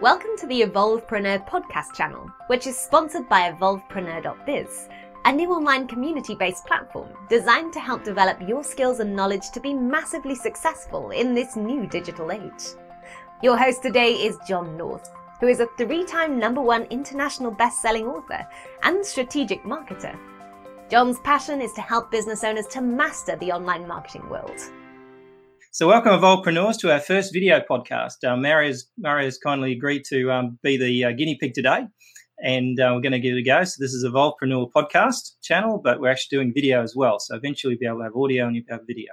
Welcome 0.00 0.30
to 0.38 0.46
the 0.46 0.62
Evolvepreneur 0.62 1.46
podcast 1.46 1.94
channel, 1.94 2.30
which 2.46 2.66
is 2.66 2.74
sponsored 2.78 3.28
by 3.28 3.52
evolvepreneur.biz, 3.52 4.88
a 5.26 5.32
new 5.32 5.52
online 5.52 5.86
community 5.86 6.34
based 6.34 6.64
platform 6.64 7.10
designed 7.28 7.74
to 7.74 7.80
help 7.80 8.02
develop 8.02 8.38
your 8.48 8.64
skills 8.64 9.00
and 9.00 9.14
knowledge 9.14 9.50
to 9.50 9.60
be 9.60 9.74
massively 9.74 10.34
successful 10.34 11.10
in 11.10 11.34
this 11.34 11.54
new 11.54 11.86
digital 11.86 12.32
age. 12.32 12.64
Your 13.42 13.58
host 13.58 13.82
today 13.82 14.12
is 14.14 14.38
John 14.48 14.74
North, 14.74 15.10
who 15.38 15.48
is 15.48 15.60
a 15.60 15.68
three 15.76 16.06
time 16.06 16.38
number 16.38 16.62
one 16.62 16.84
international 16.84 17.50
best 17.50 17.82
selling 17.82 18.06
author 18.06 18.46
and 18.84 19.04
strategic 19.04 19.64
marketer. 19.64 20.18
John's 20.88 21.20
passion 21.20 21.60
is 21.60 21.74
to 21.74 21.82
help 21.82 22.10
business 22.10 22.42
owners 22.42 22.66
to 22.68 22.80
master 22.80 23.36
the 23.36 23.52
online 23.52 23.86
marketing 23.86 24.26
world. 24.30 24.60
So, 25.72 25.86
welcome, 25.86 26.10
Evolvepreneurs, 26.10 26.78
to 26.80 26.92
our 26.92 26.98
first 26.98 27.32
video 27.32 27.60
podcast. 27.60 28.24
Uh, 28.24 28.36
Mario's, 28.36 28.88
Mario's 28.98 29.38
kindly 29.38 29.70
agreed 29.70 30.02
to 30.06 30.28
um, 30.32 30.58
be 30.64 30.76
the 30.76 31.04
uh, 31.04 31.12
guinea 31.12 31.38
pig 31.40 31.54
today, 31.54 31.86
and 32.42 32.80
uh, 32.80 32.90
we're 32.92 33.00
going 33.00 33.12
to 33.12 33.20
give 33.20 33.36
it 33.36 33.38
a 33.38 33.42
go. 33.44 33.62
So, 33.62 33.76
this 33.78 33.94
is 33.94 34.04
Evolvepreneur 34.04 34.72
podcast 34.72 35.34
channel, 35.42 35.80
but 35.82 36.00
we're 36.00 36.10
actually 36.10 36.38
doing 36.38 36.52
video 36.52 36.82
as 36.82 36.96
well. 36.96 37.20
So, 37.20 37.36
eventually, 37.36 37.74
we'll 37.74 37.78
be 37.78 37.86
able 37.86 37.98
to 37.98 38.02
have 38.02 38.16
audio 38.16 38.48
and 38.48 38.56
you'll 38.56 38.64
have 38.68 38.80
video. 38.84 39.12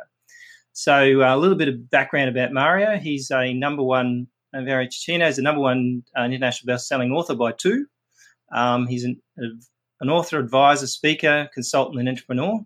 So, 0.74 1.22
uh, 1.22 1.36
a 1.36 1.38
little 1.38 1.58
bit 1.58 1.68
of 1.68 1.92
background 1.92 2.30
about 2.30 2.54
Mario. 2.54 2.98
He's 2.98 3.30
a 3.30 3.54
number 3.54 3.84
one, 3.84 4.26
Mario 4.52 4.90
Cecchino 4.90 5.30
is 5.30 5.38
a 5.38 5.44
number 5.44 5.62
one 5.62 6.02
uh, 6.18 6.24
international 6.24 6.74
best 6.74 6.88
selling 6.88 7.12
author 7.12 7.36
by 7.36 7.52
two. 7.52 7.86
Um, 8.52 8.88
he's 8.88 9.04
an, 9.04 9.22
an 9.38 10.10
author, 10.10 10.40
advisor, 10.40 10.88
speaker, 10.88 11.50
consultant, 11.54 12.00
and 12.00 12.10
entrepreneur. 12.10 12.62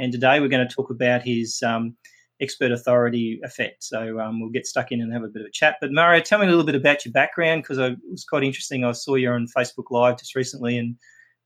And 0.00 0.12
today, 0.12 0.40
we're 0.40 0.48
going 0.48 0.66
to 0.66 0.74
talk 0.74 0.88
about 0.88 1.24
his 1.24 1.62
um, 1.62 1.94
expert 2.40 2.70
authority 2.70 3.40
effect. 3.42 3.82
So 3.82 4.20
um, 4.20 4.40
we'll 4.40 4.50
get 4.50 4.66
stuck 4.66 4.92
in 4.92 5.00
and 5.00 5.12
have 5.12 5.24
a 5.24 5.28
bit 5.28 5.42
of 5.42 5.48
a 5.48 5.52
chat. 5.52 5.76
But 5.80 5.92
Mario, 5.92 6.22
tell 6.22 6.38
me 6.38 6.46
a 6.46 6.50
little 6.50 6.64
bit 6.64 6.74
about 6.74 7.04
your 7.04 7.12
background 7.12 7.62
because 7.62 7.78
it 7.78 7.98
was 8.10 8.24
quite 8.24 8.44
interesting. 8.44 8.84
I 8.84 8.92
saw 8.92 9.14
you 9.16 9.30
on 9.30 9.48
Facebook 9.56 9.90
Live 9.90 10.18
just 10.18 10.34
recently 10.34 10.78
and 10.78 10.96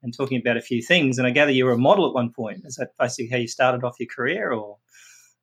and 0.03 0.15
talking 0.15 0.41
about 0.41 0.57
a 0.57 0.61
few 0.61 0.83
things. 0.83 1.19
And 1.19 1.27
I 1.27 1.31
gather 1.31 1.53
you 1.53 1.65
were 1.65 1.73
a 1.73 1.79
model 1.79 2.07
at 2.07 2.15
one 2.15 2.33
point. 2.33 2.63
Is 2.65 2.77
that 2.77 2.91
basically 2.99 3.29
how 3.29 3.37
you 3.37 3.49
started 3.49 3.85
off 3.85 4.01
your 4.01 4.09
career, 4.09 4.53
or? 4.53 4.79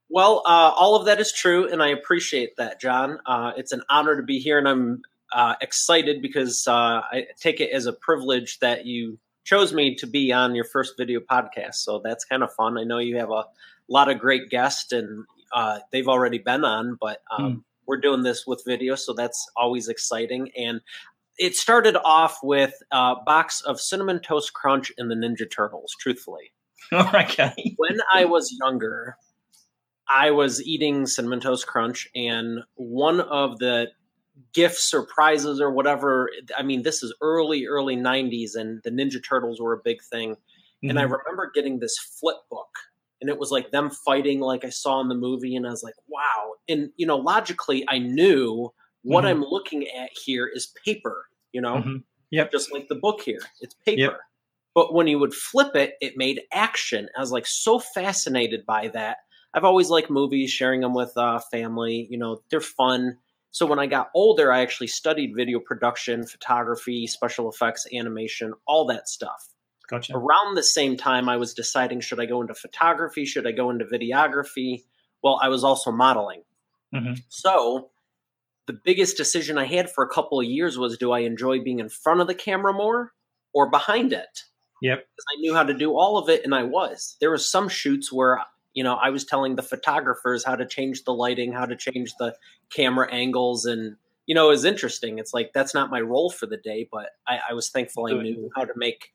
Well, 0.10 0.44
uh, 0.46 0.72
all 0.76 0.96
of 0.96 1.06
that 1.06 1.20
is 1.20 1.32
true, 1.32 1.70
and 1.72 1.84
I 1.84 1.90
appreciate 1.90 2.58
that, 2.58 2.82
John. 2.82 3.20
Uh, 3.26 3.54
it's 3.56 3.72
an 3.72 3.84
honor 3.90 4.18
to 4.18 4.24
be 4.24 4.40
here, 4.40 4.58
and 4.58 4.68
I'm 4.68 5.02
uh, 5.32 5.56
excited 5.62 6.22
because 6.22 6.66
uh, 6.68 7.02
I 7.12 7.28
take 7.40 7.60
it 7.60 7.72
as 7.72 7.86
a 7.86 7.94
privilege 7.94 8.58
that 8.60 8.86
you 8.86 9.20
chose 9.46 9.72
me 9.72 9.96
to 9.96 10.08
be 10.08 10.32
on 10.32 10.56
your 10.56 10.66
first 10.66 10.96
video 10.98 11.20
podcast. 11.20 11.76
So 11.76 12.02
that's 12.04 12.26
kind 12.26 12.44
of 12.44 12.52
fun. 12.54 12.78
I 12.78 12.84
know 12.84 12.98
you 12.98 13.18
have 13.18 13.30
a 13.30 13.46
lot 13.88 14.10
of 14.10 14.20
great 14.20 14.50
guests, 14.50 14.92
and 14.92 15.26
uh, 15.54 15.80
they've 15.92 16.08
already 16.08 16.38
been 16.38 16.64
on, 16.64 16.98
but 17.00 17.20
um, 17.38 17.44
mm. 17.44 17.64
we're 17.86 18.00
doing 18.00 18.24
this 18.24 18.46
with 18.46 18.64
video, 18.66 18.96
so 18.96 19.14
that's 19.14 19.50
always 19.56 19.88
exciting. 19.88 20.52
And 20.58 20.82
it 21.38 21.56
started 21.56 21.96
off 22.04 22.40
with 22.44 22.74
a 22.92 23.16
box 23.26 23.62
of 23.62 23.80
cinnamon 23.80 24.20
toast 24.20 24.54
crunch 24.54 24.92
and 24.98 25.10
the 25.10 25.16
Ninja 25.16 25.50
Turtles. 25.50 25.96
Truthfully, 26.00 26.52
okay. 26.94 27.54
when 27.78 28.00
I 28.14 28.26
was 28.26 28.56
younger, 28.62 29.16
I 30.08 30.32
was 30.32 30.62
eating 30.62 31.06
cinnamon 31.06 31.40
toast 31.40 31.68
crunch, 31.68 32.08
and 32.14 32.60
one 32.76 33.22
of 33.22 33.60
the 33.60 33.88
gifts 34.54 34.94
or 34.94 35.06
prizes 35.06 35.62
or 35.62 35.72
whatever. 35.72 36.30
I 36.58 36.64
mean, 36.64 36.84
this 36.84 37.04
is 37.04 37.14
early, 37.22 37.66
early 37.66 37.96
'90s, 37.96 38.56
and 38.56 38.82
the 38.84 38.92
Ninja 38.92 39.24
Turtles 39.24 39.60
were 39.62 39.74
a 39.74 39.82
big 39.84 40.02
thing. 40.12 40.32
Mm-hmm. 40.32 40.90
And 40.90 41.00
I 41.00 41.04
mm-hmm. 41.04 41.14
remember 41.14 41.52
getting 41.54 41.80
this 41.80 41.98
flip 41.98 42.38
book 42.50 42.70
and 43.22 43.30
it 43.30 43.38
was 43.38 43.52
like 43.52 43.72
them 43.72 43.90
fighting 43.90 44.40
like 44.40 44.64
I 44.64 44.70
saw 44.70 45.02
in 45.02 45.10
the 45.10 45.16
movie, 45.16 45.56
and 45.56 45.68
I 45.68 45.72
was 45.72 45.84
like, 45.84 45.96
wow. 46.08 46.54
And 46.68 46.90
you 46.98 47.06
know, 47.06 47.18
logically, 47.18 47.86
I 47.88 48.00
knew 48.00 48.72
what 49.04 49.24
mm-hmm. 49.24 49.44
I'm 49.44 49.50
looking 49.50 49.88
at 49.88 50.10
here 50.26 50.50
is 50.54 50.74
paper. 50.86 51.26
You 51.52 51.62
know, 51.62 51.76
mm-hmm. 51.78 51.98
yep, 52.32 52.52
just 52.52 52.72
like 52.72 52.88
the 52.88 52.96
book 52.96 53.22
here, 53.22 53.42
it's 53.62 53.76
paper. 53.86 54.02
Yep. 54.02 54.20
But 54.76 54.94
when 54.94 55.08
you 55.08 55.20
would 55.20 55.34
flip 55.34 55.76
it, 55.76 55.96
it 56.00 56.14
made 56.16 56.42
action. 56.54 57.10
I 57.18 57.20
was 57.20 57.32
like 57.32 57.48
so 57.48 57.80
fascinated 57.80 58.66
by 58.66 58.90
that. 58.90 59.18
I've 59.54 59.64
always 59.64 59.90
liked 59.90 60.12
movies, 60.12 60.52
sharing 60.52 60.82
them 60.82 60.94
with 60.94 61.12
uh, 61.18 61.40
family. 61.52 62.08
You 62.10 62.20
know, 62.20 62.42
they're 62.52 62.62
fun. 62.62 63.18
So 63.52 63.66
when 63.66 63.80
I 63.80 63.88
got 63.88 64.12
older, 64.14 64.52
I 64.52 64.62
actually 64.62 64.88
studied 64.88 65.36
video 65.36 65.60
production, 65.60 66.26
photography, 66.26 67.08
special 67.08 67.50
effects, 67.50 67.88
animation, 67.92 68.54
all 68.68 68.86
that 68.86 69.10
stuff. 69.10 69.50
Gotcha. 69.90 70.16
Around 70.16 70.56
the 70.56 70.64
same 70.64 70.98
time, 70.98 71.28
I 71.28 71.38
was 71.38 71.54
deciding 71.54 72.02
should 72.02 72.20
I 72.20 72.26
go 72.26 72.42
into 72.42 72.54
photography? 72.54 73.26
Should 73.26 73.48
I 73.48 73.52
go 73.52 73.70
into 73.70 73.86
videography? 73.86 74.84
Well, 75.24 75.40
I 75.42 75.50
was 75.50 75.64
also 75.64 75.92
modeling. 75.92 76.44
Mm-hmm. 76.94 77.14
So 77.30 77.90
the 78.68 78.80
biggest 78.84 79.18
decision 79.18 79.58
I 79.58 79.66
had 79.66 79.90
for 79.90 80.04
a 80.04 80.10
couple 80.10 80.40
of 80.40 80.46
years 80.46 80.78
was 80.78 80.98
do 80.98 81.12
I 81.12 81.20
enjoy 81.20 81.62
being 81.62 81.80
in 81.80 81.90
front 81.90 82.22
of 82.22 82.28
the 82.28 82.36
camera 82.36 82.74
more 82.74 83.14
or 83.54 83.70
behind 83.70 84.14
it? 84.14 84.44
Yep. 84.82 85.00
Because 85.00 85.26
I 85.36 85.40
knew 85.40 85.56
how 85.56 85.64
to 85.64 85.74
do 85.74 85.98
all 85.98 86.18
of 86.18 86.30
it 86.30 86.46
and 86.46 86.54
I 86.54 86.64
was. 86.64 87.18
There 87.20 87.32
were 87.32 87.38
some 87.38 87.68
shoots 87.68 88.14
where 88.14 88.40
you 88.74 88.84
know, 88.84 88.96
I 88.96 89.10
was 89.10 89.26
telling 89.26 89.56
the 89.56 89.64
photographers 89.64 90.46
how 90.46 90.56
to 90.56 90.66
change 90.66 91.04
the 91.04 91.14
lighting, 91.14 91.52
how 91.52 91.66
to 91.66 91.76
change 91.76 92.14
the 92.20 92.36
camera 92.72 93.12
angles 93.12 93.66
and 93.66 93.96
you 94.26 94.36
know, 94.36 94.46
it 94.46 94.52
was 94.52 94.64
interesting. 94.64 95.18
It's 95.18 95.34
like 95.34 95.54
that's 95.56 95.74
not 95.74 95.90
my 95.90 96.02
role 96.02 96.30
for 96.30 96.46
the 96.46 96.58
day, 96.58 96.88
but 96.92 97.08
I, 97.28 97.40
I 97.50 97.54
was 97.56 97.70
thankful 97.70 98.06
I 98.06 98.12
knew 98.12 98.52
how 98.56 98.64
to 98.64 98.74
make 98.76 99.12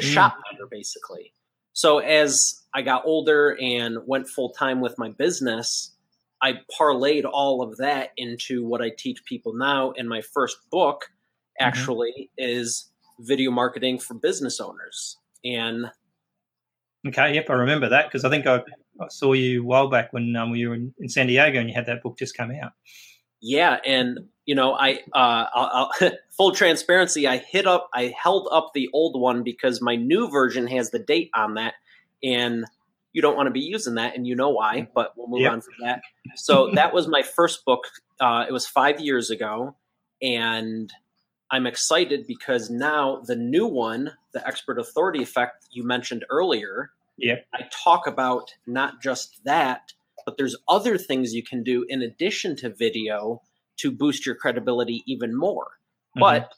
the 0.00 0.06
mm. 0.06 0.12
shop 0.12 0.36
better, 0.50 0.66
basically. 0.66 1.32
So 1.72 1.98
as 1.98 2.62
I 2.74 2.82
got 2.82 3.02
older 3.04 3.56
and 3.60 3.98
went 4.06 4.28
full 4.28 4.50
time 4.50 4.80
with 4.80 4.98
my 4.98 5.10
business, 5.10 5.94
I 6.42 6.60
parlayed 6.78 7.24
all 7.24 7.62
of 7.62 7.76
that 7.78 8.10
into 8.16 8.64
what 8.64 8.82
I 8.82 8.90
teach 8.96 9.24
people 9.24 9.54
now. 9.54 9.92
And 9.92 10.08
my 10.08 10.20
first 10.20 10.56
book 10.70 11.04
mm-hmm. 11.04 11.68
actually 11.68 12.30
mm-hmm. 12.38 12.50
is 12.50 12.90
video 13.20 13.50
marketing 13.50 13.98
for 13.98 14.14
business 14.14 14.60
owners. 14.60 15.16
And 15.44 15.90
okay, 17.06 17.34
yep, 17.34 17.46
I 17.48 17.54
remember 17.54 17.88
that 17.88 18.06
because 18.06 18.24
I 18.24 18.30
think 18.30 18.46
I, 18.46 18.56
I, 19.00 19.08
saw 19.08 19.32
you 19.32 19.62
a 19.62 19.64
while 19.64 19.88
back 19.88 20.12
when 20.12 20.34
um, 20.36 20.54
you 20.54 20.70
were 20.70 20.74
in, 20.74 20.92
in 20.98 21.08
San 21.08 21.26
Diego 21.26 21.58
and 21.58 21.68
you 21.68 21.74
had 21.74 21.86
that 21.86 22.02
book 22.02 22.18
just 22.18 22.36
come 22.36 22.50
out. 22.62 22.72
Yeah, 23.40 23.78
and 23.86 24.28
you 24.48 24.54
know, 24.54 24.72
I 24.72 25.00
uh, 25.14 25.44
I'll, 25.54 25.90
I'll, 26.00 26.10
full 26.36 26.52
transparency. 26.52 27.28
I 27.28 27.36
hit 27.36 27.66
up, 27.66 27.90
I 27.92 28.14
held 28.20 28.48
up 28.50 28.70
the 28.74 28.88
old 28.92 29.20
one 29.20 29.42
because 29.42 29.82
my 29.82 29.96
new 29.96 30.30
version 30.30 30.66
has 30.68 30.90
the 30.90 30.98
date 30.98 31.30
on 31.34 31.54
that, 31.54 31.74
and 32.22 32.64
you 33.12 33.22
don't 33.22 33.36
want 33.36 33.48
to 33.48 33.52
be 33.52 33.60
using 33.60 33.94
that, 33.96 34.16
and 34.16 34.26
you 34.26 34.34
know 34.34 34.50
why. 34.50 34.88
But 34.94 35.12
we'll 35.16 35.28
move 35.28 35.40
yep. 35.40 35.52
on 35.52 35.60
from 35.60 35.74
that. 35.82 36.00
So 36.36 36.70
that 36.74 36.92
was 36.92 37.08
my 37.08 37.22
first 37.22 37.64
book. 37.64 37.84
Uh, 38.20 38.44
it 38.46 38.52
was 38.52 38.66
five 38.66 39.00
years 39.00 39.30
ago, 39.30 39.76
and 40.22 40.92
I'm 41.50 41.66
excited 41.66 42.26
because 42.26 42.70
now 42.70 43.22
the 43.24 43.34
new 43.34 43.66
one, 43.66 44.12
the 44.32 44.46
expert 44.46 44.78
authority 44.78 45.22
effect 45.22 45.66
you 45.70 45.84
mentioned 45.84 46.24
earlier. 46.30 46.90
Yeah, 47.16 47.36
I 47.52 47.68
talk 47.70 48.06
about 48.06 48.54
not 48.66 49.02
just 49.02 49.42
that, 49.44 49.92
but 50.28 50.36
there's 50.36 50.56
other 50.68 50.98
things 50.98 51.32
you 51.32 51.42
can 51.42 51.62
do 51.62 51.86
in 51.88 52.02
addition 52.02 52.54
to 52.54 52.68
video 52.68 53.40
to 53.78 53.90
boost 53.90 54.26
your 54.26 54.34
credibility 54.34 55.02
even 55.06 55.34
more. 55.34 55.68
Mm-hmm. 56.14 56.20
But 56.20 56.52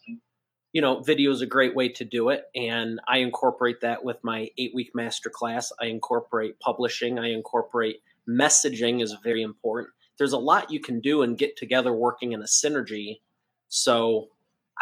you 0.73 0.83
know, 0.83 1.03
video 1.03 1.31
is 1.31 1.41
a 1.41 1.47
great 1.47 1.77
way 1.77 1.89
to 1.91 2.05
do 2.05 2.31
it, 2.31 2.47
and 2.53 2.99
I 3.07 3.19
incorporate 3.19 3.83
that 3.83 4.03
with 4.03 4.17
my 4.25 4.49
eight 4.59 4.73
week 4.75 4.91
masterclass. 4.93 5.71
I 5.81 5.87
incorporate 5.87 6.59
publishing. 6.59 7.21
I 7.21 7.31
incorporate 7.31 8.03
messaging 8.29 9.05
is 9.05 9.15
very 9.23 9.43
important. 9.43 9.95
There's 10.19 10.33
a 10.33 10.39
lot 10.39 10.73
you 10.73 10.81
can 10.81 10.99
do 10.99 11.23
and 11.23 11.39
get 11.39 11.57
together 11.57 11.93
working 11.93 12.33
in 12.33 12.41
a 12.41 12.47
synergy. 12.47 13.21
So 13.69 14.31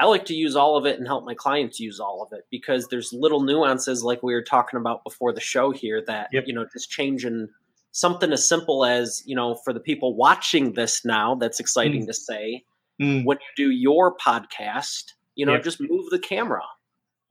I 0.01 0.07
like 0.07 0.25
to 0.27 0.35
use 0.35 0.57
all 0.57 0.79
of 0.79 0.87
it 0.87 0.97
and 0.97 1.07
help 1.07 1.27
my 1.27 1.35
clients 1.35 1.79
use 1.79 2.01
all 2.01 2.23
of 2.23 2.33
it 2.33 2.47
because 2.51 2.89
there's 2.89 3.13
little 3.13 3.43
nuances 3.43 4.03
like 4.03 4.23
we 4.23 4.33
were 4.33 4.43
talking 4.43 4.81
about 4.81 5.05
before 5.05 5.35
the 5.35 5.43
show 5.43 5.73
here 5.73 6.03
that 6.07 6.31
yep. 6.33 6.45
you 6.47 6.55
know 6.55 6.65
just 6.73 6.89
changing 6.89 7.51
something 7.93 8.33
as 8.33 8.49
simple 8.49 8.85
as 8.85 9.23
you 9.27 9.35
know 9.35 9.55
for 9.65 9.73
the 9.73 9.81
people 9.81 10.15
watching 10.15 10.75
this 10.75 11.05
now 11.05 11.35
that's 11.35 11.61
exciting 11.61 12.03
mm. 12.03 12.07
to 12.07 12.15
say 12.15 12.65
mm. 13.01 13.25
when 13.25 13.39
you 13.39 13.67
do 13.67 13.71
your 13.71 14.17
podcast 14.17 15.13
you 15.35 15.47
know 15.47 15.59
just 15.59 15.81
move 15.81 16.11
the 16.11 16.19
camera 16.19 16.63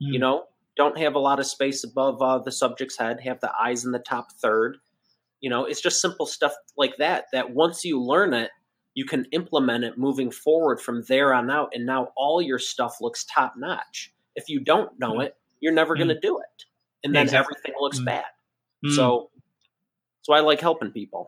mm. 0.02 0.12
you 0.12 0.18
know 0.18 0.44
don't 0.76 0.98
have 0.98 1.14
a 1.14 1.18
lot 1.18 1.40
of 1.40 1.46
space 1.46 1.84
above 1.84 2.22
uh, 2.22 2.38
the 2.38 2.52
subject's 2.52 2.98
head 2.98 3.20
have 3.20 3.40
the 3.40 3.52
eyes 3.60 3.84
in 3.84 3.92
the 3.92 3.98
top 3.98 4.32
third 4.40 4.78
you 5.40 5.48
know 5.48 5.64
it's 5.64 5.80
just 5.80 6.00
simple 6.00 6.26
stuff 6.26 6.54
like 6.76 6.96
that 6.98 7.26
that 7.32 7.50
once 7.50 7.84
you 7.84 8.00
learn 8.00 8.34
it 8.34 8.50
you 8.94 9.04
can 9.04 9.26
implement 9.30 9.84
it 9.84 9.96
moving 9.96 10.30
forward 10.30 10.80
from 10.80 11.02
there 11.08 11.32
on 11.32 11.50
out 11.50 11.70
and 11.72 11.86
now 11.86 12.08
all 12.16 12.42
your 12.42 12.58
stuff 12.58 12.96
looks 13.00 13.24
top 13.24 13.54
notch 13.56 14.12
if 14.34 14.48
you 14.48 14.60
don't 14.60 14.98
know 14.98 15.14
mm. 15.14 15.26
it 15.26 15.36
you're 15.60 15.72
never 15.72 15.94
going 15.94 16.08
to 16.08 16.14
mm. 16.14 16.22
do 16.22 16.38
it 16.38 16.64
and 17.04 17.14
then 17.14 17.24
exactly. 17.24 17.54
everything 17.56 17.74
looks 17.80 18.00
mm. 18.00 18.06
bad 18.06 18.24
so 18.94 19.30
so 20.28 20.34
I 20.34 20.40
like 20.40 20.60
helping 20.60 20.90
people. 20.90 21.26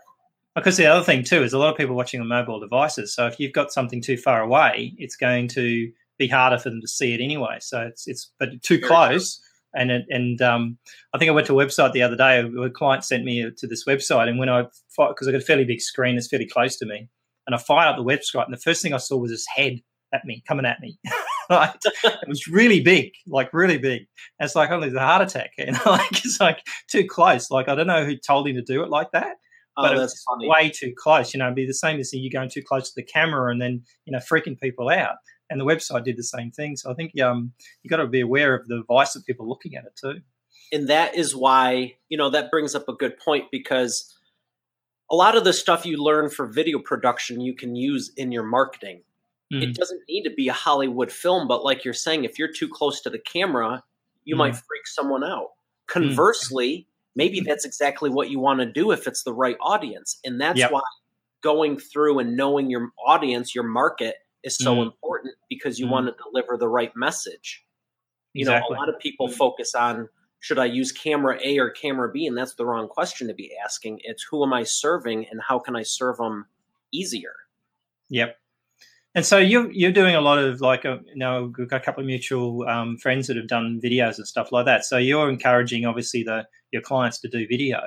Because 0.55 0.77
the 0.77 0.87
other 0.87 1.05
thing 1.05 1.25
too 1.25 1.43
is 1.43 1.53
a 1.53 1.59
lot 1.59 1.71
of 1.71 1.77
people 1.77 1.97
watching 1.97 2.21
on 2.21 2.29
mobile 2.29 2.61
devices. 2.61 3.15
So 3.15 3.27
if 3.27 3.41
you've 3.41 3.53
got 3.53 3.73
something 3.73 4.03
too 4.03 4.17
far 4.17 4.43
away, 4.43 4.95
it's 4.99 5.17
going 5.17 5.49
to 5.49 5.91
be 6.19 6.29
harder 6.29 6.59
for 6.59 6.71
them 6.71 6.81
to 6.83 6.89
see 6.89 7.15
it 7.15 7.21
anyway. 7.21 7.59
So 7.61 7.81
it's 7.81 8.07
it's 8.07 8.31
but 8.39 8.63
too 8.63 8.79
close. 8.79 9.41
And 9.73 9.93
it, 9.93 10.05
and 10.11 10.43
um, 10.43 10.79
I 11.15 11.19
think 11.19 11.29
I 11.29 11.33
went 11.33 11.47
to 11.47 11.59
a 11.59 11.65
website 11.65 11.93
the 11.93 12.03
other 12.03 12.17
day. 12.17 12.41
A 12.41 12.71
client 12.71 13.05
sent 13.05 13.25
me 13.25 13.49
to 13.57 13.67
this 13.69 13.85
website, 13.85 14.29
and 14.29 14.37
when 14.37 14.49
I 14.49 14.65
fought, 14.89 15.15
because 15.15 15.29
I 15.29 15.31
got 15.31 15.43
a 15.43 15.45
fairly 15.45 15.65
big 15.65 15.81
screen, 15.81 16.17
it's 16.17 16.27
fairly 16.27 16.49
close 16.49 16.77
to 16.79 16.87
me, 16.87 17.09
and 17.47 17.55
I 17.55 17.59
fired 17.59 17.89
up 17.89 17.97
the 17.97 18.03
website, 18.03 18.47
and 18.47 18.53
the 18.53 18.61
first 18.61 18.83
thing 18.83 18.93
I 18.93 18.97
saw 18.97 19.17
was 19.17 19.31
this 19.31 19.47
head 19.47 19.81
at 20.13 20.25
me, 20.25 20.43
coming 20.49 20.67
at 20.67 20.81
me. 20.81 20.99
right? 21.51 21.77
it 22.05 22.29
was 22.29 22.47
really 22.47 22.81
big, 22.81 23.13
like 23.27 23.53
really 23.53 23.79
big. 23.79 24.07
And 24.39 24.47
it's 24.47 24.55
like, 24.55 24.71
oh, 24.71 24.81
there's 24.81 24.95
a 24.95 25.01
heart 25.01 25.23
attack. 25.23 25.53
And 25.59 25.79
like, 25.87 26.25
it's 26.25 26.41
like 26.41 26.61
too 26.89 27.07
close. 27.07 27.51
Like, 27.51 27.69
I 27.69 27.75
don't 27.75 27.87
know 27.87 28.05
who 28.05 28.17
told 28.17 28.49
him 28.49 28.57
to 28.57 28.63
do 28.63 28.83
it 28.83 28.91
like 28.91 29.11
that. 29.13 29.37
Oh, 29.77 29.83
but 29.83 29.97
that's 29.97 30.13
it's 30.13 30.27
way 30.49 30.71
too 30.71 30.93
close. 30.97 31.33
You 31.33 31.39
know, 31.39 31.47
it'd 31.47 31.57
be 31.57 31.67
the 31.67 31.75
same 31.75 32.01
as 32.01 32.13
you 32.13 32.31
going 32.31 32.51
too 32.51 32.63
close 32.63 32.89
to 32.89 32.95
the 32.97 33.03
camera 33.03 33.51
and 33.51 33.61
then, 33.61 33.83
you 34.05 34.13
know, 34.13 34.19
freaking 34.19 34.59
people 34.59 34.89
out. 34.89 35.17
And 35.49 35.61
the 35.61 35.65
website 35.65 36.05
did 36.05 36.17
the 36.17 36.23
same 36.23 36.51
thing. 36.51 36.77
So 36.77 36.91
I 36.91 36.95
think 36.95 37.19
um, 37.21 37.53
you 37.83 37.91
got 37.91 37.97
to 37.97 38.07
be 38.07 38.21
aware 38.21 38.55
of 38.55 38.69
the 38.69 38.79
device 38.79 39.17
of 39.17 39.25
people 39.25 39.49
looking 39.49 39.75
at 39.75 39.85
it 39.85 39.99
too. 40.01 40.21
and 40.73 40.89
that 40.89 41.15
is 41.15 41.35
why 41.35 41.97
you 42.09 42.17
know 42.17 42.31
that 42.31 42.51
brings 42.51 42.75
up 42.75 42.89
a 42.89 42.95
good 42.95 43.19
point 43.19 43.47
because 43.51 44.17
a 45.11 45.17
lot 45.17 45.37
of 45.37 45.45
the 45.45 45.53
stuff 45.53 45.85
you 45.85 46.03
learn 46.03 46.31
for 46.31 46.47
video 46.47 46.79
production 46.79 47.41
you 47.41 47.55
can 47.55 47.75
use 47.75 48.13
in 48.17 48.31
your 48.33 48.45
marketing 48.45 49.03
Mm. 49.53 49.63
it 49.63 49.75
doesn't 49.75 50.03
need 50.09 50.23
to 50.25 50.31
be 50.31 50.49
a 50.49 50.53
hollywood 50.53 51.11
film 51.13 51.49
but 51.49 51.65
like 51.65 51.85
you're 51.85 51.95
saying 51.95 52.25
if 52.25 52.39
you're 52.39 52.53
too 52.53 52.69
close 52.69 53.01
to 53.01 53.11
the 53.11 53.19
camera 53.19 53.83
you 54.25 54.37
Mm. 54.37 54.39
might 54.39 54.57
freak 54.57 54.87
someone 54.87 55.25
out 55.25 55.51
conversely 55.87 56.87
maybe 57.17 57.41
that's 57.41 57.65
exactly 57.65 58.11
what 58.11 58.31
you 58.31 58.39
want 58.39 58.61
to 58.61 58.67
do 58.67 58.91
if 58.93 59.07
it's 59.07 59.25
the 59.25 59.33
right 59.35 59.57
audience 59.61 60.19
and 60.25 60.41
that's 60.41 60.61
Yep. 60.61 60.71
why 60.71 60.83
going 61.43 61.79
through 61.79 62.19
and 62.21 62.37
knowing 62.37 62.71
your 62.71 62.91
audience 63.07 63.55
your 63.55 63.65
market 63.65 64.17
is 64.45 64.57
so 64.59 64.77
Mm. 64.77 64.83
important 64.83 65.35
because 65.49 65.79
you 65.81 65.87
Mm. 65.87 65.91
want 65.91 66.07
to 66.07 66.23
deliver 66.25 66.57
the 66.57 66.69
right 66.69 66.95
message 66.97 67.67
you 68.35 68.43
Exactly. 68.43 68.77
know 68.77 68.79
a 68.79 68.81
lot 68.81 68.89
of 68.89 68.99
people 69.01 69.29
focus 69.29 69.75
on 69.75 70.09
should 70.41 70.59
i 70.59 70.65
use 70.67 70.93
camera 70.93 71.39
a 71.45 71.59
or 71.59 71.71
camera 71.71 72.11
b 72.11 72.27
and 72.27 72.37
that's 72.39 72.55
the 72.55 72.67
wrong 72.67 72.89
question 72.89 73.29
to 73.29 73.35
be 73.35 73.57
asking 73.65 74.01
it's 74.05 74.23
who 74.25 74.43
am 74.45 74.53
i 74.53 74.63
serving 74.65 75.27
and 75.31 75.41
how 75.43 75.59
can 75.59 75.77
i 75.77 75.83
serve 75.83 76.19
them 76.19 76.47
easier 76.93 77.35
Yep. 78.09 78.37
And 79.15 79.27
so 79.27 79.39
you're 79.39 79.71
you're 79.73 79.93
doing 79.93 80.15
a 80.15 80.21
lot 80.21 80.39
of 80.39 80.61
like 80.61 80.85
a, 80.85 81.01
you 81.07 81.17
know 81.17 81.53
we've 81.59 81.69
got 81.69 81.81
a 81.81 81.85
couple 81.85 82.01
of 82.01 82.07
mutual 82.07 82.67
um, 82.69 82.97
friends 82.97 83.27
that 83.27 83.37
have 83.37 83.49
done 83.49 83.81
videos 83.83 84.19
and 84.19 84.27
stuff 84.27 84.53
like 84.53 84.67
that. 84.67 84.85
So 84.85 84.99
you're 84.99 85.29
encouraging 85.29 85.85
obviously 85.85 86.23
the 86.23 86.47
your 86.71 86.83
clients 86.83 87.19
to 87.21 87.29
do 87.29 87.47
video, 87.49 87.81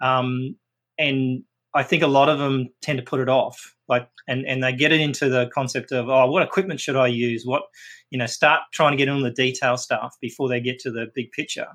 um, 0.00 0.54
and 0.98 1.42
I 1.74 1.82
think 1.82 2.04
a 2.04 2.08
lot 2.08 2.28
of 2.28 2.38
them 2.38 2.68
tend 2.80 2.98
to 2.98 3.04
put 3.04 3.18
it 3.20 3.28
off, 3.28 3.74
like 3.88 4.08
and 4.28 4.46
and 4.46 4.62
they 4.62 4.72
get 4.72 4.92
it 4.92 5.00
into 5.00 5.28
the 5.28 5.50
concept 5.52 5.90
of 5.90 6.08
oh 6.08 6.30
what 6.30 6.44
equipment 6.44 6.78
should 6.78 6.96
I 6.96 7.08
use? 7.08 7.44
What 7.44 7.62
you 8.10 8.18
know 8.18 8.26
start 8.26 8.62
trying 8.72 8.92
to 8.92 8.96
get 8.96 9.08
on 9.08 9.22
the 9.22 9.32
detail 9.32 9.76
stuff 9.76 10.14
before 10.20 10.48
they 10.48 10.60
get 10.60 10.78
to 10.80 10.92
the 10.92 11.06
big 11.12 11.32
picture. 11.32 11.66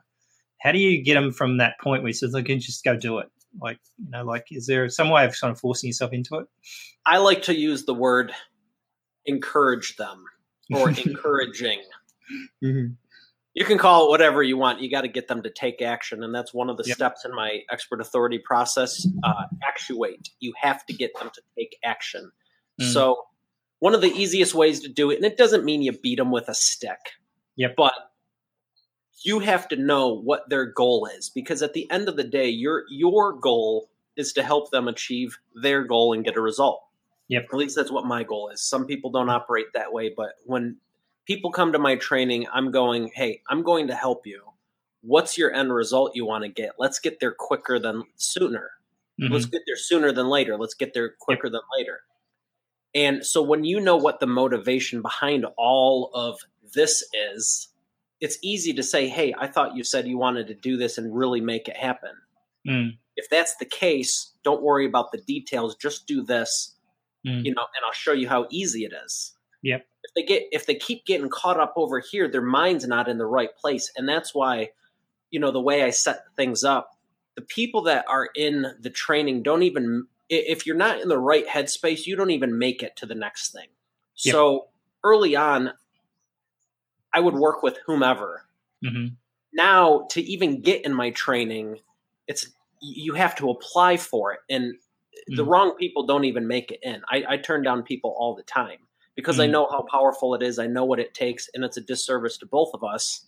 How 0.61 0.71
do 0.71 0.77
you 0.79 1.03
get 1.03 1.15
them 1.15 1.33
from 1.33 1.57
that 1.57 1.73
point 1.81 2.03
where 2.03 2.09
he 2.09 2.13
says, 2.13 2.31
"Look, 2.31 2.47
you 2.47 2.57
just 2.57 2.85
go 2.85 2.95
do 2.95 3.17
it"? 3.17 3.27
Like 3.61 3.79
you 3.97 4.09
know, 4.11 4.23
like 4.23 4.45
is 4.49 4.65
there 4.65 4.87
some 4.87 5.09
way 5.09 5.25
of 5.25 5.37
kind 5.37 5.51
of 5.51 5.59
forcing 5.59 5.89
yourself 5.89 6.13
into 6.13 6.35
it? 6.35 6.47
i 7.05 7.17
like 7.17 7.41
to 7.41 7.55
use 7.55 7.85
the 7.85 7.93
word 7.93 8.31
encourage 9.25 9.95
them 9.97 10.23
or 10.73 10.89
encouraging 11.05 11.79
Mm-hmm. 12.63 12.93
you 13.55 13.65
can 13.65 13.77
call 13.77 14.05
it 14.05 14.09
whatever 14.09 14.41
you 14.41 14.55
want 14.55 14.79
you 14.79 14.89
got 14.89 15.01
to 15.01 15.09
get 15.09 15.27
them 15.27 15.41
to 15.43 15.49
take 15.49 15.81
action 15.81 16.23
and 16.23 16.33
that's 16.33 16.53
one 16.53 16.69
of 16.69 16.77
the 16.77 16.83
Yep. 16.85 16.95
steps 16.95 17.25
in 17.25 17.31
my 17.35 17.59
expert 17.71 17.99
authority 17.99 18.39
process 18.39 19.05
uh, 19.23 19.43
actuate 19.67 20.29
you 20.39 20.53
have 20.61 20.85
to 20.85 20.93
get 20.93 21.11
them 21.19 21.29
to 21.33 21.41
take 21.57 21.75
action 21.83 22.31
Mm. 22.79 22.93
so 22.93 23.17
one 23.79 23.93
of 23.93 23.99
the 23.99 24.13
easiest 24.13 24.53
ways 24.55 24.79
to 24.79 24.87
do 24.87 25.11
it 25.11 25.15
and 25.17 25.25
it 25.25 25.35
doesn't 25.37 25.65
mean 25.65 25.81
you 25.81 25.91
beat 25.91 26.17
them 26.19 26.31
with 26.31 26.47
a 26.47 26.53
stick 26.55 26.99
Yep. 27.57 27.73
but 27.75 27.93
you 29.25 29.39
have 29.39 29.67
to 29.67 29.75
know 29.75 30.07
what 30.07 30.49
their 30.49 30.65
goal 30.67 31.05
is 31.17 31.29
because 31.29 31.61
at 31.61 31.73
the 31.73 31.89
end 31.91 32.07
of 32.07 32.15
the 32.15 32.23
day 32.23 32.47
your 32.47 32.85
your 32.89 33.33
goal 33.33 33.89
is 34.15 34.31
to 34.33 34.43
help 34.43 34.71
them 34.71 34.87
achieve 34.87 35.37
their 35.61 35.83
goal 35.83 36.13
and 36.13 36.23
get 36.23 36.37
a 36.37 36.41
result 36.41 36.81
Yep. 37.31 37.45
at 37.51 37.57
least 37.57 37.75
that's 37.75 37.91
what 37.91 38.05
my 38.05 38.23
goal 38.23 38.49
is. 38.49 38.61
Some 38.61 38.85
people 38.85 39.09
don't 39.09 39.29
operate 39.29 39.67
that 39.73 39.91
way 39.93 40.13
but 40.15 40.33
when 40.45 40.77
people 41.25 41.51
come 41.51 41.71
to 41.71 41.79
my 41.79 41.95
training 41.95 42.45
i'm 42.53 42.71
going 42.71 43.09
hey 43.15 43.41
i'm 43.49 43.63
going 43.63 43.87
to 43.87 43.95
help 43.95 44.25
you. 44.27 44.41
What's 45.03 45.37
your 45.37 45.51
end 45.51 45.73
result 45.73 46.15
you 46.15 46.25
want 46.27 46.43
to 46.43 46.49
get? 46.49 46.73
Let's 46.77 46.99
get 46.99 47.19
there 47.19 47.31
quicker 47.31 47.79
than 47.79 48.03
sooner. 48.17 48.71
Mhm. 49.19 49.31
let's 49.31 49.45
get 49.45 49.63
there 49.65 49.75
sooner 49.77 50.11
than 50.11 50.27
later. 50.27 50.57
Let's 50.57 50.73
get 50.75 50.93
there 50.93 51.15
quicker 51.19 51.49
than 51.49 51.61
later. 51.77 52.01
And 52.93 53.25
so 53.25 53.41
when 53.41 53.63
you 53.63 53.79
know 53.79 53.95
what 53.97 54.19
the 54.19 54.27
motivation 54.27 55.01
behind 55.01 55.45
all 55.57 56.11
of 56.13 56.37
this 56.73 57.03
is 57.33 57.69
it's 58.19 58.37
easy 58.43 58.71
to 58.73 58.83
say 58.83 59.07
hey 59.07 59.33
i 59.39 59.47
thought 59.47 59.75
you 59.75 59.83
said 59.83 60.07
you 60.07 60.17
wanted 60.17 60.47
to 60.47 60.53
do 60.53 60.77
this 60.77 60.97
and 60.99 61.15
really 61.15 61.41
make 61.41 61.67
it 61.67 61.75
happen. 61.77 62.11
Mm. 62.67 62.97
if 63.15 63.27
that's 63.29 63.55
the 63.57 63.65
case 63.65 64.33
don't 64.43 64.61
worry 64.61 64.85
about 64.85 65.11
the 65.11 65.17
details. 65.19 65.75
Just 65.75 66.05
do 66.07 66.21
this 66.23 66.75
Mm. 67.25 67.45
you 67.45 67.53
know 67.53 67.61
and 67.61 67.85
i'll 67.85 67.91
show 67.93 68.13
you 68.13 68.27
how 68.27 68.47
easy 68.49 68.83
it 68.83 68.93
is 69.05 69.33
Yep. 69.63 69.85
if 70.03 70.13
they 70.15 70.23
get 70.23 70.43
if 70.51 70.65
they 70.65 70.73
keep 70.75 71.05
getting 71.05 71.29
caught 71.29 71.59
up 71.59 71.73
over 71.75 71.99
here 71.99 72.27
their 72.27 72.41
mind's 72.41 72.87
not 72.87 73.07
in 73.07 73.19
the 73.19 73.25
right 73.27 73.55
place 73.55 73.91
and 73.95 74.09
that's 74.09 74.33
why 74.33 74.69
you 75.29 75.39
know 75.39 75.51
the 75.51 75.61
way 75.61 75.83
i 75.83 75.91
set 75.91 76.23
things 76.35 76.63
up 76.63 76.97
the 77.35 77.41
people 77.43 77.83
that 77.83 78.05
are 78.09 78.27
in 78.35 78.65
the 78.81 78.89
training 78.89 79.43
don't 79.43 79.61
even 79.63 80.07
if 80.29 80.65
you're 80.65 80.75
not 80.75 80.99
in 80.99 81.09
the 81.09 81.19
right 81.19 81.47
headspace 81.47 82.07
you 82.07 82.15
don't 82.15 82.31
even 82.31 82.57
make 82.57 82.81
it 82.81 82.95
to 82.95 83.05
the 83.05 83.13
next 83.15 83.51
thing 83.51 83.67
Yep. 84.23 84.33
so 84.33 84.67
early 85.03 85.35
on 85.35 85.71
i 87.13 87.19
would 87.19 87.35
work 87.35 87.61
with 87.61 87.77
whomever 87.85 88.45
Mhm. 88.83 89.15
now 89.53 90.07
to 90.09 90.21
even 90.21 90.61
get 90.61 90.83
in 90.85 90.93
my 90.93 91.11
training 91.11 91.79
it's 92.27 92.47
you 92.81 93.13
have 93.13 93.35
to 93.35 93.51
apply 93.51 93.97
for 93.97 94.33
it 94.33 94.39
and 94.49 94.73
the 95.27 95.43
Mm. 95.43 95.47
wrong 95.47 95.75
people 95.77 96.05
don't 96.05 96.25
even 96.25 96.47
make 96.47 96.71
it 96.71 96.79
in 96.83 97.01
I, 97.09 97.23
I 97.29 97.37
turn 97.37 97.63
down 97.63 97.83
people 97.83 98.15
all 98.17 98.35
the 98.35 98.43
time 98.43 98.79
because 99.15 99.39
i 99.39 99.47
Mm. 99.47 99.51
know 99.51 99.67
how 99.69 99.81
powerful 99.91 100.33
it 100.35 100.41
is 100.43 100.57
i 100.59 100.67
know 100.67 100.85
what 100.85 100.99
it 100.99 101.13
takes 101.13 101.49
and 101.53 101.63
it's 101.63 101.77
a 101.77 101.81
disservice 101.81 102.37
to 102.39 102.45
both 102.45 102.71
of 102.73 102.83
us 102.83 103.25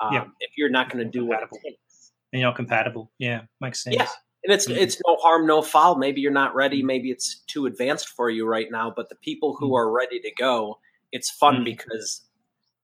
um, 0.00 0.12
Yep. 0.14 0.28
if 0.40 0.50
you're 0.56 0.68
not 0.70 0.90
going 0.90 1.04
to 1.04 1.10
do 1.10 1.24
what 1.24 1.42
it 1.42 1.48
takes 1.64 2.12
And 2.32 2.40
you're 2.40 2.50
not 2.50 2.56
compatible. 2.56 3.10
Yeah, 3.18 3.42
makes 3.60 3.82
sense. 3.82 3.96
yeah 3.96 4.08
and 4.44 4.52
it's 4.52 4.66
Mhm. 4.68 4.76
it's 4.76 5.00
no 5.06 5.16
harm 5.16 5.46
no 5.46 5.62
foul 5.62 5.96
maybe 5.96 6.20
you're 6.20 6.30
not 6.32 6.54
ready 6.54 6.82
maybe 6.82 7.10
it's 7.10 7.40
too 7.46 7.66
advanced 7.66 8.08
for 8.10 8.28
you 8.30 8.46
right 8.46 8.70
now 8.70 8.90
but 8.94 9.08
the 9.08 9.14
people 9.16 9.54
who 9.56 9.70
Mm. 9.70 9.76
are 9.78 9.90
ready 9.90 10.20
to 10.20 10.30
go 10.32 10.78
it's 11.12 11.30
fun 11.30 11.56
Mm. 11.60 11.64
because 11.64 12.22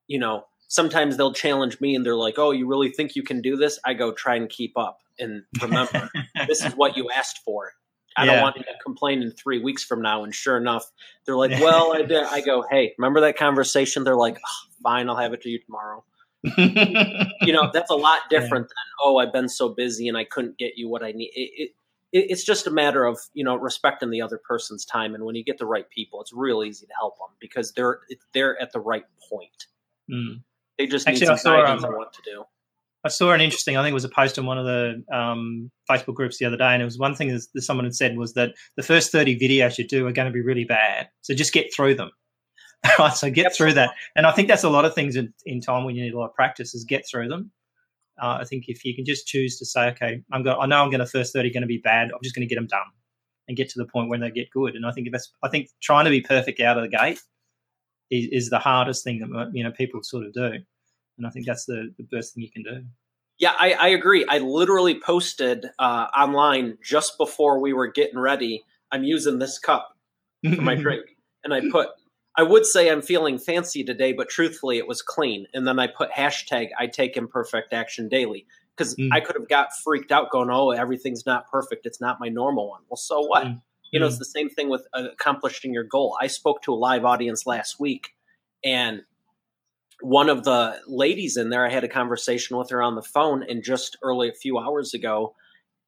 you 0.08 0.18
know 0.18 0.46
sometimes 0.68 1.16
they'll 1.16 1.34
challenge 1.34 1.80
me 1.80 1.94
and 1.94 2.04
they're 2.06 2.16
like 2.16 2.38
oh 2.38 2.50
you 2.50 2.66
really 2.66 2.90
think 2.90 3.14
you 3.16 3.22
can 3.22 3.40
do 3.42 3.56
this 3.56 3.78
i 3.84 3.92
go 3.94 4.12
try 4.12 4.34
and 4.36 4.48
keep 4.48 4.76
up 4.78 5.00
and 5.18 5.44
remember 5.60 6.10
this 6.48 6.64
is 6.64 6.74
what 6.74 6.96
you 6.96 7.10
asked 7.20 7.38
for 7.44 7.72
i 8.16 8.26
don't 8.26 8.42
want 8.42 8.56
to 8.56 8.64
complain 8.82 9.22
in 9.22 9.30
three 9.30 9.60
weeks 9.60 9.84
from 9.84 10.02
now 10.02 10.24
and 10.24 10.34
sure 10.34 10.56
enough 10.56 10.90
they're 11.24 11.36
like 11.36 11.50
well 11.60 11.92
i 11.94 12.02
did 12.02 12.22
i 12.24 12.40
go 12.40 12.64
hey 12.70 12.94
remember 12.98 13.20
that 13.20 13.36
conversation? 13.36 14.04
They're 14.04 14.16
like 14.16 14.38
oh, 14.38 14.70
fine 14.82 15.08
i'll 15.08 15.16
have 15.16 15.32
it 15.32 15.42
to 15.42 15.48
you 15.48 15.58
tomorrow. 15.58 16.04
You 17.42 17.52
know 17.52 17.70
that's 17.72 17.90
a 17.90 17.96
lot 17.96 18.20
different 18.30 18.68
than 18.68 18.76
oh 19.00 19.18
i've 19.18 19.32
been 19.32 19.48
so 19.48 19.68
busy 19.68 20.08
and 20.08 20.16
i 20.16 20.24
couldn't 20.24 20.58
get 20.58 20.76
you 20.76 20.88
what 20.88 21.02
i 21.02 21.12
need. 21.12 21.30
It, 21.34 21.50
it, 21.56 21.70
it 22.12 22.30
it's 22.30 22.44
just 22.44 22.66
a 22.66 22.70
matter 22.70 23.04
of 23.04 23.18
you 23.34 23.44
know 23.44 23.56
respecting 23.56 24.10
the 24.10 24.22
other 24.22 24.38
person's 24.38 24.84
time 24.84 25.14
and 25.14 25.24
when 25.24 25.34
you 25.34 25.42
get 25.44 25.58
the 25.58 25.66
right 25.66 25.88
people 25.90 26.20
it's 26.20 26.32
real 26.32 26.62
easy 26.62 26.86
to 26.86 26.92
help 26.98 27.16
them 27.18 27.28
because 27.40 27.72
they're 27.72 28.00
they're 28.32 28.60
at 28.60 28.72
the 28.72 28.80
right 28.80 29.04
point. 29.30 29.66
Mm. 30.10 30.42
they 30.78 30.86
just 30.86 31.06
Actually, 31.06 31.28
need 31.28 31.38
some 31.38 31.52
guidance 31.54 31.84
um, 31.84 31.90
on 31.90 31.96
what 31.96 32.12
to 32.12 32.22
do 32.24 32.44
I 33.04 33.08
saw 33.08 33.32
an 33.32 33.40
interesting. 33.40 33.76
I 33.76 33.82
think 33.82 33.92
it 33.92 33.94
was 33.94 34.04
a 34.04 34.08
post 34.08 34.38
on 34.38 34.46
one 34.46 34.58
of 34.58 34.64
the 34.64 35.02
um, 35.12 35.70
Facebook 35.90 36.14
groups 36.14 36.38
the 36.38 36.44
other 36.44 36.56
day, 36.56 36.72
and 36.72 36.82
it 36.82 36.84
was 36.84 36.98
one 36.98 37.14
thing 37.14 37.28
that 37.28 37.62
someone 37.62 37.84
had 37.84 37.94
said 37.94 38.16
was 38.16 38.34
that 38.34 38.54
the 38.76 38.82
first 38.82 39.10
thirty 39.10 39.38
videos 39.38 39.78
you 39.78 39.86
do 39.86 40.06
are 40.06 40.12
going 40.12 40.26
to 40.26 40.32
be 40.32 40.40
really 40.40 40.64
bad, 40.64 41.08
so 41.20 41.34
just 41.34 41.52
get 41.52 41.74
through 41.74 41.94
them. 41.94 42.10
right, 42.98 43.14
so 43.14 43.30
get 43.30 43.54
through 43.54 43.74
that, 43.74 43.90
and 44.16 44.26
I 44.26 44.32
think 44.32 44.48
that's 44.48 44.64
a 44.64 44.70
lot 44.70 44.84
of 44.84 44.94
things 44.94 45.16
in, 45.16 45.32
in 45.46 45.60
time 45.60 45.84
when 45.84 45.94
you 45.94 46.02
need 46.02 46.14
a 46.14 46.18
lot 46.18 46.30
of 46.30 46.34
practice 46.34 46.74
is 46.74 46.84
get 46.84 47.04
through 47.08 47.28
them. 47.28 47.50
Uh, 48.20 48.38
I 48.40 48.44
think 48.44 48.64
if 48.68 48.84
you 48.84 48.94
can 48.94 49.04
just 49.04 49.26
choose 49.26 49.58
to 49.58 49.66
say, 49.66 49.88
okay, 49.88 50.22
I'm 50.32 50.42
going, 50.42 50.58
I 50.60 50.66
know 50.66 50.82
I'm 50.82 50.90
going 50.90 51.00
to 51.00 51.06
first 51.06 51.32
thirty 51.32 51.52
going 51.52 51.62
to 51.62 51.68
be 51.68 51.78
bad. 51.78 52.10
I'm 52.12 52.22
just 52.22 52.34
going 52.34 52.46
to 52.46 52.52
get 52.52 52.60
them 52.60 52.68
done 52.68 52.82
and 53.48 53.56
get 53.56 53.68
to 53.70 53.78
the 53.78 53.86
point 53.86 54.08
when 54.08 54.20
they 54.20 54.30
get 54.30 54.50
good. 54.50 54.76
And 54.76 54.86
I 54.86 54.92
think 54.92 55.08
that's, 55.10 55.32
I 55.42 55.48
think 55.48 55.68
trying 55.82 56.04
to 56.04 56.10
be 56.10 56.20
perfect 56.20 56.60
out 56.60 56.76
of 56.76 56.82
the 56.82 56.96
gate 56.96 57.20
is, 58.10 58.44
is 58.44 58.50
the 58.50 58.58
hardest 58.58 59.04
thing 59.04 59.18
that 59.18 59.50
you 59.52 59.64
know 59.64 59.72
people 59.72 60.02
sort 60.02 60.26
of 60.26 60.32
do. 60.32 60.58
And 61.18 61.26
I 61.26 61.30
think 61.30 61.46
that's 61.46 61.64
the, 61.66 61.92
the 61.98 62.04
best 62.04 62.34
thing 62.34 62.42
you 62.42 62.50
can 62.50 62.62
do. 62.62 62.84
Yeah, 63.38 63.52
I, 63.58 63.72
I 63.72 63.88
agree. 63.88 64.24
I 64.28 64.38
literally 64.38 65.00
posted 65.00 65.66
uh, 65.78 66.06
online 66.16 66.78
just 66.82 67.18
before 67.18 67.58
we 67.60 67.72
were 67.72 67.88
getting 67.88 68.18
ready. 68.18 68.62
I'm 68.90 69.04
using 69.04 69.38
this 69.38 69.58
cup 69.58 69.96
for 70.44 70.60
my 70.62 70.74
drink, 70.84 71.06
and 71.44 71.52
I 71.52 71.62
put. 71.70 71.88
I 72.36 72.42
would 72.44 72.64
say 72.64 72.88
I'm 72.90 73.02
feeling 73.02 73.38
fancy 73.38 73.84
today, 73.84 74.12
but 74.12 74.28
truthfully, 74.30 74.78
it 74.78 74.86
was 74.88 75.02
clean. 75.02 75.46
And 75.52 75.66
then 75.66 75.78
I 75.78 75.86
put 75.86 76.10
hashtag 76.12 76.68
I 76.78 76.86
take 76.86 77.16
imperfect 77.16 77.72
action 77.74 78.08
daily 78.08 78.46
because 78.76 78.94
Mm. 78.96 79.10
I 79.12 79.20
could 79.20 79.36
have 79.36 79.48
got 79.48 79.68
freaked 79.84 80.10
out 80.12 80.30
going, 80.30 80.48
oh, 80.50 80.70
everything's 80.70 81.26
not 81.26 81.50
perfect. 81.50 81.84
It's 81.84 82.00
not 82.00 82.20
my 82.20 82.28
normal 82.28 82.70
one. 82.70 82.80
Well, 82.88 82.96
so 82.96 83.20
what? 83.26 83.44
Mm. 83.44 83.60
You 83.90 84.00
know, 84.00 84.06
Mm. 84.06 84.10
it's 84.10 84.18
the 84.18 84.24
same 84.24 84.48
thing 84.48 84.70
with 84.70 84.86
uh, 84.94 85.08
accomplishing 85.12 85.74
your 85.74 85.84
goal. 85.84 86.16
I 86.20 86.26
spoke 86.28 86.62
to 86.62 86.72
a 86.72 86.74
live 86.76 87.04
audience 87.04 87.44
last 87.44 87.78
week, 87.78 88.10
and 88.64 89.02
one 90.02 90.28
of 90.28 90.44
the 90.44 90.80
ladies 90.86 91.36
in 91.36 91.50
there, 91.50 91.66
I 91.66 91.70
had 91.70 91.84
a 91.84 91.88
conversation 91.88 92.56
with 92.56 92.70
her 92.70 92.82
on 92.82 92.96
the 92.96 93.02
phone, 93.02 93.44
and 93.48 93.62
just 93.62 93.96
early 94.02 94.28
a 94.28 94.34
few 94.34 94.58
hours 94.58 94.94
ago, 94.94 95.34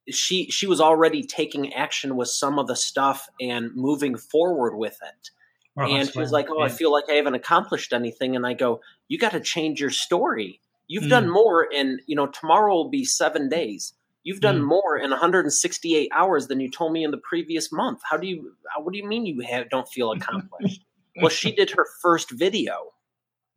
she 0.09 0.49
she 0.49 0.67
was 0.67 0.79
already 0.79 1.23
taking 1.23 1.73
action 1.73 2.15
with 2.15 2.29
some 2.29 2.59
of 2.59 2.67
the 2.67 2.75
stuff 2.75 3.27
and 3.39 3.75
moving 3.75 4.17
forward 4.17 4.77
with 4.77 4.97
it. 5.01 5.29
Right, 5.75 5.91
and 5.91 6.09
she 6.09 6.19
was 6.19 6.31
like, 6.31 6.47
"Oh, 6.49 6.59
yeah. 6.59 6.65
I 6.65 6.69
feel 6.69 6.91
like 6.91 7.05
I 7.09 7.13
haven't 7.13 7.35
accomplished 7.35 7.91
anything." 7.91 8.35
And 8.35 8.45
I 8.47 8.53
go, 8.53 8.81
"You 9.07 9.17
got 9.17 9.33
to 9.33 9.41
change 9.41 9.81
your 9.81 9.89
story. 9.89 10.61
You've 10.87 11.05
mm. 11.05 11.09
done 11.09 11.29
more, 11.29 11.67
and 11.73 11.99
you 12.07 12.15
know 12.15 12.27
tomorrow 12.27 12.73
will 12.73 12.89
be 12.89 13.03
seven 13.03 13.49
days. 13.49 13.93
You've 14.23 14.39
done 14.39 14.61
mm. 14.61 14.65
more 14.65 14.97
in 14.97 15.11
168 15.11 16.09
hours 16.13 16.47
than 16.47 16.59
you 16.59 16.71
told 16.71 16.93
me 16.93 17.03
in 17.03 17.11
the 17.11 17.17
previous 17.17 17.71
month. 17.71 17.99
How 18.09 18.17
do 18.17 18.27
you? 18.27 18.53
What 18.77 18.93
do 18.93 18.97
you 18.97 19.07
mean 19.07 19.25
you 19.25 19.41
have, 19.41 19.69
don't 19.69 19.87
feel 19.89 20.11
accomplished?" 20.13 20.81
well, 21.17 21.29
she 21.29 21.51
did 21.51 21.71
her 21.71 21.85
first 22.01 22.31
video. 22.31 22.93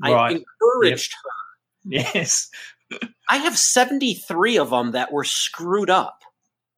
Right. 0.03 0.13
I 0.13 0.31
encouraged 0.31 1.15
yep. 1.85 2.05
her. 2.05 2.21
Yes. 2.21 2.49
I 3.29 3.37
have 3.39 3.57
73 3.57 4.59
of 4.59 4.71
them 4.71 4.93
that 4.93 5.13
were 5.13 5.25
screwed 5.25 5.91
up. 5.91 6.23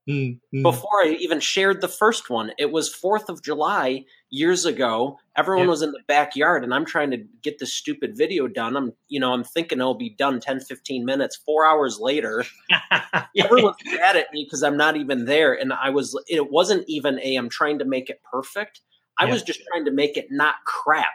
Mm-hmm. 0.08 0.62
Before 0.62 1.04
I 1.04 1.16
even 1.20 1.40
shared 1.40 1.80
the 1.80 1.88
first 1.88 2.30
one, 2.30 2.52
it 2.58 2.72
was 2.72 2.92
4th 2.92 3.28
of 3.28 3.42
July 3.42 4.04
years 4.30 4.64
ago. 4.64 5.18
Everyone 5.36 5.66
yep. 5.66 5.70
was 5.70 5.82
in 5.82 5.92
the 5.92 6.00
backyard 6.08 6.64
and 6.64 6.74
I'm 6.74 6.84
trying 6.84 7.10
to 7.12 7.18
get 7.42 7.58
this 7.58 7.74
stupid 7.74 8.16
video 8.16 8.48
done. 8.48 8.76
I'm, 8.76 8.92
you 9.08 9.20
know, 9.20 9.32
I'm 9.32 9.44
thinking 9.44 9.78
it'll 9.78 9.94
be 9.94 10.10
done 10.10 10.40
10, 10.40 10.60
15 10.60 11.04
minutes. 11.04 11.36
Four 11.36 11.64
hours 11.64 11.98
later, 12.00 12.44
everyone's 13.38 13.76
mad 13.84 14.16
at 14.16 14.32
me 14.32 14.44
because 14.44 14.62
I'm 14.62 14.76
not 14.76 14.96
even 14.96 15.26
there. 15.26 15.54
And 15.54 15.72
I 15.72 15.90
was, 15.90 16.18
it 16.26 16.50
wasn't 16.50 16.84
even 16.88 17.20
a, 17.20 17.36
I'm 17.36 17.48
trying 17.48 17.78
to 17.78 17.84
make 17.84 18.10
it 18.10 18.20
perfect. 18.32 18.80
I 19.18 19.24
yep. 19.24 19.34
was 19.34 19.42
just 19.42 19.60
trying 19.70 19.84
to 19.84 19.92
make 19.92 20.16
it 20.16 20.28
not 20.30 20.56
crap. 20.66 21.08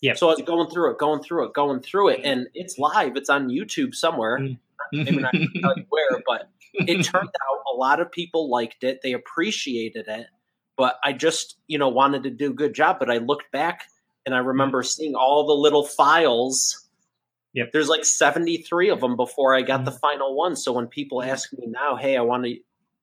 Yeah. 0.00 0.14
So 0.14 0.28
I 0.28 0.34
was 0.34 0.42
going 0.42 0.70
through 0.70 0.92
it, 0.92 0.98
going 0.98 1.22
through 1.22 1.46
it, 1.46 1.54
going 1.54 1.80
through 1.80 2.08
it, 2.10 2.20
and 2.22 2.48
it's 2.54 2.78
live. 2.78 3.16
It's 3.16 3.28
on 3.28 3.48
YouTube 3.48 3.94
somewhere. 3.94 4.38
Mm. 4.38 4.58
Maybe 4.92 5.18
not 5.18 5.32
tell 5.32 5.76
you 5.76 5.84
where, 5.88 6.22
but 6.26 6.50
it 6.74 7.02
turned 7.02 7.28
out 7.28 7.62
a 7.72 7.76
lot 7.76 8.00
of 8.00 8.10
people 8.10 8.48
liked 8.48 8.84
it. 8.84 9.00
They 9.02 9.12
appreciated 9.12 10.06
it, 10.06 10.26
but 10.76 10.98
I 11.02 11.12
just 11.12 11.56
you 11.66 11.78
know 11.78 11.88
wanted 11.88 12.22
to 12.24 12.30
do 12.30 12.50
a 12.50 12.54
good 12.54 12.74
job. 12.74 12.98
But 13.00 13.10
I 13.10 13.18
looked 13.18 13.50
back 13.50 13.86
and 14.24 14.34
I 14.34 14.38
remember 14.38 14.82
seeing 14.82 15.14
all 15.14 15.46
the 15.46 15.54
little 15.54 15.84
files. 15.84 16.84
Yep. 17.54 17.72
There's 17.72 17.88
like 17.88 18.04
73 18.04 18.90
of 18.90 19.00
them 19.00 19.16
before 19.16 19.54
I 19.54 19.62
got 19.62 19.80
mm. 19.80 19.86
the 19.86 19.92
final 19.92 20.36
one. 20.36 20.54
So 20.54 20.70
when 20.70 20.86
people 20.86 21.22
ask 21.22 21.50
me 21.54 21.66
now, 21.66 21.96
hey, 21.96 22.16
I 22.16 22.20
want 22.20 22.44
to, 22.44 22.56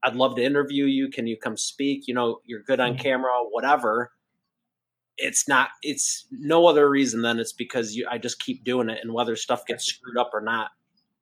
I'd 0.04 0.16
love 0.16 0.36
to 0.36 0.44
interview 0.44 0.86
you. 0.86 1.10
Can 1.10 1.26
you 1.26 1.36
come 1.36 1.58
speak? 1.58 2.08
You 2.08 2.14
know, 2.14 2.42
you're 2.46 2.62
good 2.62 2.80
on 2.80 2.94
mm. 2.94 3.00
camera, 3.00 3.32
whatever 3.50 4.12
it's 5.18 5.48
not 5.48 5.70
it's 5.82 6.26
no 6.32 6.68
other 6.68 6.90
reason 6.90 7.22
than 7.22 7.40
it's 7.40 7.54
because 7.54 7.96
you 7.96 8.08
I 8.10 8.18
just 8.18 8.40
keep 8.40 8.64
doing 8.64 8.90
it 8.90 9.00
and 9.02 9.14
whether 9.14 9.36
stuff 9.36 9.66
gets 9.66 9.86
screwed 9.86 10.18
up 10.18 10.32
or 10.34 10.42
not. 10.42 10.72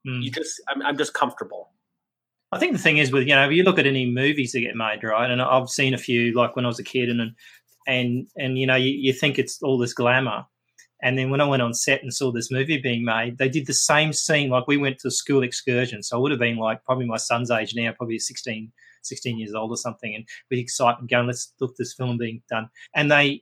Mm. 0.08 0.24
You 0.24 0.32
just 0.32 0.62
I'm, 0.68 0.82
I'm 0.82 0.98
just 0.98 1.14
comfortable. 1.14 1.70
I 2.52 2.60
think 2.60 2.74
the 2.74 2.80
thing 2.80 2.98
is 2.98 3.12
with 3.12 3.28
you 3.28 3.36
know 3.36 3.46
if 3.46 3.52
you 3.52 3.64
look 3.64 3.80
at 3.80 3.88
any 3.88 4.10
movies 4.10 4.52
that 4.52 4.62
get 4.62 4.76
made 4.76 5.04
right, 5.04 5.30
and 5.30 5.42
I've 5.42 5.70
seen 5.70 5.94
a 5.94 5.98
few 5.98 6.34
like 6.34 6.56
when 6.56 6.66
I 6.66 6.68
was 6.68 6.80
a 6.80 6.84
kid, 6.84 7.10
and 7.10 7.36
and 7.88 8.28
and 8.38 8.58
you 8.58 8.68
know 8.68 8.76
you, 8.76 8.92
you 8.92 9.14
think 9.14 9.40
it's 9.40 9.62
all 9.62 9.78
this 9.78 9.94
glamour, 9.94 10.46
and 11.02 11.18
then 11.18 11.30
when 11.30 11.42
I 11.42 11.46
went 11.46 11.62
on 11.62 11.74
set 11.74 12.04
and 12.04 12.14
saw 12.14 12.32
this 12.32 12.52
movie 12.52 12.78
being 12.78 13.04
made, 13.04 13.38
they 13.38 13.50
did 13.50 13.66
the 13.66 13.74
same 13.74 14.14
scene. 14.14 14.50
Like 14.50 14.68
we 14.68 14.78
went 14.78 15.00
to 15.00 15.08
a 15.08 15.12
school 15.12 15.44
excursion, 15.44 16.04
so 16.04 16.18
I 16.18 16.20
would 16.20 16.32
have 16.32 16.40
been 16.40 16.58
like 16.58 16.84
probably 16.86 17.06
my 17.06 17.18
son's 17.18 17.50
age 17.50 17.74
now, 17.76 17.92
probably 17.92 18.20
16, 18.20 18.72
16 19.02 19.38
years 19.40 19.54
old 19.54 19.72
or 19.72 19.78
something, 19.78 20.14
and 20.14 20.26
with 20.50 20.60
excitement 20.60 21.10
going, 21.10 21.28
let's 21.28 21.54
look 21.60 21.76
this 21.76 21.94
film 21.94 22.18
being 22.18 22.42
done, 22.50 22.70
and 22.96 23.12
they 23.12 23.42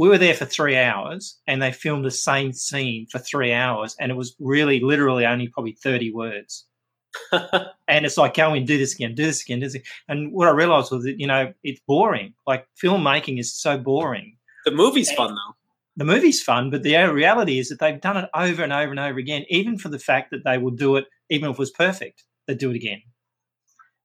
we 0.00 0.08
were 0.08 0.16
there 0.16 0.32
for 0.32 0.46
three 0.46 0.78
hours 0.78 1.38
and 1.46 1.60
they 1.60 1.70
filmed 1.70 2.06
the 2.06 2.10
same 2.10 2.54
scene 2.54 3.06
for 3.10 3.18
three 3.18 3.52
hours 3.52 3.94
and 4.00 4.10
it 4.10 4.14
was 4.14 4.34
really 4.40 4.80
literally 4.80 5.26
only 5.26 5.46
probably 5.48 5.72
30 5.72 6.10
words. 6.12 6.64
And 7.86 8.06
it's 8.06 8.16
like 8.16 8.34
go 8.34 8.54
and 8.54 8.66
do 8.66 8.78
this 8.78 8.94
again 8.94 9.14
do 9.14 9.24
this 9.26 9.42
again 9.42 9.58
do 9.58 9.66
this 9.66 9.74
again. 9.74 9.84
and 10.08 10.32
what 10.32 10.46
i 10.46 10.52
realized 10.52 10.92
was 10.92 11.02
that 11.02 11.18
you 11.20 11.26
know 11.26 11.52
it's 11.64 11.80
boring. 11.86 12.32
Like 12.46 12.66
filmmaking 12.82 13.38
is 13.38 13.52
so 13.52 13.76
boring. 13.76 14.36
The 14.64 14.70
movie's 14.70 15.08
and 15.08 15.16
fun 15.18 15.34
though. 15.34 15.54
the 15.96 16.04
movie's 16.04 16.42
fun 16.42 16.70
but 16.70 16.82
the 16.82 16.94
reality 17.12 17.58
is 17.58 17.68
that 17.68 17.78
they've 17.80 18.00
done 18.00 18.16
it 18.16 18.30
over 18.32 18.62
and 18.62 18.72
over 18.72 18.92
and 18.92 19.00
over 19.00 19.18
again 19.18 19.44
even 19.50 19.76
for 19.76 19.90
the 19.90 19.98
fact 19.98 20.30
that 20.30 20.44
they 20.44 20.56
will 20.56 20.70
do 20.70 20.96
it 20.96 21.04
even 21.28 21.50
if 21.50 21.56
it 21.56 21.58
was 21.58 21.72
perfect 21.72 22.24
they 22.46 22.54
do 22.54 22.70
it 22.70 22.76
again 22.76 23.02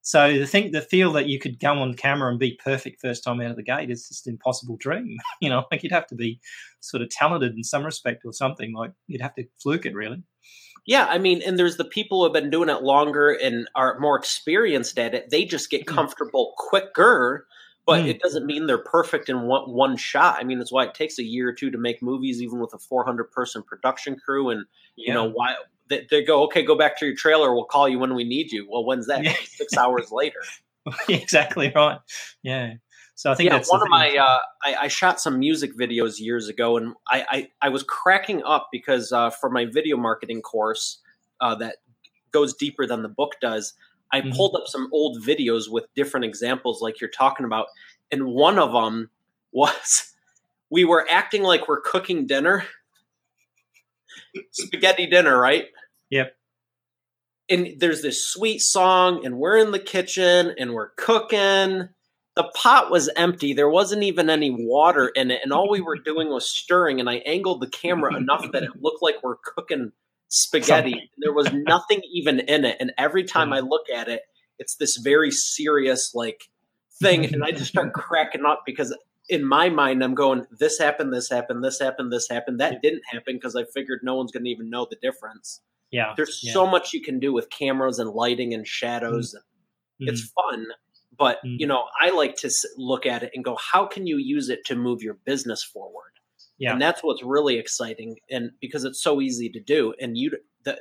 so 0.06 0.38
the 0.38 0.46
think 0.46 0.72
the 0.72 0.84
feel 0.84 1.12
that 1.14 1.26
you 1.26 1.40
could 1.40 1.60
go 1.60 1.74
on 1.74 1.96
camera 1.96 2.30
and 2.30 2.38
be 2.38 2.60
perfect 2.64 3.02
first 3.02 3.24
time 3.24 3.42
out 3.42 3.50
of 3.50 3.56
the 3.56 3.64
gate 3.64 3.90
is 3.90 4.08
just 4.08 4.28
an 4.28 4.34
impossible 4.34 4.78
dream. 4.80 5.18
you 5.42 5.50
know, 5.50 5.66
like 5.72 5.82
you'd 5.82 5.92
have 5.92 6.06
to 6.06 6.16
be 6.16 6.40
sort 6.80 7.02
of 7.02 7.10
talented 7.10 7.56
in 7.56 7.64
some 7.64 7.84
respect 7.84 8.22
or 8.24 8.32
something. 8.32 8.72
Like 8.72 8.92
you'd 9.08 9.22
have 9.22 9.34
to 9.34 9.46
fluke 9.60 9.84
it 9.88 9.96
really. 9.96 10.22
Yeah, 10.86 11.08
I 11.08 11.18
mean, 11.18 11.42
and 11.42 11.58
there's 11.58 11.78
the 11.78 11.86
people 11.86 12.20
who 12.20 12.26
have 12.26 12.34
been 12.34 12.52
doing 12.52 12.70
it 12.70 12.84
longer 12.84 13.32
and 13.32 13.68
are 13.74 13.98
more 14.00 14.16
experienced 14.16 15.00
at 15.00 15.16
it. 15.16 15.32
They 15.32 15.44
just 15.44 15.72
get 15.72 15.88
mm. 15.88 15.96
comfortable 15.96 16.54
quicker, 16.56 17.48
but 17.88 18.04
mm. 18.04 18.08
it 18.10 18.22
doesn't 18.22 18.46
mean 18.46 18.68
they're 18.68 18.78
perfect 18.78 19.28
in 19.28 19.48
one, 19.48 19.72
one 19.72 19.98
shot. 19.98 20.38
I 20.40 20.44
mean, 20.44 20.60
that's 20.60 20.72
why 20.72 20.86
it 20.86 20.94
takes 20.94 21.18
a 21.18 21.24
year 21.24 21.50
or 21.50 21.54
two 21.54 21.72
to 21.72 21.80
make 21.80 22.04
movies, 22.04 22.44
even 22.44 22.60
with 22.60 22.76
a 22.76 22.78
400 22.78 23.32
person 23.32 23.64
production 23.64 24.18
crew. 24.24 24.52
And 24.52 24.68
yeah. 24.96 25.08
you 25.08 25.14
know 25.16 25.32
why 25.32 25.56
they, 25.90 26.08
they, 26.10 26.24
go, 26.24 26.44
okay, 26.46 26.64
go 26.64 26.76
back 26.76 26.98
to 27.00 27.06
your 27.06 27.16
trailer. 27.16 27.54
We'll 27.54 27.66
call 27.66 27.88
you 27.88 28.00
when 28.00 28.16
we 28.16 28.24
need 28.24 28.52
you. 28.52 28.68
Well, 28.70 28.86
when's 28.86 29.08
that? 29.08 29.24
Yeah. 29.24 29.36
Six 29.46 29.78
hours 29.78 30.12
later. 30.12 30.40
exactly 31.10 31.72
right. 31.76 32.00
Yeah. 32.44 32.74
So 33.16 33.32
I 33.32 33.36
think 33.36 33.50
yeah, 33.50 33.64
one 33.68 33.82
of 33.82 33.88
my 33.88 34.18
uh, 34.18 34.40
I, 34.64 34.76
I, 34.84 34.88
shot 34.90 35.22
some 35.22 35.40
music 35.40 35.74
videos 35.78 36.20
years 36.20 36.50
ago, 36.50 36.76
and 36.76 36.94
I 37.10 37.26
I, 37.30 37.48
I 37.62 37.70
was 37.70 37.82
cracking 37.84 38.44
up 38.44 38.68
because 38.74 39.14
uh, 39.14 39.30
for 39.30 39.50
my 39.50 39.66
video 39.66 39.96
marketing 39.96 40.42
course 40.42 41.00
uh, 41.40 41.56
that 41.56 41.78
goes 42.32 42.54
deeper 42.54 42.86
than 42.86 43.04
the 43.04 43.10
book 43.10 43.36
does, 43.42 43.74
I 44.12 44.20
mm-hmm. 44.20 44.32
pulled 44.32 44.56
up 44.56 44.68
some 44.68 44.90
old 44.92 45.24
videos 45.24 45.72
with 45.72 45.86
different 45.96 46.26
examples, 46.26 46.82
like 46.82 47.00
you're 47.00 47.10
talking 47.10 47.46
about, 47.46 47.68
and 48.12 48.26
one 48.26 48.60
of 48.60 48.74
them 48.74 49.10
was 49.54 50.14
we 50.70 50.84
were 50.84 51.08
acting 51.10 51.44
like 51.44 51.70
we're 51.70 51.82
cooking 51.82 52.28
dinner 52.28 52.66
spaghetti 54.52 55.08
dinner, 55.08 55.40
right? 55.40 55.66
Yep. 56.10 56.36
And 57.50 57.80
there's 57.80 58.02
this 58.02 58.26
sweet 58.26 58.60
song, 58.60 59.26
and 59.26 59.38
we're 59.38 59.58
in 59.58 59.72
the 59.72 59.80
kitchen 59.80 60.54
and 60.58 60.74
we're 60.74 60.90
cooking. 60.98 61.90
The 62.36 62.52
pot 62.56 62.92
was 62.92 63.10
empty. 63.16 63.54
There 63.54 63.70
wasn't 63.70 64.04
even 64.04 64.30
any 64.30 64.50
water 64.50 65.08
in 65.08 65.32
it. 65.32 65.40
And 65.44 65.54
all 65.54 65.70
we 65.70 65.80
were 65.80 65.98
doing 65.98 66.30
was 66.30 66.50
stirring. 66.50 67.00
And 67.00 67.10
I 67.10 67.18
angled 67.18 67.62
the 67.62 67.70
camera 67.70 68.16
enough 68.16 68.52
that 68.52 68.64
it 68.64 68.72
looked 68.82 69.02
like 69.02 69.24
we're 69.24 69.38
cooking 69.38 69.94
spaghetti. 70.28 71.10
There 71.20 71.32
was 71.32 71.54
nothing 71.54 72.02
even 72.12 72.40
in 72.42 72.66
it. 72.66 72.78
And 72.80 72.92
every 72.98 73.24
time 73.24 73.54
I 73.54 73.62
look 73.62 73.90
at 73.96 74.10
it, 74.10 74.22
it's 74.60 74.76
this 74.76 74.98
very 74.98 75.32
serious, 75.32 76.14
like, 76.14 76.50
thing. 77.00 77.34
And 77.34 77.44
I 77.44 77.52
just 77.52 77.68
start 77.68 77.94
cracking 77.94 78.44
up 78.46 78.64
because 78.66 78.94
in 79.28 79.44
my 79.44 79.70
mind, 79.70 80.04
I'm 80.04 80.14
going, 80.14 80.46
this 80.60 80.78
happened, 80.78 81.14
this 81.14 81.30
happened, 81.30 81.64
this 81.64 81.80
happened, 81.80 82.12
this 82.12 82.28
happened. 82.30 82.60
That 82.60 82.82
didn't 82.82 83.04
happen 83.10 83.36
because 83.36 83.56
I 83.56 83.64
figured 83.74 84.02
no 84.04 84.16
one's 84.16 84.32
going 84.32 84.44
to 84.44 84.50
even 84.50 84.70
know 84.70 84.88
the 84.90 84.98
difference. 85.02 85.62
Yeah. 85.92 86.14
There's 86.16 86.42
yeah. 86.44 86.54
so 86.54 86.68
much 86.68 86.94
you 86.94 87.02
can 87.02 87.20
do 87.20 87.34
with 87.34 87.50
cameras 87.50 88.00
and 88.00 88.10
lighting 88.10 88.54
and 88.54 88.68
shadows. 88.68 89.36
Mm-hmm. 89.36 90.10
It's 90.10 90.32
fun. 90.32 90.68
But, 91.18 91.38
mm-hmm. 91.38 91.56
you 91.60 91.68
know, 91.68 91.86
I 92.00 92.12
like 92.12 92.36
to 92.38 92.52
look 92.78 93.06
at 93.06 93.24
it 93.24 93.32
and 93.34 93.44
go, 93.44 93.56
how 93.56 93.86
can 93.86 94.06
you 94.06 94.18
use 94.18 94.50
it 94.50 94.66
to 94.66 94.76
move 94.76 95.02
your 95.02 95.16
business 95.26 95.64
forward? 95.64 96.12
Yeah. 96.58 96.74
And 96.74 96.82
that's 96.82 97.02
what's 97.02 97.24
really 97.24 97.58
exciting. 97.58 98.18
And 98.30 98.52
because 98.62 98.84
it's 98.84 99.02
so 99.02 99.22
easy 99.22 99.50
to 99.50 99.60
do. 99.60 99.94
And 100.00 100.18
you, 100.18 100.32
the, 100.66 100.78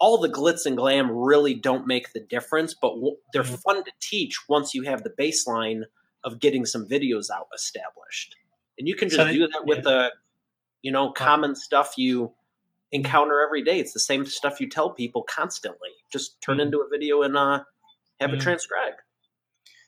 all 0.00 0.18
the 0.18 0.28
glitz 0.28 0.64
and 0.64 0.76
glam 0.76 1.10
really 1.10 1.54
don't 1.54 1.86
make 1.86 2.12
the 2.12 2.20
difference, 2.20 2.74
but 2.80 2.94
they're 3.32 3.42
mm-hmm. 3.42 3.54
fun 3.56 3.84
to 3.84 3.92
teach 4.00 4.36
once 4.48 4.74
you 4.74 4.84
have 4.84 5.02
the 5.02 5.10
baseline 5.10 5.82
of 6.24 6.40
getting 6.40 6.66
some 6.66 6.86
videos 6.86 7.30
out 7.30 7.48
established. 7.54 8.36
And 8.78 8.86
you 8.86 8.94
can 8.94 9.08
just 9.08 9.20
so, 9.20 9.32
do 9.32 9.48
that 9.48 9.66
with 9.66 9.78
yeah. 9.78 9.82
the, 9.82 10.12
you 10.82 10.92
know, 10.92 11.10
common 11.10 11.54
stuff 11.54 11.94
you 11.96 12.32
encounter 12.92 13.40
every 13.40 13.62
day. 13.62 13.78
It's 13.80 13.92
the 13.92 14.00
same 14.00 14.24
stuff 14.24 14.60
you 14.60 14.68
tell 14.68 14.90
people 14.90 15.22
constantly. 15.22 15.90
Just 16.10 16.40
turn 16.40 16.58
mm. 16.58 16.62
into 16.62 16.78
a 16.78 16.88
video 16.88 17.22
and 17.22 17.36
uh, 17.36 17.60
have 18.20 18.30
mm. 18.30 18.34
it 18.34 18.40
transcribed. 18.40 18.96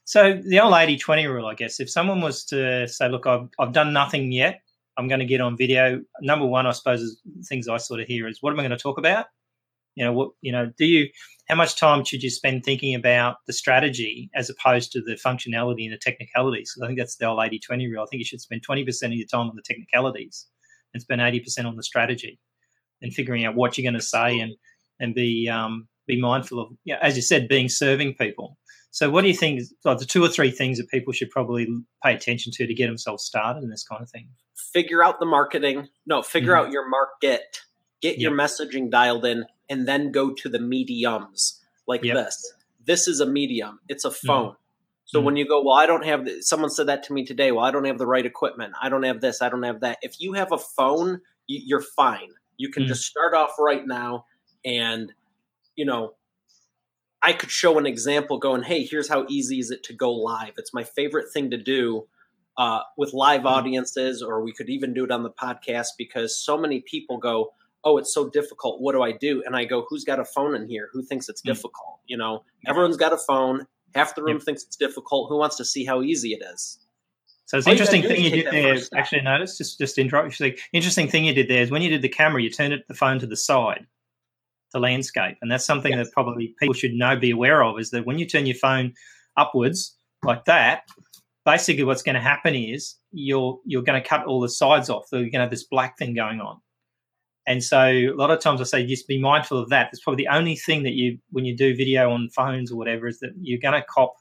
So 0.05 0.41
the 0.45 0.59
old 0.59 0.75
80 0.75 0.97
20 0.97 1.27
rule, 1.27 1.47
I 1.47 1.55
guess, 1.55 1.79
if 1.79 1.89
someone 1.89 2.21
was 2.21 2.45
to 2.47 2.89
say, 2.89 3.09
look, 3.09 3.27
I've, 3.27 3.49
I've 3.61 3.73
done 3.73 3.93
nothing 3.93 4.33
yet, 4.33 4.61
I'm 4.97 5.07
going 5.07 5.21
to 5.21 5.27
get 5.27 5.41
on 5.41 5.57
video. 5.57 6.03
Number 6.21 6.47
one, 6.47 6.67
I 6.67 6.73
suppose, 6.73 7.01
is 7.01 7.21
things 7.45 7.69
I 7.69 7.77
sort 7.77 8.01
of 8.01 8.07
hear 8.07 8.27
is 8.27 8.43
what 8.43 8.53
am 8.53 8.59
I 8.59 8.63
going 8.63 8.77
to 8.77 8.77
talk 8.77 8.99
about? 8.99 9.27
You 10.01 10.07
know, 10.07 10.13
what, 10.15 10.31
you 10.41 10.51
know, 10.51 10.73
do 10.79 10.87
you, 10.87 11.11
how 11.47 11.57
much 11.57 11.77
time 11.77 12.05
should 12.05 12.23
you 12.23 12.31
spend 12.31 12.65
thinking 12.65 12.95
about 12.95 13.37
the 13.47 13.53
strategy 13.53 14.31
as 14.35 14.49
opposed 14.49 14.93
to 14.93 15.03
the 15.03 15.13
functionality 15.13 15.85
and 15.85 15.93
the 15.93 15.99
technicalities? 15.99 16.73
because 16.73 16.83
I 16.83 16.87
think 16.87 16.99
that's 16.99 17.17
the 17.17 17.27
old 17.27 17.45
80 17.45 17.59
20 17.59 17.87
rule. 17.87 18.03
I 18.03 18.07
think 18.07 18.21
you 18.21 18.25
should 18.25 18.41
spend 18.41 18.67
20% 18.67 18.89
of 19.05 19.13
your 19.13 19.27
time 19.27 19.51
on 19.51 19.57
the 19.57 19.63
technicalities 19.63 20.47
and 20.95 21.03
spend 21.03 21.21
80% 21.21 21.67
on 21.67 21.77
the 21.77 21.83
strategy 21.83 22.39
and 23.03 23.13
figuring 23.13 23.45
out 23.45 23.57
what 23.57 23.77
you're 23.77 23.83
going 23.83 24.01
to 24.01 24.07
say 24.07 24.41
and, 24.41 24.55
and 25.01 25.15
be, 25.15 25.51
um, 25.51 25.87
be 26.07 26.19
mindful 26.19 26.61
of, 26.61 26.73
you 26.85 26.95
know, 26.95 27.01
as 27.03 27.17
you 27.17 27.23
said, 27.23 27.47
being 27.47 27.69
serving 27.69 28.15
people. 28.15 28.57
So, 28.91 29.11
what 29.11 29.21
do 29.21 29.29
you 29.29 29.35
think 29.35 29.61
are 29.85 29.99
the 29.99 30.07
two 30.07 30.25
or 30.25 30.29
three 30.29 30.51
things 30.51 30.79
that 30.79 30.89
people 30.89 31.13
should 31.13 31.31
probably 31.31 31.69
pay 32.03 32.15
attention 32.15 32.53
to 32.55 32.67
to 32.67 32.75
get 32.75 32.87
themselves 32.87 33.23
started 33.23 33.63
in 33.63 33.69
this 33.69 33.85
kind 33.85 34.03
of 34.03 34.11
thing? 34.11 34.31
Figure 34.73 35.05
out 35.05 35.21
the 35.21 35.27
marketing. 35.27 35.89
No, 36.07 36.23
figure 36.23 36.55
mm-hmm. 36.55 36.69
out 36.69 36.73
your 36.73 36.89
market. 36.89 37.61
Get 38.01 38.15
yep. 38.15 38.21
your 38.21 38.33
messaging 38.33 38.91
dialed 38.91 39.27
in 39.27 39.45
and 39.71 39.89
then 39.89 40.11
go 40.11 40.35
to 40.35 40.49
the 40.49 40.59
mediums 40.59 41.61
like 41.87 42.05
yep. 42.05 42.17
this. 42.17 42.53
This 42.85 43.09
is 43.09 43.21
a 43.21 43.27
medium, 43.27 43.81
it's 43.89 44.05
a 44.05 44.11
phone. 44.11 44.51
Mm. 44.51 44.57
So 45.07 45.21
mm. 45.21 45.25
when 45.25 45.37
you 45.37 45.47
go, 45.47 45.63
well, 45.63 45.77
I 45.77 45.87
don't 45.87 46.05
have. 46.05 46.25
The, 46.25 46.43
someone 46.43 46.71
said 46.71 46.87
that 46.89 47.05
to 47.05 47.13
me 47.13 47.25
today. 47.25 47.53
Well, 47.53 47.65
I 47.65 47.71
don't 47.71 47.85
have 47.85 47.99
the 47.99 48.07
right 48.07 48.25
equipment. 48.27 48.75
I 48.81 48.89
don't 48.89 49.05
have 49.05 49.21
this. 49.21 49.41
I 49.41 49.49
don't 49.49 49.63
have 49.63 49.81
that. 49.81 49.99
If 50.03 50.21
you 50.21 50.35
have 50.35 50.53
a 50.53 50.59
phone, 50.59 51.21
you, 51.47 51.77
are 51.77 51.83
fine. 51.97 52.31
You 52.57 52.71
can 52.71 52.85
mm. 52.85 52.89
just 52.89 53.05
start 53.05 53.35
off 53.35 53.53
right 53.59 53.87
now, 53.87 54.27
and 54.65 55.13
you 55.77 55.85
know, 55.85 56.15
I 57.23 57.33
could 57.33 57.51
show 57.51 57.79
an 57.79 57.87
example 57.87 58.39
going, 58.39 58.63
hey, 58.63 58.85
here's 58.85 59.09
how 59.09 59.27
easy 59.29 59.59
is 59.59 59.71
it 59.71 59.83
to 59.85 59.93
go 59.93 60.13
live. 60.13 60.53
It's 60.59 60.75
my 60.75 60.85
favorite 60.85 61.33
thing 61.33 61.51
to 61.51 61.57
do 61.57 62.07
uh, 62.57 62.81
with 62.97 63.13
live 63.13 63.43
mm. 63.43 63.47
audiences, 63.47 64.23
or 64.23 64.43
we 64.43 64.53
could 64.53 64.69
even 64.69 64.95
do 64.95 65.05
it 65.05 65.11
on 65.11 65.23
the 65.23 65.31
podcast 65.31 65.89
because 65.99 66.39
so 66.39 66.57
many 66.57 66.81
people 66.81 67.19
go, 67.19 67.53
oh, 67.85 67.99
it's 67.99 68.13
so 68.13 68.29
difficult. 68.29 68.81
What 68.81 68.93
do 68.93 69.03
I 69.03 69.13
do? 69.13 69.43
And 69.47 69.57
I 69.57 69.65
go, 69.65 69.87
who's 69.89 70.05
got 70.05 70.21
a 70.21 70.25
phone 70.25 70.55
in 70.55 70.69
here? 70.69 70.89
Who 70.93 71.03
thinks 71.03 71.29
it's 71.29 71.43
mm. 71.43 71.47
difficult? 71.47 72.01
You 72.07 72.17
know, 72.17 72.45
everyone's 72.67 72.97
got 72.97 73.13
a 73.13 73.19
phone. 73.19 73.67
Half 73.95 74.15
the 74.15 74.23
room 74.23 74.37
yep. 74.37 74.43
thinks 74.43 74.63
it's 74.63 74.77
difficult. 74.77 75.29
Who 75.31 75.39
wants 75.39 75.57
to 75.57 75.65
see 75.65 75.85
how 75.85 76.03
easy 76.03 76.33
it 76.33 76.43
is? 76.55 76.79
So 77.47 77.59
it's 77.59 77.67
All 77.67 77.73
interesting 77.73 78.03
thing 78.03 78.23
you 78.23 78.31
did 78.31 78.47
there. 78.53 78.77
Actually, 78.95 79.23
notice 79.23 79.59
just 79.59 79.79
just 79.79 79.99
interrupt. 79.99 80.39
You 80.39 80.55
interesting 80.73 81.09
thing 81.09 81.25
you 81.25 81.35
did 81.35 81.49
there 81.49 81.63
is 81.63 81.71
when 81.73 81.83
you 81.83 81.91
did 81.91 82.03
the 82.03 82.09
camera, 82.09 82.41
you 82.41 82.51
turned 82.51 82.73
it, 82.73 82.87
the 82.87 82.95
phone 82.95 83.19
to 83.19 83.27
the 83.27 83.37
side, 83.37 83.87
the 84.73 84.79
landscape, 84.79 85.37
and 85.43 85.51
that's 85.51 85.65
something 85.65 85.91
yes. 85.91 86.07
that 86.07 86.13
probably 86.13 86.55
people 86.61 86.75
should 86.75 86.93
know, 86.93 87.17
be 87.17 87.33
aware 87.33 87.65
of, 87.65 87.81
is 87.81 87.91
that 87.91 88.07
when 88.07 88.21
you 88.21 88.27
turn 88.27 88.47
your 88.47 88.55
phone 88.55 88.95
upwards 89.37 89.97
like 90.23 90.45
that, 90.45 90.83
basically 91.45 91.83
what's 91.83 92.03
going 92.03 92.15
to 92.15 92.21
happen 92.21 92.55
is 92.55 92.95
you're 93.11 93.59
you're 93.65 93.83
going 93.83 94.01
to 94.01 94.09
cut 94.09 94.25
all 94.27 94.41
the 94.41 94.49
sides 94.49 94.89
off. 94.89 95.09
So 95.09 95.17
you're 95.17 95.25
going 95.25 95.33
to 95.33 95.41
have 95.41 95.51
this 95.51 95.65
black 95.65 95.99
thing 95.99 96.15
going 96.15 96.41
on. 96.41 96.61
And 97.47 97.65
so 97.65 97.81
a 97.81 98.15
lot 98.15 98.31
of 98.31 98.41
times 98.41 98.61
I 98.61 98.65
say 98.65 98.87
just 98.87 99.09
be 99.09 99.21
mindful 99.21 99.59
of 99.59 99.71
that. 99.71 99.89
It's 99.93 100.03
probably 100.03 100.25
the 100.25 100.35
only 100.35 100.57
thing 100.57 100.83
that 100.85 100.93
you 100.93 101.19
when 101.31 101.45
you 101.45 101.57
do 101.57 101.75
video 101.75 102.11
on 102.11 102.29
phones 102.29 102.71
or 102.71 102.77
whatever 102.77 103.09
is 103.09 103.21
that 103.21 103.33
you're 103.41 103.61
going 103.61 103.75
to 103.75 103.87
cop 103.89 104.15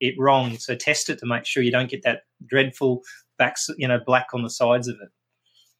it 0.00 0.14
wrong. 0.18 0.58
So 0.58 0.74
test 0.74 1.08
it 1.08 1.18
to 1.20 1.26
make 1.26 1.46
sure 1.46 1.62
you 1.62 1.70
don't 1.70 1.90
get 1.90 2.02
that 2.02 2.22
dreadful 2.44 3.02
back, 3.38 3.56
you 3.76 3.88
know, 3.88 3.98
black 4.04 4.28
on 4.34 4.42
the 4.42 4.50
sides 4.50 4.88
of 4.88 4.96
it. 5.02 5.08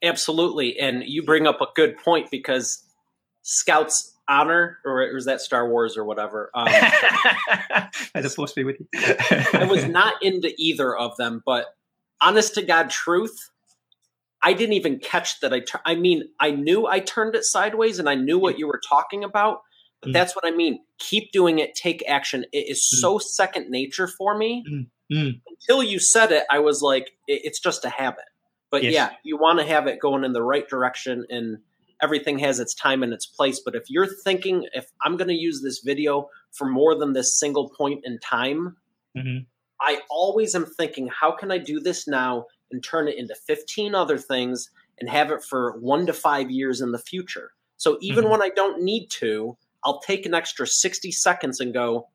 Absolutely, 0.02 0.78
and 0.78 1.02
you 1.06 1.22
bring 1.22 1.46
up 1.46 1.60
a 1.60 1.66
good 1.74 1.96
point 1.98 2.30
because 2.30 2.82
Scouts 3.42 4.14
honor, 4.28 4.78
or 4.84 5.16
is 5.16 5.24
that 5.24 5.40
Star 5.40 5.68
Wars 5.68 5.96
or 5.96 6.04
whatever? 6.04 6.50
Um, 6.54 6.66
May 8.14 8.20
the 8.20 8.28
force 8.28 8.52
be 8.52 8.64
with 8.64 8.76
you. 8.80 8.86
I 9.54 9.66
was 9.70 9.86
not 9.86 10.22
into 10.22 10.52
either 10.58 10.94
of 10.94 11.16
them, 11.16 11.42
but 11.46 11.66
honest 12.20 12.54
to 12.54 12.62
God, 12.62 12.90
truth, 12.90 13.50
I 14.46 14.52
didn't 14.52 14.74
even 14.74 15.00
catch 15.00 15.40
that 15.40 15.52
I. 15.52 15.58
Tur- 15.58 15.80
I 15.84 15.96
mean, 15.96 16.28
I 16.38 16.52
knew 16.52 16.86
I 16.86 17.00
turned 17.00 17.34
it 17.34 17.42
sideways, 17.42 17.98
and 17.98 18.08
I 18.08 18.14
knew 18.14 18.38
what 18.38 18.60
you 18.60 18.68
were 18.68 18.80
talking 18.88 19.24
about. 19.24 19.62
But 20.00 20.10
mm. 20.10 20.12
that's 20.12 20.36
what 20.36 20.46
I 20.46 20.52
mean. 20.52 20.78
Keep 21.00 21.32
doing 21.32 21.58
it. 21.58 21.74
Take 21.74 22.04
action. 22.06 22.44
It 22.52 22.70
is 22.70 22.78
mm. 22.78 23.00
so 23.00 23.18
second 23.18 23.70
nature 23.70 24.06
for 24.06 24.38
me. 24.38 24.64
Mm. 24.70 24.86
mm. 25.12 25.40
Until 25.48 25.82
you 25.82 25.98
said 25.98 26.30
it, 26.30 26.44
I 26.48 26.60
was 26.60 26.80
like, 26.80 27.10
it, 27.26 27.40
it's 27.42 27.58
just 27.58 27.84
a 27.84 27.88
habit. 27.88 28.26
But 28.70 28.84
yes. 28.84 28.92
yeah, 28.92 29.10
you 29.24 29.36
want 29.36 29.58
to 29.58 29.66
have 29.66 29.88
it 29.88 29.98
going 30.00 30.22
in 30.22 30.32
the 30.32 30.44
right 30.44 30.68
direction, 30.68 31.26
and 31.28 31.58
everything 32.00 32.38
has 32.38 32.60
its 32.60 32.72
time 32.72 33.02
and 33.02 33.12
its 33.12 33.26
place. 33.26 33.60
But 33.64 33.74
if 33.74 33.90
you're 33.90 34.06
thinking, 34.22 34.68
if 34.74 34.86
I'm 35.02 35.16
going 35.16 35.26
to 35.26 35.34
use 35.34 35.60
this 35.60 35.80
video 35.84 36.28
for 36.52 36.68
more 36.68 36.96
than 36.96 37.14
this 37.14 37.36
single 37.36 37.68
point 37.70 38.02
in 38.04 38.20
time, 38.20 38.76
mm-hmm. 39.18 39.38
I 39.80 40.02
always 40.08 40.54
am 40.54 40.66
thinking, 40.66 41.08
how 41.08 41.32
can 41.32 41.50
I 41.50 41.58
do 41.58 41.80
this 41.80 42.06
now 42.06 42.46
and 42.70 42.82
turn 42.82 43.08
it 43.08 43.18
into 43.18 43.34
15 43.34 43.94
other 43.94 44.18
things 44.18 44.70
and 44.98 45.08
have 45.08 45.30
it 45.30 45.42
for 45.42 45.78
one 45.78 46.06
to 46.06 46.12
five 46.12 46.50
years 46.50 46.80
in 46.80 46.92
the 46.92 46.98
future? 46.98 47.52
So 47.76 47.98
even 48.00 48.24
mm-hmm. 48.24 48.32
when 48.32 48.42
I 48.42 48.50
don't 48.50 48.82
need 48.82 49.08
to, 49.10 49.56
I'll 49.84 50.00
take 50.00 50.26
an 50.26 50.34
extra 50.34 50.66
60 50.66 51.12
seconds 51.12 51.60
and 51.60 51.72
go, 51.72 52.08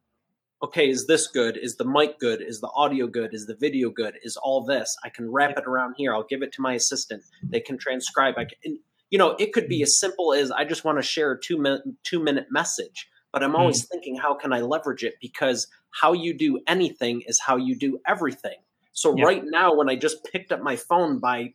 okay, 0.63 0.89
is 0.89 1.07
this 1.07 1.27
good? 1.27 1.57
Is 1.57 1.77
the 1.77 1.85
mic 1.85 2.19
good? 2.19 2.41
Is 2.41 2.61
the 2.61 2.69
audio 2.75 3.07
good? 3.07 3.33
Is 3.33 3.47
the 3.47 3.55
video 3.55 3.89
good? 3.89 4.17
Is 4.23 4.37
all 4.37 4.63
this? 4.63 4.95
I 5.03 5.09
can 5.09 5.31
wrap 5.31 5.57
it 5.57 5.65
around 5.65 5.95
here. 5.97 6.13
I'll 6.13 6.23
give 6.23 6.43
it 6.43 6.51
to 6.53 6.61
my 6.61 6.73
assistant. 6.73 7.23
They 7.43 7.59
can 7.59 7.77
transcribe. 7.77 8.35
I 8.37 8.45
can, 8.45 8.79
you 9.09 9.17
know, 9.17 9.35
it 9.39 9.53
could 9.53 9.67
be 9.67 9.77
mm-hmm. 9.77 9.83
as 9.83 9.99
simple 9.99 10.33
as 10.33 10.51
I 10.51 10.65
just 10.65 10.83
want 10.83 10.97
to 10.97 11.03
share 11.03 11.31
a 11.31 11.39
two 11.39 11.57
minute 11.57 11.81
two 12.03 12.21
minute 12.21 12.47
message, 12.51 13.09
but 13.31 13.43
I'm 13.43 13.55
always 13.55 13.85
mm. 13.85 13.89
thinking, 13.89 14.15
how 14.17 14.35
can 14.35 14.53
I 14.53 14.61
leverage 14.61 15.03
it? 15.03 15.15
Because 15.21 15.67
how 15.91 16.13
you 16.13 16.33
do 16.33 16.59
anything 16.67 17.21
is 17.25 17.39
how 17.39 17.57
you 17.57 17.75
do 17.75 17.99
everything. 18.07 18.57
So 18.93 19.15
yeah. 19.15 19.25
right 19.25 19.43
now, 19.43 19.75
when 19.75 19.89
I 19.89 19.95
just 19.95 20.23
picked 20.31 20.51
up 20.51 20.61
my 20.61 20.75
phone 20.75 21.19
by 21.19 21.53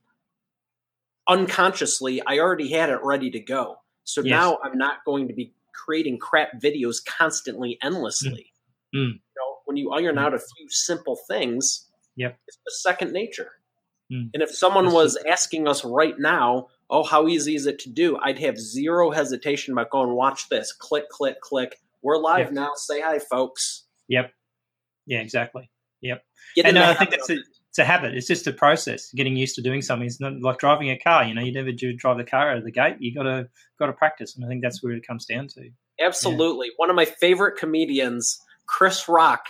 unconsciously, 1.28 2.22
I 2.26 2.38
already 2.38 2.70
had 2.70 2.90
it 2.90 3.00
ready 3.02 3.30
to 3.30 3.40
go. 3.40 3.76
So 4.04 4.22
yes. 4.22 4.30
now 4.30 4.58
I'm 4.62 4.78
not 4.78 5.04
going 5.04 5.28
to 5.28 5.34
be 5.34 5.52
creating 5.74 6.18
crap 6.18 6.60
videos 6.62 7.04
constantly, 7.04 7.78
endlessly. 7.82 8.52
Mm. 8.94 8.98
Mm. 8.98 9.12
You 9.12 9.20
know, 9.36 9.56
when 9.64 9.76
you 9.76 9.92
iron 9.92 10.16
mm. 10.16 10.20
out 10.20 10.34
a 10.34 10.38
few 10.38 10.68
simple 10.70 11.18
things, 11.28 11.86
yep. 12.16 12.38
it's 12.46 12.58
a 12.68 12.74
second 12.80 13.12
nature. 13.12 13.50
Mm. 14.12 14.30
And 14.32 14.42
if 14.42 14.50
someone 14.54 14.92
was 14.92 15.18
asking 15.28 15.66
us 15.68 15.84
right 15.84 16.18
now, 16.18 16.68
oh, 16.88 17.02
how 17.02 17.26
easy 17.26 17.56
is 17.56 17.66
it 17.66 17.80
to 17.80 17.90
do? 17.90 18.16
I'd 18.22 18.38
have 18.38 18.58
zero 18.58 19.10
hesitation 19.10 19.72
about 19.72 19.90
going, 19.90 20.14
watch 20.14 20.48
this, 20.48 20.72
click, 20.72 21.08
click, 21.10 21.40
click. 21.40 21.80
We're 22.02 22.18
live 22.18 22.46
yep. 22.46 22.52
now. 22.52 22.70
Say 22.76 23.00
hi, 23.00 23.18
folks. 23.18 23.84
Yep. 24.08 24.32
Yeah, 25.06 25.18
exactly. 25.18 25.68
Yep. 26.02 26.22
Get 26.54 26.66
and 26.66 26.78
uh, 26.78 26.90
I 26.90 26.94
think 26.94 27.10
that's 27.10 27.30
a, 27.30 27.36
it's 27.76 27.78
a 27.78 27.84
habit. 27.84 28.14
It's 28.14 28.26
just 28.26 28.46
a 28.46 28.52
process. 28.52 29.12
Getting 29.12 29.36
used 29.36 29.54
to 29.56 29.62
doing 29.62 29.82
something. 29.82 30.06
It's 30.06 30.20
not 30.20 30.40
like 30.40 30.58
driving 30.58 30.88
a 30.90 30.98
car. 30.98 31.24
You 31.24 31.34
know, 31.34 31.42
you 31.42 31.52
never 31.52 31.72
do 31.72 31.92
drive 31.92 32.16
the 32.16 32.24
car 32.24 32.50
out 32.50 32.56
of 32.58 32.64
the 32.64 32.70
gate. 32.70 32.96
You 33.00 33.14
gotta 33.14 33.48
gotta 33.78 33.92
practice, 33.92 34.34
and 34.34 34.44
I 34.44 34.48
think 34.48 34.62
that's 34.62 34.82
where 34.82 34.94
it 34.94 35.06
comes 35.06 35.26
down 35.26 35.48
to. 35.48 35.68
Absolutely. 36.00 36.68
Yeah. 36.68 36.74
One 36.78 36.90
of 36.90 36.96
my 36.96 37.04
favorite 37.04 37.58
comedians, 37.58 38.40
Chris 38.66 39.08
Rock, 39.08 39.46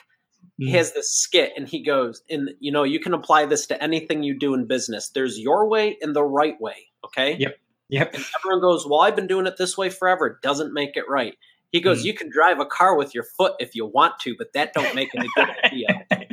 mm. 0.61 0.71
has 0.71 0.93
this 0.93 1.13
skit, 1.13 1.53
and 1.57 1.69
he 1.69 1.85
goes, 1.85 2.23
"And 2.29 2.51
you 2.59 2.73
know, 2.73 2.83
you 2.83 2.99
can 2.99 3.15
apply 3.15 3.47
this 3.47 3.67
to 3.69 3.81
anything 3.81 4.25
you 4.25 4.37
do 4.37 4.55
in 4.55 4.67
business. 4.67 5.11
There's 5.11 5.39
your 5.39 5.69
way 5.69 5.97
and 6.01 6.15
the 6.15 6.25
right 6.25 6.61
way. 6.61 6.89
Okay. 7.05 7.37
Yep. 7.39 7.57
Yep. 7.91 8.15
And 8.15 8.25
everyone 8.41 8.61
goes, 8.61 8.87
"Well, 8.89 9.01
I've 9.01 9.15
been 9.15 9.29
doing 9.29 9.47
it 9.47 9.57
this 9.57 9.79
way 9.79 9.89
forever. 9.89 10.27
It 10.27 10.43
doesn't 10.43 10.75
make 10.75 10.97
it 10.97 11.05
right." 11.09 11.35
He 11.71 11.81
goes, 11.81 12.03
mm. 12.03 12.07
"You 12.07 12.15
can 12.15 12.31
drive 12.31 12.59
a 12.59 12.67
car 12.67 12.97
with 12.97 13.15
your 13.15 13.25
foot 13.39 13.55
if 13.61 13.77
you 13.77 13.87
want 13.87 14.19
to, 14.21 14.35
but 14.37 14.53
that 14.55 14.73
don't 14.73 14.95
make 14.97 15.11
it 15.15 15.25
a 15.25 15.29
good 15.37 15.49
idea." 15.65 16.26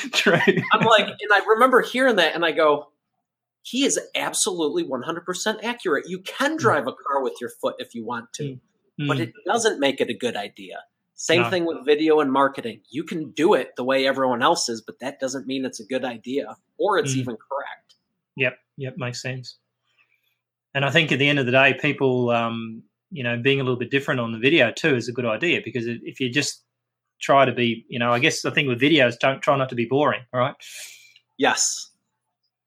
True. 0.12 0.38
I'm 0.72 0.86
like, 0.86 1.06
and 1.06 1.32
I 1.32 1.40
remember 1.48 1.82
hearing 1.82 2.16
that, 2.16 2.34
and 2.34 2.44
I 2.44 2.52
go, 2.52 2.88
he 3.62 3.84
is 3.84 3.98
absolutely 4.14 4.84
100% 4.84 5.62
accurate. 5.62 6.08
You 6.08 6.20
can 6.20 6.56
mm. 6.56 6.58
drive 6.58 6.86
a 6.86 6.92
car 6.92 7.22
with 7.22 7.34
your 7.40 7.50
foot 7.50 7.76
if 7.78 7.94
you 7.94 8.04
want 8.04 8.32
to, 8.34 8.58
mm. 9.00 9.08
but 9.08 9.20
it 9.20 9.32
doesn't 9.46 9.80
make 9.80 10.00
it 10.00 10.08
a 10.08 10.14
good 10.14 10.36
idea. 10.36 10.80
Same 11.14 11.42
no. 11.42 11.50
thing 11.50 11.66
with 11.66 11.84
video 11.84 12.20
and 12.20 12.32
marketing. 12.32 12.80
You 12.88 13.04
can 13.04 13.32
do 13.32 13.52
it 13.52 13.76
the 13.76 13.84
way 13.84 14.06
everyone 14.06 14.42
else 14.42 14.70
is, 14.70 14.80
but 14.80 15.00
that 15.00 15.20
doesn't 15.20 15.46
mean 15.46 15.66
it's 15.66 15.80
a 15.80 15.84
good 15.84 16.04
idea 16.04 16.56
or 16.78 16.98
it's 16.98 17.14
mm. 17.14 17.18
even 17.18 17.36
correct. 17.36 17.94
Yep, 18.36 18.58
yep, 18.78 18.94
makes 18.96 19.20
sense. 19.20 19.56
And 20.74 20.84
I 20.84 20.90
think 20.90 21.12
at 21.12 21.18
the 21.18 21.28
end 21.28 21.38
of 21.38 21.46
the 21.46 21.52
day, 21.52 21.76
people, 21.78 22.30
um, 22.30 22.84
you 23.10 23.22
know, 23.22 23.36
being 23.36 23.60
a 23.60 23.64
little 23.64 23.78
bit 23.78 23.90
different 23.90 24.20
on 24.20 24.32
the 24.32 24.38
video 24.38 24.72
too 24.72 24.94
is 24.94 25.08
a 25.08 25.12
good 25.12 25.26
idea 25.26 25.60
because 25.62 25.86
if 25.86 26.20
you 26.20 26.30
just 26.30 26.62
try 27.20 27.44
to 27.44 27.52
be, 27.52 27.84
you 27.88 27.98
know, 27.98 28.12
I 28.12 28.18
guess 28.18 28.42
the 28.42 28.50
thing 28.50 28.66
with 28.66 28.80
videos, 28.80 29.18
don't 29.18 29.40
try 29.40 29.56
not 29.56 29.68
to 29.70 29.74
be 29.74 29.86
boring, 29.86 30.22
right? 30.32 30.54
Yes. 31.38 31.90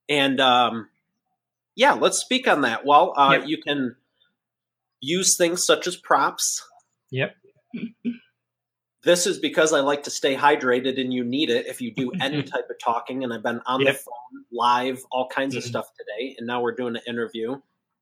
And 0.09 0.39
um, 0.39 0.89
yeah, 1.75 1.93
let's 1.93 2.19
speak 2.19 2.47
on 2.47 2.61
that. 2.61 2.85
Well, 2.85 3.13
uh, 3.15 3.37
yep. 3.39 3.47
you 3.47 3.57
can 3.61 3.95
use 5.01 5.37
things 5.37 5.65
such 5.65 5.87
as 5.87 5.95
props. 5.95 6.63
Yep. 7.11 7.35
This 9.03 9.27
is 9.27 9.37
because 9.37 9.73
I 9.73 9.81
like 9.81 10.03
to 10.03 10.09
stay 10.09 10.35
hydrated 10.35 10.99
and 10.99 11.13
you 11.13 11.25
need 11.25 11.49
it 11.49 11.67
if 11.67 11.81
you 11.81 11.93
do 11.93 12.11
any 12.21 12.41
type 12.41 12.69
of 12.69 12.77
talking. 12.83 13.23
And 13.23 13.33
I've 13.33 13.43
been 13.43 13.61
on 13.65 13.81
yep. 13.81 13.95
the 13.95 13.99
phone, 13.99 14.45
live, 14.51 15.03
all 15.11 15.27
kinds 15.27 15.53
mm-hmm. 15.53 15.59
of 15.59 15.63
stuff 15.65 15.87
today. 15.97 16.35
And 16.37 16.47
now 16.47 16.61
we're 16.61 16.75
doing 16.75 16.95
an 16.95 17.01
interview. 17.07 17.59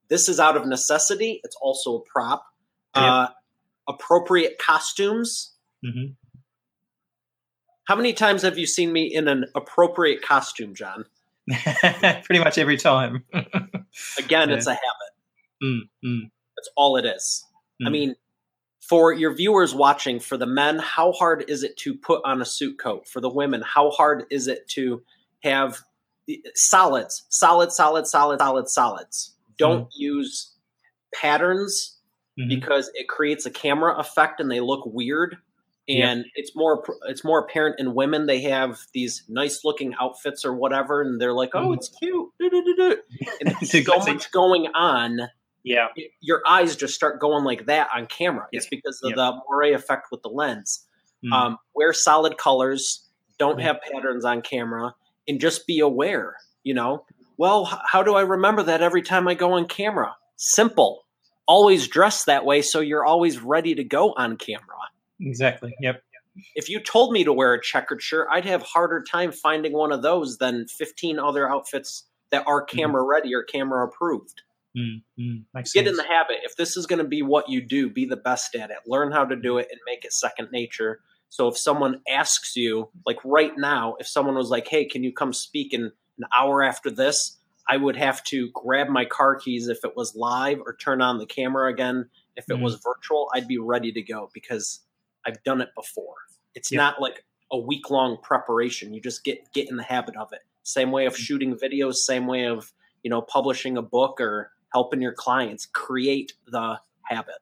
This 0.09 0.29
is 0.29 0.39
out 0.39 0.57
of 0.57 0.67
necessity. 0.67 1.41
It's 1.43 1.55
also 1.61 1.95
a 1.95 2.01
prop. 2.01 2.45
Yep. 2.95 3.03
Uh, 3.03 3.27
appropriate 3.87 4.57
costumes. 4.59 5.53
Mm-hmm. 5.83 6.13
How 7.91 7.97
many 7.97 8.13
times 8.13 8.43
have 8.43 8.57
you 8.57 8.67
seen 8.67 8.93
me 8.93 9.13
in 9.13 9.27
an 9.27 9.47
appropriate 9.53 10.21
costume, 10.21 10.75
John? 10.75 11.03
Pretty 12.23 12.39
much 12.39 12.57
every 12.57 12.77
time. 12.77 13.25
Again, 14.17 14.49
yeah. 14.49 14.55
it's 14.55 14.65
a 14.65 14.75
habit. 14.75 15.11
Mm, 15.61 15.79
mm. 16.01 16.31
That's 16.55 16.69
all 16.77 16.95
it 16.95 17.03
is. 17.03 17.45
Mm. 17.83 17.87
I 17.87 17.89
mean, 17.89 18.15
for 18.79 19.11
your 19.11 19.35
viewers 19.35 19.75
watching, 19.75 20.21
for 20.21 20.37
the 20.37 20.45
men, 20.45 20.79
how 20.79 21.11
hard 21.11 21.43
is 21.49 21.63
it 21.63 21.75
to 21.79 21.93
put 21.93 22.21
on 22.23 22.41
a 22.41 22.45
suit 22.45 22.79
coat? 22.79 23.09
For 23.09 23.19
the 23.19 23.29
women, 23.29 23.61
how 23.61 23.89
hard 23.89 24.23
is 24.31 24.47
it 24.47 24.69
to 24.69 25.03
have 25.43 25.79
solids, 26.55 27.25
solid, 27.27 27.73
solid, 27.73 28.07
solid, 28.07 28.39
solid, 28.39 28.69
solids? 28.69 29.35
Don't 29.57 29.87
mm. 29.87 29.97
use 29.97 30.55
patterns 31.13 31.97
mm-hmm. 32.39 32.47
because 32.47 32.89
it 32.93 33.09
creates 33.09 33.45
a 33.45 33.51
camera 33.51 33.97
effect 33.97 34.39
and 34.39 34.49
they 34.49 34.61
look 34.61 34.85
weird 34.85 35.39
and 35.99 36.25
it's 36.35 36.55
more 36.55 36.83
it's 37.07 37.23
more 37.23 37.39
apparent 37.39 37.79
in 37.79 37.93
women 37.93 38.25
they 38.25 38.41
have 38.41 38.79
these 38.93 39.23
nice 39.27 39.61
looking 39.63 39.93
outfits 39.99 40.45
or 40.45 40.53
whatever 40.53 41.01
and 41.01 41.19
they're 41.19 41.33
like 41.33 41.51
oh 41.53 41.69
mm. 41.69 41.75
it's 41.75 41.89
cute 41.89 42.29
and 42.39 42.51
there's 43.61 43.85
so 43.85 43.97
much 43.99 44.31
going 44.31 44.67
on 44.73 45.21
yeah 45.63 45.87
your 46.19 46.41
eyes 46.47 46.75
just 46.75 46.93
start 46.93 47.19
going 47.19 47.43
like 47.43 47.65
that 47.65 47.87
on 47.95 48.05
camera 48.07 48.47
it's 48.51 48.67
because 48.67 48.99
of 49.03 49.13
the 49.15 49.41
moire 49.49 49.73
effect 49.73 50.07
with 50.11 50.21
the 50.21 50.29
lens 50.29 50.85
mm. 51.23 51.31
um, 51.33 51.57
wear 51.75 51.93
solid 51.93 52.37
colors 52.37 53.07
don't 53.41 53.57
Yeah. 53.57 53.65
have 53.65 53.81
patterns 53.81 54.23
on 54.23 54.43
camera, 54.43 54.93
and 55.27 55.41
just 55.41 55.65
be 55.65 55.79
aware. 55.79 56.35
You 56.63 56.75
know, 56.75 57.05
well, 57.37 57.67
h- 57.71 57.79
how 57.87 58.03
do 58.03 58.13
I 58.13 58.21
remember 58.21 58.61
that 58.61 58.83
every 58.83 59.01
time 59.01 59.27
I 59.27 59.33
go 59.33 59.53
on 59.53 59.65
camera? 59.65 60.15
Simple. 60.35 61.05
Always 61.47 61.87
dress 61.87 62.25
that 62.25 62.45
way 62.45 62.61
so 62.61 62.81
you're 62.81 63.03
always 63.03 63.39
ready 63.39 63.73
to 63.73 63.83
go 63.83 64.13
on 64.15 64.37
camera. 64.37 64.77
Exactly. 65.21 65.73
Yep. 65.79 66.03
If 66.55 66.69
you 66.69 66.79
told 66.79 67.11
me 67.11 67.23
to 67.23 67.33
wear 67.33 67.53
a 67.53 67.61
checkered 67.61 68.01
shirt, 68.01 68.27
I'd 68.31 68.45
have 68.45 68.61
harder 68.61 69.03
time 69.03 69.31
finding 69.31 69.73
one 69.73 69.91
of 69.91 70.01
those 70.01 70.37
than 70.37 70.67
15 70.67 71.19
other 71.19 71.49
outfits 71.49 72.05
that 72.31 72.47
are 72.47 72.63
camera 72.63 73.03
ready 73.03 73.33
or 73.35 73.43
camera 73.43 73.85
approved. 73.85 74.41
Mm, 74.77 75.03
mm, 75.19 75.43
makes 75.53 75.73
Get 75.73 75.85
sense. 75.85 75.89
in 75.89 75.95
the 75.97 76.03
habit. 76.11 76.37
If 76.43 76.55
this 76.55 76.77
is 76.77 76.85
going 76.87 76.99
to 76.99 77.07
be 77.07 77.21
what 77.21 77.49
you 77.49 77.61
do, 77.61 77.89
be 77.89 78.05
the 78.05 78.15
best 78.15 78.55
at 78.55 78.69
it. 78.71 78.77
Learn 78.87 79.11
how 79.11 79.25
to 79.25 79.35
do 79.35 79.57
it 79.57 79.67
and 79.69 79.79
make 79.85 80.05
it 80.05 80.13
second 80.13 80.49
nature. 80.51 81.01
So 81.27 81.49
if 81.49 81.57
someone 81.57 82.01
asks 82.09 82.55
you, 82.55 82.89
like 83.05 83.17
right 83.25 83.51
now, 83.57 83.95
if 83.99 84.07
someone 84.07 84.35
was 84.35 84.49
like, 84.49 84.67
"Hey, 84.67 84.85
can 84.85 85.03
you 85.03 85.11
come 85.13 85.33
speak 85.33 85.73
in 85.73 85.83
an 85.83 86.25
hour 86.33 86.63
after 86.63 86.89
this?" 86.89 87.37
I 87.69 87.77
would 87.77 87.95
have 87.97 88.23
to 88.25 88.49
grab 88.53 88.87
my 88.87 89.05
car 89.05 89.35
keys 89.35 89.67
if 89.67 89.83
it 89.83 89.95
was 89.95 90.15
live 90.15 90.59
or 90.65 90.75
turn 90.75 91.01
on 91.01 91.19
the 91.19 91.25
camera 91.25 91.69
again. 91.71 92.09
If 92.37 92.49
it 92.49 92.57
Mhm. 92.57 92.63
was 92.63 92.75
virtual, 92.83 93.29
I'd 93.33 93.47
be 93.47 93.57
ready 93.59 93.91
to 93.91 94.01
go 94.01 94.29
because 94.33 94.79
I've 95.25 95.43
done 95.43 95.61
it 95.61 95.69
before. 95.75 96.15
It's 96.55 96.71
Yep. 96.71 96.77
not 96.77 97.01
like 97.01 97.23
a 97.51 97.57
week 97.57 97.89
long 97.89 98.17
preparation. 98.21 98.93
You 98.93 99.01
just 99.01 99.23
get 99.23 99.51
get 99.53 99.69
in 99.69 99.77
the 99.77 99.83
habit 99.83 100.15
of 100.15 100.33
it. 100.33 100.41
Same 100.63 100.91
way 100.91 101.05
of 101.05 101.13
mm. 101.13 101.17
shooting 101.17 101.55
videos, 101.55 101.95
same 101.95 102.27
way 102.27 102.45
of, 102.45 102.71
you 103.03 103.09
know, 103.09 103.21
publishing 103.21 103.77
a 103.77 103.81
book 103.81 104.21
or 104.21 104.51
helping 104.73 105.01
your 105.01 105.13
clients 105.13 105.65
create 105.65 106.33
the 106.47 106.79
habit. 107.03 107.35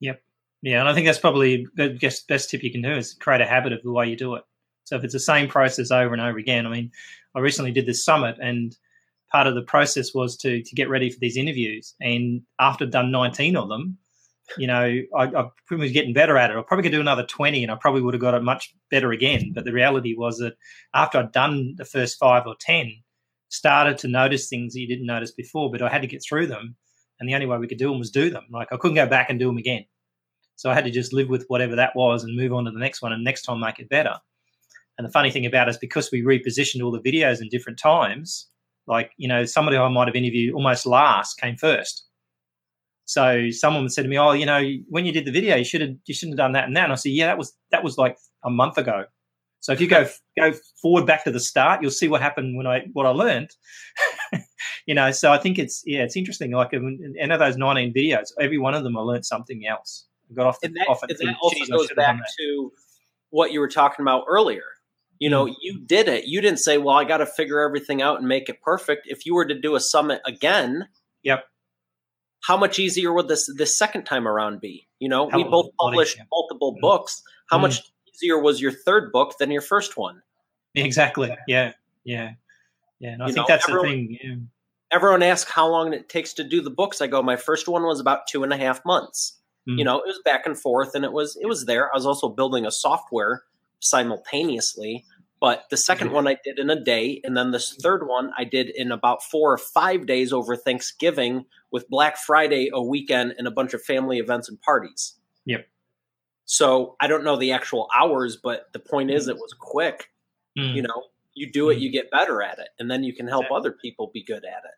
Yep. 0.00 0.22
Yeah, 0.62 0.80
and 0.80 0.88
I 0.88 0.94
think 0.94 1.06
that's 1.06 1.18
probably 1.18 1.66
the 1.76 1.96
best, 2.00 2.26
best 2.28 2.50
tip 2.50 2.62
you 2.62 2.72
can 2.72 2.82
do 2.82 2.92
is 2.92 3.14
create 3.14 3.40
a 3.40 3.46
habit 3.46 3.72
of 3.72 3.82
the 3.82 3.92
way 3.92 4.08
you 4.08 4.16
do 4.16 4.34
it. 4.34 4.44
So 4.84 4.96
if 4.96 5.04
it's 5.04 5.12
the 5.12 5.20
same 5.20 5.48
process 5.48 5.90
over 5.90 6.12
and 6.12 6.22
over 6.22 6.38
again, 6.38 6.66
I 6.66 6.70
mean, 6.70 6.90
I 7.34 7.40
recently 7.40 7.72
did 7.72 7.86
this 7.86 8.04
summit, 8.04 8.36
and 8.40 8.76
part 9.30 9.46
of 9.46 9.54
the 9.54 9.62
process 9.62 10.14
was 10.14 10.36
to 10.38 10.62
to 10.62 10.74
get 10.74 10.88
ready 10.88 11.10
for 11.10 11.18
these 11.20 11.36
interviews. 11.36 11.94
And 12.00 12.42
after 12.58 12.86
done 12.86 13.10
19 13.10 13.56
of 13.56 13.68
them, 13.68 13.98
you 14.58 14.66
know, 14.66 15.00
I, 15.16 15.24
I 15.24 15.50
was 15.70 15.92
getting 15.92 16.12
better 16.12 16.36
at 16.36 16.50
it. 16.50 16.56
I 16.56 16.62
probably 16.62 16.84
could 16.84 16.92
do 16.92 17.00
another 17.00 17.24
20, 17.24 17.62
and 17.62 17.72
I 17.72 17.76
probably 17.76 18.02
would 18.02 18.14
have 18.14 18.20
got 18.20 18.34
it 18.34 18.42
much 18.42 18.74
better 18.90 19.12
again. 19.12 19.52
But 19.54 19.64
the 19.64 19.72
reality 19.72 20.14
was 20.16 20.38
that 20.38 20.54
after 20.94 21.18
I'd 21.18 21.32
done 21.32 21.74
the 21.76 21.84
first 21.84 22.18
five 22.18 22.46
or 22.46 22.54
10, 22.60 22.92
started 23.48 23.98
to 23.98 24.08
notice 24.08 24.48
things 24.48 24.74
that 24.74 24.80
you 24.80 24.88
didn't 24.88 25.06
notice 25.06 25.32
before, 25.32 25.70
but 25.70 25.82
I 25.82 25.88
had 25.88 26.02
to 26.02 26.08
get 26.08 26.22
through 26.22 26.46
them. 26.46 26.76
And 27.18 27.28
the 27.28 27.34
only 27.34 27.46
way 27.46 27.58
we 27.58 27.68
could 27.68 27.78
do 27.78 27.88
them 27.88 27.98
was 27.98 28.10
do 28.10 28.30
them. 28.30 28.44
Like 28.50 28.68
I 28.72 28.76
couldn't 28.76 28.96
go 28.96 29.06
back 29.06 29.30
and 29.30 29.38
do 29.38 29.46
them 29.46 29.56
again. 29.56 29.84
So 30.56 30.70
I 30.70 30.74
had 30.74 30.84
to 30.84 30.90
just 30.90 31.12
live 31.12 31.28
with 31.28 31.44
whatever 31.48 31.76
that 31.76 31.94
was 31.94 32.24
and 32.24 32.36
move 32.36 32.52
on 32.52 32.64
to 32.64 32.70
the 32.70 32.78
next 32.78 33.02
one 33.02 33.12
and 33.12 33.22
next 33.22 33.42
time 33.42 33.60
make 33.60 33.78
it 33.78 33.88
better. 33.88 34.16
And 34.98 35.06
the 35.06 35.12
funny 35.12 35.30
thing 35.30 35.46
about 35.46 35.68
it 35.68 35.72
is 35.72 35.78
because 35.78 36.10
we 36.10 36.22
repositioned 36.22 36.82
all 36.82 36.90
the 36.90 37.00
videos 37.00 37.42
in 37.42 37.48
different 37.48 37.78
times, 37.78 38.48
like, 38.86 39.10
you 39.18 39.28
know, 39.28 39.44
somebody 39.44 39.76
I 39.76 39.88
might 39.88 40.08
have 40.08 40.16
interviewed 40.16 40.54
almost 40.54 40.86
last 40.86 41.38
came 41.38 41.56
first. 41.56 42.05
So 43.06 43.50
someone 43.50 43.88
said 43.88 44.02
to 44.02 44.08
me, 44.08 44.18
Oh, 44.18 44.32
you 44.32 44.46
know, 44.46 44.62
when 44.88 45.06
you 45.06 45.12
did 45.12 45.24
the 45.24 45.32
video, 45.32 45.56
you 45.56 45.64
should 45.64 45.80
have 45.80 45.96
you 46.04 46.14
shouldn't 46.14 46.38
have 46.38 46.44
done 46.44 46.52
that 46.52 46.64
and 46.64 46.76
that. 46.76 46.84
And 46.84 46.92
I 46.92 46.96
said, 46.96 47.12
Yeah, 47.12 47.26
that 47.26 47.38
was 47.38 47.56
that 47.70 47.82
was 47.82 47.96
like 47.96 48.18
a 48.44 48.50
month 48.50 48.78
ago. 48.78 49.04
So 49.60 49.72
if 49.72 49.80
you 49.80 49.88
go 49.88 50.06
go 50.38 50.52
forward 50.82 51.06
back 51.06 51.24
to 51.24 51.30
the 51.30 51.40
start, 51.40 51.82
you'll 51.82 51.90
see 51.90 52.08
what 52.08 52.20
happened 52.20 52.56
when 52.56 52.66
I 52.66 52.82
what 52.92 53.06
I 53.06 53.10
learned. 53.10 53.50
you 54.86 54.94
know, 54.94 55.10
so 55.12 55.32
I 55.32 55.38
think 55.38 55.58
it's 55.58 55.82
yeah, 55.86 56.02
it's 56.02 56.16
interesting. 56.16 56.50
Like 56.52 56.72
in 56.72 57.14
any 57.18 57.32
of 57.32 57.38
those 57.38 57.56
19 57.56 57.94
videos, 57.94 58.26
every 58.40 58.58
one 58.58 58.74
of 58.74 58.82
them 58.82 58.96
I 58.96 59.00
learned 59.00 59.24
something 59.24 59.66
else. 59.66 60.06
I 60.30 60.34
got 60.34 60.46
off 60.46 60.60
the 60.60 60.66
And 60.66 60.76
that, 60.76 60.88
off 60.88 61.02
it 61.04 61.10
and 61.10 61.18
thinking, 61.18 61.34
that 61.34 61.38
also 61.40 61.58
goes 61.58 61.86
should 61.88 61.96
have 61.98 62.06
done 62.06 62.18
back 62.18 62.26
to 62.38 62.72
what 63.30 63.52
you 63.52 63.60
were 63.60 63.68
talking 63.68 64.02
about 64.02 64.24
earlier. 64.28 64.64
You 65.18 65.30
know, 65.30 65.46
mm. 65.46 65.54
you 65.62 65.80
did 65.86 66.08
it. 66.08 66.26
You 66.26 66.40
didn't 66.40 66.58
say, 66.58 66.76
"Well, 66.76 66.96
I 66.96 67.04
got 67.04 67.18
to 67.18 67.26
figure 67.26 67.60
everything 67.60 68.02
out 68.02 68.18
and 68.18 68.28
make 68.28 68.48
it 68.48 68.60
perfect." 68.60 69.06
If 69.06 69.24
you 69.24 69.34
were 69.34 69.46
to 69.46 69.58
do 69.58 69.76
a 69.76 69.80
summit 69.80 70.20
again, 70.26 70.88
Yep. 71.26 71.44
How 72.46 72.56
much 72.56 72.78
easier 72.78 73.12
would 73.12 73.28
this 73.28 73.50
this 73.56 73.76
second 73.78 74.04
time 74.04 74.26
around 74.28 74.60
be? 74.60 74.86
You 75.00 75.08
know, 75.08 75.28
Hell 75.30 75.42
we 75.42 75.48
both 75.50 75.70
published 75.80 76.18
multiple 76.30 76.74
Mm. 76.76 76.80
books. 76.80 77.22
How 77.50 77.58
Mm. 77.58 77.62
much 77.62 77.82
easier 78.14 78.38
was 78.40 78.60
your 78.60 78.72
third 78.72 79.10
book 79.12 79.36
than 79.38 79.50
your 79.50 79.62
first 79.62 79.96
one? 79.96 80.22
Exactly. 80.74 81.34
Yeah. 81.48 81.72
Yeah. 82.04 82.32
Yeah. 83.00 83.10
And 83.10 83.22
I 83.22 83.26
You 83.28 83.32
think 83.34 83.48
know, 83.48 83.54
that's 83.54 83.68
everyone- 83.68 83.88
the 83.88 83.94
thing. 83.94 84.18
Yeah. 84.22 84.96
Everyone 84.96 85.22
asks 85.22 85.50
how 85.50 85.66
long 85.68 85.92
it 85.92 86.08
takes 86.08 86.32
to 86.34 86.44
do 86.44 86.60
the 86.60 86.70
books. 86.70 87.00
I 87.00 87.08
go, 87.08 87.20
my 87.22 87.36
first 87.36 87.66
one 87.66 87.82
was 87.82 87.98
about 88.00 88.26
two 88.28 88.44
and 88.44 88.52
a 88.52 88.56
half 88.56 88.84
months. 88.84 89.40
Mm. 89.68 89.78
You 89.78 89.84
know, 89.84 89.98
it 89.98 90.06
was 90.06 90.20
back 90.24 90.46
and 90.46 90.56
forth, 90.58 90.94
and 90.94 91.04
it 91.04 91.12
was 91.12 91.36
it 91.36 91.46
was 91.46 91.64
there. 91.66 91.90
I 91.92 91.96
was 91.96 92.06
also 92.06 92.28
building 92.28 92.64
a 92.64 92.70
software 92.70 93.42
simultaneously. 93.80 95.04
But 95.38 95.68
the 95.70 95.76
2nd 95.76 96.08
Mhm. 96.08 96.12
one 96.12 96.26
I 96.26 96.38
did 96.42 96.58
in 96.58 96.70
a 96.70 96.80
day, 96.82 97.20
and 97.22 97.36
then 97.36 97.50
this 97.50 97.74
third 97.74 98.06
one 98.06 98.32
I 98.38 98.44
did 98.44 98.70
in 98.70 98.90
about 98.90 99.22
four 99.22 99.52
or 99.52 99.58
five 99.58 100.06
days 100.06 100.32
over 100.32 100.56
Thanksgiving, 100.56 101.44
with 101.70 101.88
Black 101.90 102.16
Friday 102.16 102.70
a 102.72 102.80
weekend 102.82 103.34
and 103.36 103.46
a 103.46 103.50
bunch 103.50 103.74
of 103.74 103.82
family 103.82 104.18
events 104.18 104.48
and 104.48 104.60
parties. 104.62 105.18
Yep. 105.44 105.68
So 106.46 106.96
I 107.00 107.06
don't 107.06 107.24
know 107.24 107.36
the 107.36 107.52
actual 107.52 107.88
hours, 107.94 108.36
but 108.36 108.72
the 108.72 108.78
point 108.78 109.10
is, 109.10 109.28
it 109.28 109.36
was 109.36 109.52
quick. 109.58 110.10
Mm. 110.56 110.74
You 110.74 110.82
know, 110.82 111.04
you 111.34 111.50
do 111.52 111.68
it, 111.70 111.76
Mm. 111.76 111.80
you 111.80 111.90
get 111.90 112.10
better 112.10 112.40
at 112.40 112.58
it, 112.58 112.68
and 112.78 112.90
then 112.90 113.04
you 113.04 113.12
can 113.12 113.26
help 113.28 113.42
Exactly. 113.46 113.56
other 113.58 113.72
people 113.72 114.06
be 114.06 114.22
good 114.22 114.44
at 114.44 114.64
it. 114.64 114.74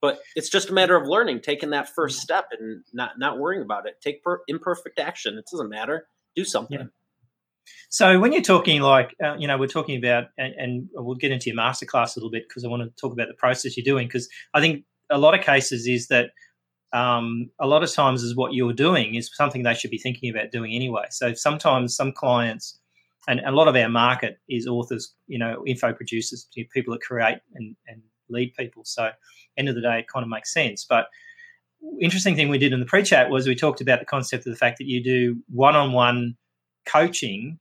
But 0.00 0.20
it's 0.34 0.48
just 0.48 0.68
a 0.68 0.72
matter 0.72 0.96
of 0.96 1.06
learning, 1.06 1.42
taking 1.42 1.70
that 1.70 1.88
first 1.88 2.18
Mm. 2.18 2.22
step, 2.22 2.48
and 2.58 2.82
not 2.92 3.18
not 3.20 3.38
worrying 3.38 3.62
about 3.62 3.86
it. 3.86 4.00
Take 4.00 4.24
per, 4.24 4.42
imperfect 4.48 4.98
action. 4.98 5.38
It 5.38 5.46
doesn't 5.48 5.68
matter. 5.68 6.08
Do 6.34 6.44
something. 6.44 6.80
Yeah. 6.80 6.86
So 7.90 8.18
when 8.18 8.32
you're 8.32 8.42
talking 8.42 8.80
like, 8.80 9.14
uh, 9.22 9.36
you 9.38 9.46
know, 9.46 9.58
we're 9.58 9.66
talking 9.66 9.98
about, 9.98 10.24
and, 10.38 10.54
and 10.54 10.88
we'll 10.94 11.16
get 11.16 11.30
into 11.30 11.50
your 11.50 11.56
masterclass 11.56 12.16
a 12.16 12.18
little 12.18 12.30
bit 12.30 12.44
because 12.48 12.64
I 12.64 12.68
want 12.68 12.82
to 12.82 13.00
talk 13.00 13.12
about 13.12 13.28
the 13.28 13.34
process 13.34 13.76
you're 13.76 13.84
doing 13.84 14.06
because 14.08 14.28
I 14.54 14.60
think 14.60 14.84
a 15.10 15.18
lot 15.18 15.34
of 15.38 15.44
cases 15.44 15.86
is 15.86 16.08
that 16.08 16.30
um, 16.92 17.50
a 17.60 17.66
lot 17.66 17.82
of 17.82 17.92
times 17.92 18.22
is 18.22 18.36
what 18.36 18.54
you're 18.54 18.72
doing 18.72 19.14
is 19.14 19.30
something 19.34 19.62
they 19.62 19.74
should 19.74 19.90
be 19.90 19.98
thinking 19.98 20.30
about 20.30 20.50
doing 20.50 20.72
anyway. 20.74 21.04
So 21.10 21.34
sometimes 21.34 21.96
some 21.96 22.12
clients, 22.12 22.78
and 23.28 23.40
a 23.46 23.52
lot 23.52 23.68
of 23.68 23.76
our 23.76 23.88
market 23.88 24.38
is 24.48 24.66
authors, 24.66 25.14
you 25.26 25.38
know, 25.38 25.62
info 25.66 25.92
producers, 25.92 26.48
people 26.72 26.92
that 26.92 27.02
create 27.02 27.38
and, 27.54 27.76
and 27.86 28.02
lead 28.28 28.52
people. 28.54 28.82
So 28.84 29.10
end 29.56 29.68
of 29.68 29.74
the 29.74 29.80
day, 29.80 30.00
it 30.00 30.06
kind 30.12 30.22
of 30.22 30.28
makes 30.28 30.52
sense. 30.52 30.84
But 30.88 31.06
interesting 32.00 32.36
thing 32.36 32.48
we 32.48 32.58
did 32.58 32.72
in 32.72 32.80
the 32.80 32.86
pre-chat 32.86 33.30
was 33.30 33.46
we 33.46 33.54
talked 33.54 33.80
about 33.80 34.00
the 34.00 34.06
concept 34.06 34.46
of 34.46 34.52
the 34.52 34.58
fact 34.58 34.78
that 34.78 34.86
you 34.86 35.02
do 35.02 35.36
one-on-one 35.48 36.36
coaching, 36.86 37.58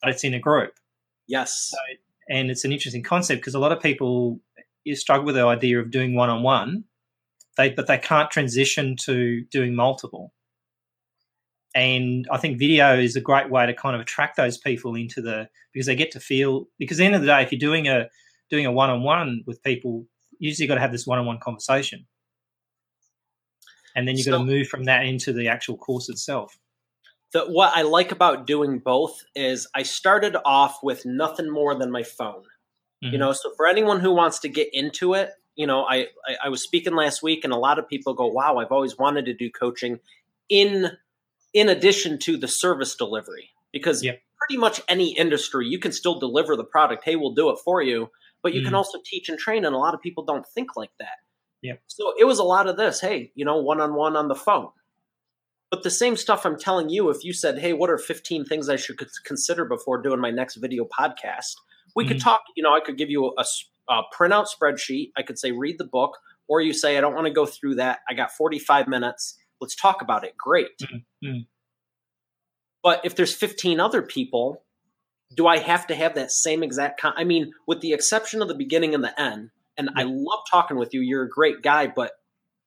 but 0.00 0.10
it's 0.10 0.24
in 0.24 0.34
a 0.34 0.38
group. 0.38 0.72
Yes. 1.26 1.72
And 2.28 2.50
it's 2.50 2.64
an 2.64 2.72
interesting 2.72 3.02
concept 3.02 3.40
because 3.40 3.54
a 3.54 3.58
lot 3.58 3.72
of 3.72 3.80
people 3.80 4.40
you 4.84 4.94
struggle 4.94 5.26
with 5.26 5.34
the 5.34 5.46
idea 5.46 5.80
of 5.80 5.90
doing 5.90 6.14
one 6.14 6.30
on 6.30 6.42
one, 6.42 6.84
they 7.56 7.70
but 7.70 7.86
they 7.86 7.98
can't 7.98 8.30
transition 8.30 8.96
to 9.04 9.42
doing 9.50 9.74
multiple. 9.74 10.32
And 11.74 12.26
I 12.30 12.38
think 12.38 12.58
video 12.58 12.98
is 12.98 13.16
a 13.16 13.20
great 13.20 13.50
way 13.50 13.66
to 13.66 13.74
kind 13.74 13.96
of 13.96 14.00
attract 14.00 14.36
those 14.36 14.56
people 14.56 14.94
into 14.94 15.20
the 15.20 15.48
because 15.72 15.86
they 15.86 15.96
get 15.96 16.12
to 16.12 16.20
feel 16.20 16.66
because 16.78 16.98
at 16.98 17.02
the 17.02 17.06
end 17.06 17.14
of 17.16 17.20
the 17.22 17.26
day, 17.26 17.42
if 17.42 17.50
you're 17.50 17.58
doing 17.58 17.88
a 17.88 18.08
doing 18.50 18.66
a 18.66 18.72
one 18.72 18.90
on 18.90 19.02
one 19.02 19.42
with 19.46 19.62
people, 19.62 20.06
usually 20.38 20.64
you've 20.64 20.68
got 20.68 20.76
to 20.76 20.80
have 20.80 20.92
this 20.92 21.06
one 21.06 21.18
on 21.18 21.26
one 21.26 21.40
conversation. 21.40 22.06
And 23.96 24.06
then 24.08 24.16
you've 24.16 24.26
got 24.26 24.38
to 24.38 24.44
move 24.44 24.66
from 24.66 24.84
that 24.84 25.04
into 25.04 25.32
the 25.32 25.48
actual 25.48 25.76
course 25.76 26.08
itself. 26.08 26.58
The, 27.34 27.44
what 27.46 27.72
I 27.76 27.82
like 27.82 28.12
about 28.12 28.46
doing 28.46 28.78
both 28.78 29.22
is 29.34 29.68
I 29.74 29.82
started 29.82 30.36
off 30.46 30.78
with 30.82 31.04
nothing 31.04 31.50
more 31.50 31.74
than 31.78 31.90
my 31.92 32.04
phone. 32.04 32.44
You 33.02 33.10
Mhm. 33.10 33.18
know, 33.18 33.32
so 33.32 33.52
for 33.56 33.66
anyone 33.66 34.00
who 34.00 34.12
wants 34.12 34.38
to 34.40 34.48
get 34.48 34.70
into 34.72 35.14
it, 35.14 35.32
you 35.56 35.66
know, 35.66 35.84
I, 35.84 36.08
I 36.26 36.36
I 36.44 36.48
was 36.48 36.62
speaking 36.62 36.94
last 36.94 37.22
week, 37.22 37.44
and 37.44 37.52
a 37.52 37.58
lot 37.58 37.78
of 37.78 37.88
people 37.88 38.14
go, 38.14 38.26
"Wow, 38.28 38.56
I've 38.58 38.72
always 38.72 38.96
wanted 38.98 39.26
to 39.26 39.34
do 39.34 39.50
coaching." 39.50 40.00
In 40.48 40.92
in 41.52 41.68
addition 41.68 42.18
to 42.20 42.36
the 42.38 42.48
service 42.48 42.96
delivery, 42.96 43.50
because 43.72 44.02
Yep. 44.02 44.22
pretty 44.38 44.58
much 44.58 44.80
any 44.88 45.16
industry 45.16 45.66
you 45.66 45.78
can 45.78 45.92
still 45.92 46.18
deliver 46.18 46.56
the 46.56 46.64
product. 46.64 47.04
Hey, 47.04 47.16
we'll 47.16 47.34
do 47.34 47.50
it 47.50 47.58
for 47.64 47.82
you, 47.82 48.10
but 48.42 48.54
you 48.54 48.62
can 48.62 48.72
Mhm. 48.72 48.78
also 48.78 48.98
teach 49.04 49.28
and 49.28 49.38
train, 49.38 49.64
and 49.66 49.74
a 49.74 49.78
lot 49.78 49.94
of 49.94 50.00
people 50.00 50.24
don't 50.24 50.46
think 50.54 50.76
like 50.76 50.92
that. 50.98 51.18
Yeah. 51.62 51.76
So 51.88 52.14
it 52.18 52.24
was 52.24 52.38
a 52.38 52.44
lot 52.44 52.68
of 52.68 52.76
this. 52.76 53.00
Hey, 53.00 53.32
you 53.34 53.44
know, 53.44 53.58
one 53.58 53.80
on 53.80 53.94
one 53.94 54.16
on 54.16 54.28
the 54.28 54.34
phone. 54.34 54.70
But 55.74 55.82
the 55.82 55.90
same 55.90 56.14
stuff 56.16 56.46
I'm 56.46 56.56
telling 56.56 56.88
you, 56.88 57.10
if 57.10 57.24
you 57.24 57.32
said, 57.32 57.58
"Hey, 57.58 57.72
what 57.72 57.90
are 57.90 57.98
15 57.98 58.44
things 58.44 58.68
I 58.68 58.76
should 58.76 58.96
consider 59.24 59.64
before 59.64 60.00
doing 60.00 60.20
my 60.20 60.30
next 60.30 60.54
video 60.54 60.84
podcast?" 60.84 61.56
We 61.96 62.06
could 62.06 62.18
Mhm. 62.18 62.22
talk. 62.22 62.44
You 62.54 62.62
know, 62.62 62.72
I 62.72 62.78
could 62.78 62.96
give 62.96 63.10
you 63.10 63.34
a, 63.36 63.44
a 63.88 64.02
printout 64.14 64.46
spreadsheet. 64.46 65.10
I 65.16 65.22
could 65.24 65.36
say, 65.36 65.50
"Read 65.50 65.78
the 65.78 65.84
book," 65.84 66.16
or 66.46 66.60
you 66.60 66.72
say, 66.72 66.96
"I 66.96 67.00
don't 67.00 67.12
want 67.12 67.26
to 67.26 67.32
go 67.32 67.44
through 67.44 67.74
that. 67.74 68.02
I 68.08 68.14
got 68.14 68.30
45 68.30 68.86
minutes. 68.86 69.36
Let's 69.60 69.74
talk 69.74 70.00
about 70.00 70.22
it." 70.22 70.36
Great. 70.36 70.78
Mhm. 71.24 71.48
But 72.84 73.00
if 73.04 73.16
there's 73.16 73.34
15 73.34 73.80
other 73.80 74.00
people, 74.00 74.62
do 75.34 75.48
I 75.48 75.58
have 75.58 75.88
to 75.88 75.96
have 75.96 76.14
that 76.14 76.30
same 76.30 76.62
exact? 76.62 77.00
Con- 77.00 77.14
I 77.16 77.24
mean, 77.24 77.52
with 77.66 77.80
the 77.80 77.94
exception 77.94 78.42
of 78.42 78.46
the 78.46 78.54
beginning 78.54 78.94
and 78.94 79.02
the 79.02 79.20
end. 79.20 79.50
And 79.76 79.90
I 79.96 80.04
love 80.04 80.44
talking 80.48 80.76
with 80.76 80.94
you. 80.94 81.00
You're 81.00 81.24
a 81.24 81.28
great 81.28 81.62
guy, 81.62 81.88
but 81.88 82.12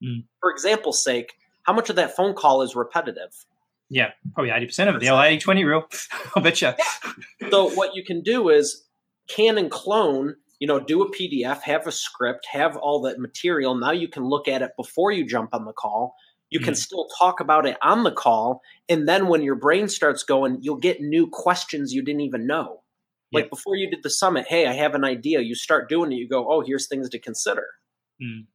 Mm. 0.03 0.25
for 0.41 0.51
example's 0.51 1.01
sake, 1.01 1.35
how 1.67 1.73
much 1.73 1.89
of 1.89 1.97
that 1.97 2.15
phone 2.15 2.33
call 2.33 2.61
is 2.63 2.75
repetitive? 2.75 3.45
Yeah, 3.89 4.11
probably 4.33 4.51
80% 4.51 4.89
of 4.89 4.95
it. 4.95 5.01
The 5.01 5.09
old 5.09 5.23
80 5.23 5.39
20 5.39 5.63
rule. 5.65 5.83
I'll 6.35 6.41
bet 6.41 6.61
you. 6.61 6.71
So 7.51 7.69
what 7.69 7.93
you 7.95 8.03
can 8.03 8.21
do 8.21 8.49
is 8.49 8.85
can 9.27 9.57
and 9.57 9.69
clone, 9.69 10.35
you 10.59 10.67
know, 10.67 10.79
do 10.79 11.01
a 11.03 11.11
PDF, 11.11 11.61
have 11.61 11.85
a 11.85 11.91
script, 11.91 12.47
have 12.51 12.75
all 12.77 13.01
that 13.01 13.19
material. 13.19 13.75
Now 13.75 13.91
you 13.91 14.07
can 14.07 14.23
look 14.25 14.47
at 14.47 14.61
it 14.61 14.71
before 14.77 15.11
you 15.11 15.25
jump 15.25 15.53
on 15.53 15.65
the 15.65 15.73
call. 15.73 16.15
You 16.49 16.61
can 16.61 16.73
Mhm. 16.73 16.77
still 16.77 17.09
talk 17.19 17.41
about 17.41 17.65
it 17.65 17.77
on 17.81 18.03
the 18.03 18.11
call. 18.11 18.61
And 18.87 19.07
then 19.07 19.27
when 19.27 19.41
your 19.41 19.55
brain 19.55 19.89
starts 19.89 20.23
going, 20.23 20.59
you'll 20.61 20.77
get 20.77 21.01
new 21.01 21.27
questions 21.29 21.93
you 21.93 22.01
didn't 22.01 22.21
even 22.21 22.47
know. 22.47 22.83
Like 23.33 23.45
Yep. 23.45 23.49
before 23.51 23.75
you 23.75 23.89
did 23.89 24.03
the 24.03 24.09
summit, 24.09 24.47
hey, 24.47 24.65
I 24.67 24.71
have 24.73 24.95
an 24.95 25.03
idea. 25.03 25.41
You 25.41 25.55
start 25.55 25.89
doing 25.89 26.13
it, 26.13 26.15
you 26.15 26.27
go, 26.29 26.49
oh, 26.49 26.61
here's 26.61 26.87
things 26.87 27.09
to 27.09 27.19
consider. 27.19 27.65
Mm. 28.21 28.45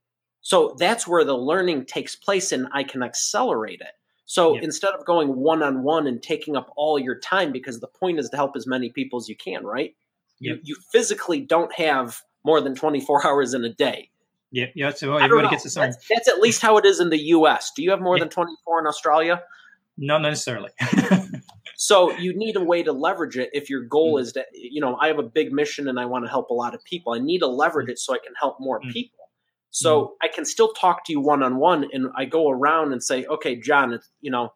So 0.42 0.74
that's 0.78 1.06
where 1.06 1.24
the 1.24 1.36
learning 1.36 1.86
takes 1.86 2.14
place 2.16 2.52
and 2.52 2.66
I 2.72 2.82
can 2.84 3.02
accelerate 3.02 3.80
it. 3.80 3.92
So 4.26 4.54
Yep. 4.54 4.64
instead 4.64 4.92
of 4.94 5.04
going 5.04 5.36
one 5.36 5.62
on 5.62 5.82
one 5.82 6.06
and 6.06 6.22
taking 6.22 6.56
up 6.56 6.72
all 6.76 6.98
your 6.98 7.18
time, 7.18 7.52
because 7.52 7.80
the 7.80 7.86
point 7.88 8.18
is 8.18 8.28
to 8.30 8.36
help 8.36 8.56
as 8.56 8.66
many 8.66 8.90
people 8.90 9.18
as 9.18 9.28
you 9.28 9.36
can, 9.36 9.64
right? 9.64 9.94
You, 10.40 10.54
Yep. 10.54 10.60
you 10.64 10.76
physically 10.90 11.40
don't 11.40 11.72
have 11.74 12.20
more 12.44 12.60
than 12.60 12.74
24 12.74 13.26
hours 13.26 13.54
in 13.54 13.64
a 13.64 13.72
day. 13.72 14.10
Yeah, 14.50 14.66
yeah. 14.74 14.90
So 14.90 15.16
everybody 15.16 15.48
gets 15.48 15.62
the 15.62 15.70
same. 15.70 15.82
That's, 15.84 16.06
that's 16.08 16.28
at 16.28 16.40
least 16.40 16.60
how 16.60 16.76
it 16.76 16.84
is 16.84 17.00
in 17.00 17.08
the 17.10 17.18
US. 17.36 17.70
Do 17.74 17.82
you 17.82 17.90
have 17.90 18.00
more 18.00 18.16
Yeah. 18.18 18.24
than 18.24 18.30
24 18.30 18.80
in 18.80 18.86
Australia? 18.86 19.42
Not 19.96 20.22
necessarily. 20.22 20.70
So 21.76 22.12
you 22.16 22.32
need 22.36 22.54
a 22.54 22.60
way 22.62 22.84
to 22.84 22.92
leverage 22.92 23.36
it 23.36 23.50
if 23.52 23.68
your 23.68 23.82
goal 23.82 24.14
Mm. 24.16 24.20
is 24.20 24.32
that, 24.34 24.46
you 24.54 24.80
know, 24.80 24.96
I 25.00 25.08
have 25.08 25.18
a 25.18 25.22
big 25.24 25.52
mission 25.52 25.88
and 25.88 25.98
I 25.98 26.04
want 26.06 26.24
to 26.24 26.30
help 26.30 26.50
a 26.50 26.54
lot 26.54 26.74
of 26.74 26.84
people. 26.84 27.12
I 27.12 27.18
need 27.18 27.40
to 27.40 27.48
leverage 27.48 27.88
it 27.88 27.98
so 27.98 28.14
I 28.14 28.18
can 28.18 28.34
help 28.38 28.58
more 28.60 28.80
Mm. 28.80 28.92
people. 28.92 29.21
So 29.72 30.14
I 30.22 30.28
can 30.28 30.44
still 30.44 30.72
talk 30.74 31.04
to 31.06 31.12
you 31.12 31.20
one 31.20 31.42
on 31.42 31.56
one 31.56 31.88
and 31.92 32.08
I 32.16 32.26
go 32.26 32.50
around 32.50 32.92
and 32.92 33.02
say, 33.02 33.24
okay, 33.26 33.56
John, 33.56 33.94
it's, 33.94 34.10
you 34.20 34.30
know, 34.30 34.52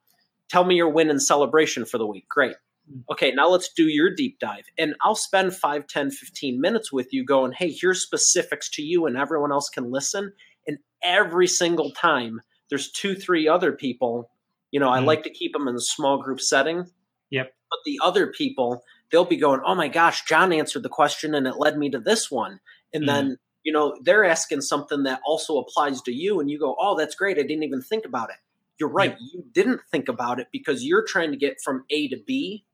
tell 0.50 0.64
me 0.64 0.76
your 0.76 0.90
win 0.90 1.10
and 1.10 1.22
celebration 1.22 1.86
for 1.86 1.98
the 1.98 2.06
week. 2.06 2.28
Great. 2.28 2.54
Mm. 2.92 3.02
Okay, 3.12 3.32
now 3.32 3.48
let's 3.48 3.72
do 3.72 3.84
your 3.84 4.14
deep 4.14 4.38
dive. 4.40 4.64
And 4.78 4.94
I'll 5.02 5.16
spend 5.16 5.54
5, 5.56 5.86
10, 5.88 6.10
15 6.10 6.60
minutes 6.60 6.92
with 6.92 7.12
you 7.12 7.24
going, 7.24 7.52
hey, 7.52 7.72
here's 7.72 8.02
specifics 8.02 8.70
to 8.72 8.82
you 8.82 9.06
and 9.06 9.16
everyone 9.16 9.52
else 9.52 9.70
can 9.70 9.90
listen. 9.90 10.32
And 10.66 10.78
every 11.02 11.48
single 11.48 11.92
time 11.92 12.40
there's 12.70 12.92
two, 12.92 13.14
three 13.14 13.48
other 13.48 13.72
people, 13.72 14.30
you 14.70 14.80
know, 14.80 14.90
I 14.90 15.00
Mm. 15.00 15.06
like 15.06 15.22
to 15.24 15.30
keep 15.30 15.54
them 15.54 15.68
in 15.68 15.76
a 15.76 15.80
small 15.80 16.22
group 16.22 16.40
setting. 16.42 16.86
Yep. 17.30 17.54
But 17.70 17.78
the 17.86 18.00
other 18.04 18.28
people, 18.28 18.84
they'll 19.10 19.24
be 19.24 19.36
going, 19.38 19.60
oh 19.64 19.74
my 19.74 19.88
gosh, 19.88 20.24
John 20.26 20.52
answered 20.52 20.82
the 20.84 20.88
question 20.90 21.34
and 21.34 21.46
it 21.46 21.56
led 21.58 21.78
me 21.78 21.90
to 21.90 21.98
this 22.00 22.30
one. 22.30 22.60
And 22.92 23.04
Mm. 23.04 23.06
then, 23.06 23.38
you 23.66 23.72
know, 23.72 23.98
they're 24.00 24.24
asking 24.24 24.60
something 24.60 25.02
that 25.02 25.20
also 25.26 25.58
applies 25.58 26.00
to 26.02 26.12
you. 26.12 26.38
And 26.38 26.48
you 26.48 26.56
go, 26.56 26.76
oh, 26.78 26.96
that's 26.96 27.16
great. 27.16 27.36
I 27.36 27.42
didn't 27.42 27.64
even 27.64 27.82
think 27.82 28.04
about 28.04 28.30
it. 28.30 28.36
You're 28.78 28.88
right. 28.88 29.16
You 29.18 29.44
didn't 29.50 29.80
think 29.90 30.08
about 30.08 30.38
it 30.38 30.46
because 30.52 30.84
you're 30.84 31.02
trying 31.04 31.32
to 31.32 31.36
get 31.36 31.60
from 31.64 31.84
A 31.90 32.06
to 32.10 32.16
B. 32.24 32.64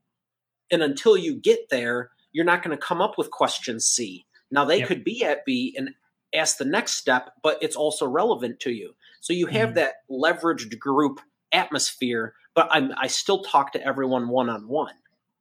And 0.70 0.82
until 0.82 1.16
you 1.16 1.34
get 1.34 1.70
there, 1.70 2.10
you're 2.32 2.44
not 2.44 2.62
going 2.62 2.76
to 2.76 2.86
come 2.86 3.00
up 3.00 3.16
with 3.16 3.30
question 3.30 3.80
C. 3.80 4.26
Now, 4.50 4.66
they 4.66 4.80
Yep. 4.80 4.88
could 4.88 5.02
be 5.02 5.24
at 5.24 5.46
B 5.46 5.74
and 5.78 5.94
ask 6.34 6.58
the 6.58 6.66
next 6.66 6.92
step, 6.96 7.30
but 7.42 7.56
it's 7.62 7.76
also 7.76 8.06
relevant 8.06 8.60
to 8.60 8.70
you. 8.70 8.94
So 9.22 9.32
you 9.32 9.46
have 9.46 9.70
Mhm. 9.70 9.74
that 9.76 9.94
leveraged 10.10 10.78
group 10.78 11.20
atmosphere, 11.52 12.34
but 12.52 12.68
I'm, 12.70 12.92
I 12.98 13.06
still 13.06 13.42
talk 13.44 13.72
to 13.72 13.82
everyone 13.82 14.28
one 14.28 14.50
on 14.50 14.68
one. 14.68 14.94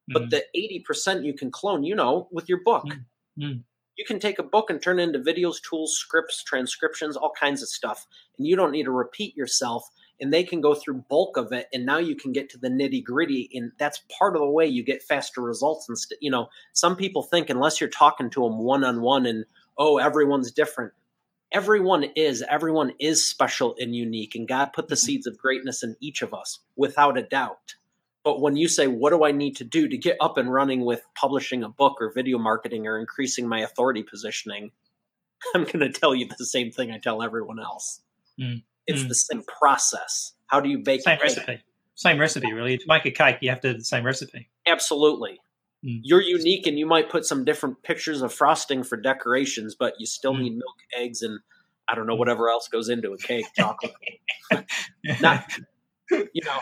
But 0.08 0.24
Mm. 0.24 0.30
the 0.30 0.46
80% 0.56 1.26
you 1.26 1.34
can 1.34 1.52
clone, 1.52 1.84
you 1.84 1.96
know, 1.96 2.30
with 2.32 2.48
your 2.48 2.64
book. 2.64 2.86
Mm. 3.38 3.64
You 3.98 4.06
can 4.06 4.20
take 4.20 4.40
a 4.40 4.44
book 4.44 4.70
and 4.70 4.82
turn 4.82 5.00
it 5.00 5.04
into 5.04 5.20
videos, 5.20 5.62
tools, 5.62 5.96
scripts, 5.96 6.44
transcriptions, 6.44 7.18
all 7.18 7.32
kinds 7.40 7.62
of 7.62 7.70
stuff. 7.70 8.08
And 8.38 8.48
you 8.48 8.56
don't 8.56 8.72
need 8.72 8.86
to 8.86 8.92
repeat 8.92 9.36
yourself. 9.36 9.84
And 10.20 10.32
they 10.32 10.44
can 10.44 10.62
go 10.62 10.74
through 10.76 11.06
bulk 11.10 11.36
of 11.38 11.52
it. 11.52 11.68
And 11.74 11.86
now 11.86 11.98
you 11.98 12.16
can 12.16 12.32
get 12.32 12.50
to 12.52 12.58
the 12.58 12.70
nitty 12.70 13.04
gritty. 13.04 13.50
And 13.54 13.72
that's 13.78 14.02
part 14.18 14.36
of 14.36 14.42
the 14.42 14.50
way 14.50 14.66
you 14.66 14.84
get 14.84 15.04
faster 15.04 15.42
results. 15.42 15.90
And, 15.90 15.98
st- 15.98 16.22
you 16.22 16.32
know, 16.32 16.50
some 16.74 16.96
people 16.96 17.24
think 17.24 17.50
unless 17.50 17.82
you're 17.82 17.90
talking 17.90 18.30
to 18.32 18.44
them 18.44 18.60
one 18.60 18.84
on 18.84 19.02
one 19.02 19.26
and, 19.26 19.46
oh, 19.78 19.98
everyone's 19.98 20.52
different. 20.52 20.94
Everyone 21.52 22.06
is. 22.16 22.44
Everyone 22.48 22.94
is 23.00 23.28
special 23.28 23.76
and 23.80 23.96
unique. 23.96 24.36
And 24.36 24.48
God 24.48 24.68
put 24.74 24.88
the 24.88 24.96
Mhm. 24.96 25.00
seeds 25.00 25.28
of 25.28 25.38
greatness 25.38 25.84
in 25.84 25.98
each 26.00 26.22
of 26.22 26.34
us 26.34 26.60
without 26.76 27.18
a 27.18 27.24
doubt. 27.24 27.76
But 28.24 28.40
when 28.42 28.56
you 28.56 28.68
say, 28.68 28.88
what 28.88 29.10
do 29.12 29.24
I 29.24 29.32
need 29.32 29.56
to 29.58 29.64
do 29.64 29.88
to 29.88 29.98
get 29.98 30.18
up 30.22 30.38
and 30.38 30.52
running 30.54 30.86
with 30.86 31.02
publishing 31.16 31.64
a 31.64 31.70
book 31.70 31.98
or 32.00 32.12
video 32.14 32.38
marketing 32.38 32.86
or 32.88 33.00
increasing 33.00 33.48
my 33.48 33.60
authority 33.62 34.04
positioning? 34.04 34.72
I'm 35.56 35.64
going 35.64 35.80
to 35.80 35.90
tell 35.90 36.14
you 36.14 36.28
the 36.38 36.46
same 36.46 36.72
thing 36.72 36.92
I 36.92 37.00
tell 37.00 37.24
everyone 37.24 37.60
else. 37.60 38.02
Mm. 38.40 38.62
It's 38.88 39.02
Mm. 39.04 39.08
the 39.08 39.16
same 39.16 39.44
process. 39.44 40.34
How 40.48 40.60
do 40.60 40.70
you 40.70 40.80
bake 40.80 41.02
same 41.02 41.14
a 41.16 41.18
cake? 41.18 41.24
recipe. 41.38 41.64
Same 41.96 42.20
recipe, 42.20 42.52
really. 42.54 42.78
To 42.78 42.84
make 42.88 43.06
a 43.06 43.12
cake, 43.12 43.38
you 43.42 43.50
have 43.50 43.62
to 43.62 43.70
have 43.70 43.78
the 43.78 43.84
same 43.84 44.06
recipe. 44.06 44.50
Absolutely. 44.68 45.40
Mm. 45.84 46.02
You're 46.04 46.22
unique 46.22 46.68
and 46.68 46.78
you 46.78 46.86
might 46.86 47.10
put 47.10 47.26
some 47.26 47.44
different 47.44 47.82
pictures 47.84 48.22
of 48.22 48.32
frosting 48.34 48.84
for 48.84 48.98
decorations, 48.98 49.76
but 49.76 49.94
you 50.00 50.06
still 50.06 50.34
Mm. 50.36 50.42
need 50.42 50.54
milk, 50.58 50.76
eggs, 50.96 51.22
and 51.24 51.40
I 51.88 51.96
don't 51.96 52.06
know, 52.08 52.16
whatever 52.16 52.50
else 52.50 52.68
goes 52.68 52.88
into 52.90 53.14
a 53.14 53.18
cake, 53.18 53.46
chocolate. 53.58 53.94
Not- 55.22 55.46
you 56.12 56.42
know, 56.46 56.60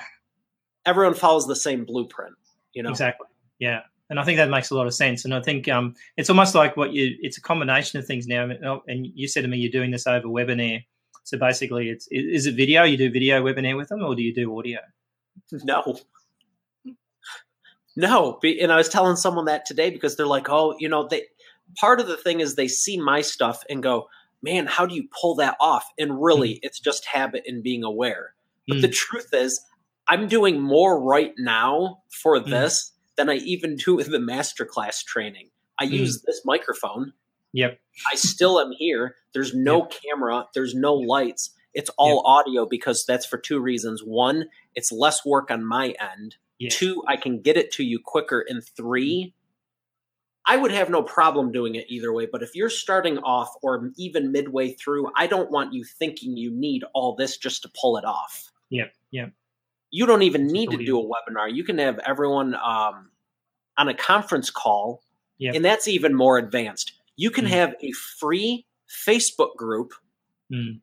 everyone 0.90 1.14
follows 1.14 1.48
the 1.48 1.56
same 1.56 1.86
blueprint, 1.86 2.36
you 2.74 2.84
know? 2.84 2.90
Exactly. 2.90 3.28
Yeah. 3.60 3.82
And 4.10 4.20
I 4.20 4.24
think 4.24 4.38
that 4.38 4.50
makes 4.50 4.72
a 4.72 4.76
lot 4.76 4.88
of 4.88 4.94
sense. 4.94 5.24
And 5.24 5.36
I 5.36 5.42
think 5.42 5.68
um, 5.68 5.94
it's 6.18 6.30
almost 6.30 6.56
like 6.56 6.76
what 6.76 6.94
you, 6.94 7.16
it's 7.22 7.38
a 7.38 7.42
combination 7.42 8.00
of 8.00 8.06
things 8.08 8.26
now. 8.26 8.50
And 8.88 9.08
you 9.14 9.28
said 9.28 9.42
to 9.42 9.48
me, 9.48 9.58
you're 9.58 9.72
doing 9.72 9.92
this 9.92 10.08
over 10.08 10.28
webinar. 10.28 10.84
So 11.24 11.38
basically, 11.38 11.90
it's 11.90 12.08
is 12.10 12.48
it 12.48 12.56
video? 12.56 12.84
You 12.84 12.98
do 12.98 13.12
video 13.12 13.44
webinar 13.44 13.78
with 13.78 13.90
them, 13.90 14.02
or 14.04 14.16
do 14.16 14.24
you 14.24 14.34
do 14.34 14.58
audio? 14.58 14.80
No. 15.64 16.00
No. 17.96 18.40
And 18.44 18.72
I 18.72 18.78
was 18.78 18.90
telling 18.90 19.16
someone 19.16 19.46
that 19.46 19.66
today 19.66 19.92
because 19.92 20.16
they're 20.16 20.26
like, 20.26 20.50
oh, 20.50 20.76
you 20.80 20.90
know, 20.90 21.08
they 21.08 21.26
part 21.78 22.00
of 22.00 22.08
the 22.08 22.18
thing 22.18 22.40
is 22.40 22.56
they 22.56 22.68
see 22.68 23.00
my 23.00 23.22
stuff 23.22 23.64
and 23.70 23.84
go, 23.84 24.10
man, 24.42 24.66
how 24.66 24.86
do 24.88 24.96
you 24.96 25.08
pull 25.22 25.36
that 25.36 25.56
off? 25.60 25.86
And 26.00 26.22
really, 26.22 26.60
it's 26.64 26.80
just 26.80 27.06
habit 27.06 27.44
and 27.46 27.62
being 27.62 27.84
aware. 27.84 28.34
But 28.68 28.78
Mm. 28.78 28.82
the 28.82 28.88
truth 28.88 29.30
is, 29.34 29.62
I'm 30.10 30.28
doing 30.28 30.60
more 30.60 31.02
right 31.02 31.34
now 31.38 32.04
for 32.10 32.40
Mm. 32.40 32.50
this 32.50 32.94
than 33.16 33.30
I 33.30 33.36
even 33.36 33.76
do 33.76 34.00
in 34.00 34.12
the 34.12 34.18
masterclass 34.18 35.04
training. 35.04 35.52
I 35.78 35.86
Mm. 35.86 35.92
use 35.92 36.22
this 36.26 36.42
microphone. 36.46 37.14
Yep. 37.54 37.80
I 38.12 38.16
still 38.16 38.60
am 38.60 38.72
here. 38.72 39.16
There's 39.34 39.54
no 39.54 39.86
camera, 39.86 40.48
there's 40.54 40.74
no 40.76 40.94
lights. 40.96 41.56
It's 41.74 41.92
all 41.98 42.26
audio 42.26 42.66
because 42.66 43.06
that's 43.08 43.26
for 43.26 43.38
two 43.38 43.60
reasons. 43.60 44.02
One, 44.04 44.50
it's 44.76 44.92
less 44.92 45.24
work 45.26 45.52
on 45.52 45.64
my 45.64 45.94
end. 46.00 46.38
Yeah. 46.58 46.70
Two, 46.72 47.04
I 47.08 47.16
can 47.16 47.42
get 47.42 47.58
it 47.58 47.72
to 47.74 47.84
you 47.84 48.00
quicker. 48.04 48.44
And 48.48 48.64
three, 48.76 49.34
I 50.46 50.58
would 50.58 50.72
have 50.72 50.90
no 50.90 51.04
problem 51.04 51.52
doing 51.52 51.76
it 51.76 51.86
either 51.90 52.12
way. 52.12 52.26
But 52.26 52.42
if 52.42 52.56
you're 52.56 52.72
starting 52.72 53.20
off 53.20 53.54
or 53.62 53.92
even 53.98 54.32
midway 54.32 54.74
through, 54.74 55.12
I 55.16 55.28
don't 55.28 55.52
want 55.52 55.74
you 55.74 55.84
thinking 55.84 56.36
you 56.36 56.50
need 56.52 56.84
all 56.96 57.16
this 57.16 57.38
just 57.38 57.62
to 57.62 57.70
pull 57.80 57.98
it 57.98 58.06
off. 58.06 58.52
Yep. 58.72 58.92
Yep. 59.12 59.32
You 59.92 60.06
don't 60.06 60.22
even 60.22 60.48
need 60.48 60.72
to 60.72 60.78
do 60.78 61.00
a 61.00 61.04
webinar. 61.04 61.54
You 61.54 61.64
can 61.64 61.78
have 61.80 62.00
everyone 62.00 62.56
um, 62.56 63.10
on 63.78 63.88
a 63.88 63.94
conference 63.94 64.50
call, 64.50 65.02
Yep. 65.40 65.56
and 65.56 65.66
that's 65.66 65.88
even 65.88 66.14
more 66.14 66.38
advanced. 66.38 66.94
You 67.16 67.32
can 67.32 67.46
Mm. 67.46 67.50
have 67.50 67.76
a 67.82 67.92
free 68.20 68.66
Facebook 69.06 69.56
group 69.56 69.94
Mm. 70.52 70.82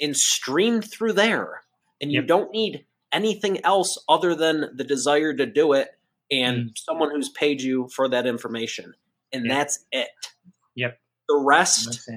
and 0.00 0.16
stream 0.16 0.80
through 0.82 1.12
there. 1.14 1.62
And 2.00 2.10
you 2.12 2.20
Yep. 2.20 2.28
don't 2.28 2.50
need 2.52 2.86
anything 3.12 3.62
else 3.64 3.98
other 4.08 4.34
than 4.34 4.74
the 4.76 4.84
desire 4.84 5.34
to 5.34 5.44
do 5.46 5.72
it 5.74 5.88
and 6.30 6.76
someone 6.76 7.10
who's 7.10 7.28
paid 7.28 7.60
you 7.60 7.88
for 7.88 8.08
that 8.08 8.26
information. 8.26 8.94
And 9.32 9.44
Mm. 9.44 9.48
Yep. 9.48 9.56
that's 9.56 9.84
it. 9.92 10.08
Yep. 10.76 11.00
The 11.28 11.36
rest. 11.36 12.08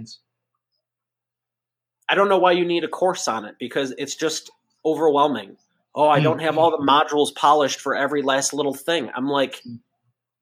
I 2.09 2.15
don't 2.15 2.29
know 2.29 2.37
why 2.37 2.51
you 2.51 2.65
need 2.65 2.83
a 2.83 2.87
course 2.87 3.27
on 3.27 3.45
it 3.45 3.55
because 3.59 3.91
it's 3.97 4.15
just 4.15 4.51
overwhelming. 4.85 5.57
Oh, 5.95 6.09
I 6.09 6.19
don't 6.19 6.39
have 6.39 6.51
mm-hmm. 6.51 6.59
all 6.59 6.71
the 6.71 6.85
modules 6.85 7.35
polished 7.35 7.79
for 7.79 7.95
every 7.95 8.21
last 8.21 8.53
little 8.53 8.73
thing. 8.73 9.09
I'm 9.15 9.27
like. 9.27 9.61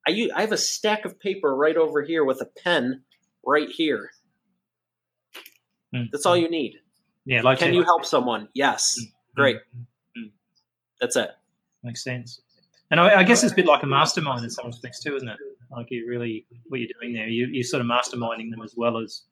I, 0.08 0.30
I 0.36 0.42
have 0.42 0.52
a 0.52 0.58
stack 0.58 1.06
of 1.06 1.20
paper 1.20 1.56
right 1.56 1.78
over 1.78 2.02
here 2.02 2.26
with 2.26 2.42
a 2.42 2.48
pen 2.64 3.04
right 3.46 3.70
here. 3.70 4.10
That's 5.94 6.26
all 6.26 6.36
mm-hmm. 6.36 6.44
you 6.44 6.50
need. 6.50 6.76
Yeah. 7.26 7.42
Like 7.42 7.60
Can 7.60 7.74
you 7.74 7.84
help 7.84 8.06
someone? 8.06 8.48
Yes. 8.54 8.98
Mm-hmm. 9.00 9.42
Great. 9.42 9.58
Mm. 10.18 10.32
That's 11.00 11.16
it. 11.16 11.30
Makes 11.84 12.04
sense. 12.04 12.42
And 12.90 13.00
I, 13.00 13.20
I 13.20 13.24
guess 13.24 13.44
it's 13.44 13.54
a 13.54 13.56
bit 13.56 13.66
like 13.66 13.84
a 13.84 13.88
mastermind 13.88 14.44
in 14.44 14.50
some 14.50 14.68
respects 14.68 15.02
too, 15.02 15.16
isn't 15.16 15.28
it? 15.28 15.38
Like 15.72 15.88
you 15.90 16.06
really, 16.08 16.46
what 16.68 16.80
you're 16.80 16.90
doing 17.00 17.14
there, 17.14 17.28
you, 17.28 17.48
you're 17.52 17.64
sort 17.64 17.82
of 17.82 17.88
masterminding 17.88 18.52
them 18.52 18.62
as 18.64 18.74
well 18.76 18.98
as 18.98 19.24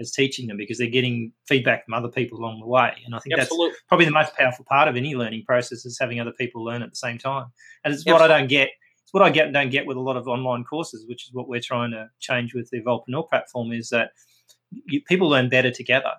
as 0.00 0.12
teaching 0.12 0.46
them 0.46 0.56
because 0.56 0.78
they're 0.78 0.86
getting 0.86 1.32
feedback 1.46 1.84
from 1.84 1.94
other 1.94 2.08
people 2.08 2.38
along 2.38 2.60
the 2.60 2.66
way. 2.66 2.92
And 3.04 3.14
I 3.14 3.18
think 3.18 3.36
that's 3.36 3.52
probably 3.88 4.06
the 4.06 4.12
most 4.12 4.34
powerful 4.36 4.64
part 4.68 4.88
of 4.88 4.96
any 4.96 5.14
learning 5.14 5.44
process 5.44 5.84
is 5.84 5.98
having 5.98 6.20
other 6.20 6.32
people 6.32 6.64
learn 6.64 6.82
at 6.82 6.90
the 6.90 6.96
same 6.96 7.18
time. 7.18 7.46
And 7.84 7.92
it's 7.92 8.06
what 8.06 8.22
I 8.22 8.28
don't 8.28 8.48
get. 8.48 8.70
It's 9.02 9.12
what 9.12 9.22
I 9.22 9.30
get 9.30 9.46
and 9.46 9.54
don't 9.54 9.70
get 9.70 9.86
with 9.86 9.96
a 9.96 10.00
lot 10.00 10.16
of 10.16 10.28
online 10.28 10.64
courses, 10.64 11.06
which 11.08 11.26
is 11.26 11.32
what 11.32 11.48
we're 11.48 11.60
trying 11.60 11.90
to 11.92 12.08
change 12.20 12.54
with 12.54 12.70
the 12.70 12.80
Evolvepreneur 12.80 13.28
platform. 13.28 13.72
Is 13.72 13.88
that 13.88 14.10
you, 14.70 15.00
people 15.02 15.28
learn 15.28 15.48
better 15.48 15.70
together 15.70 16.12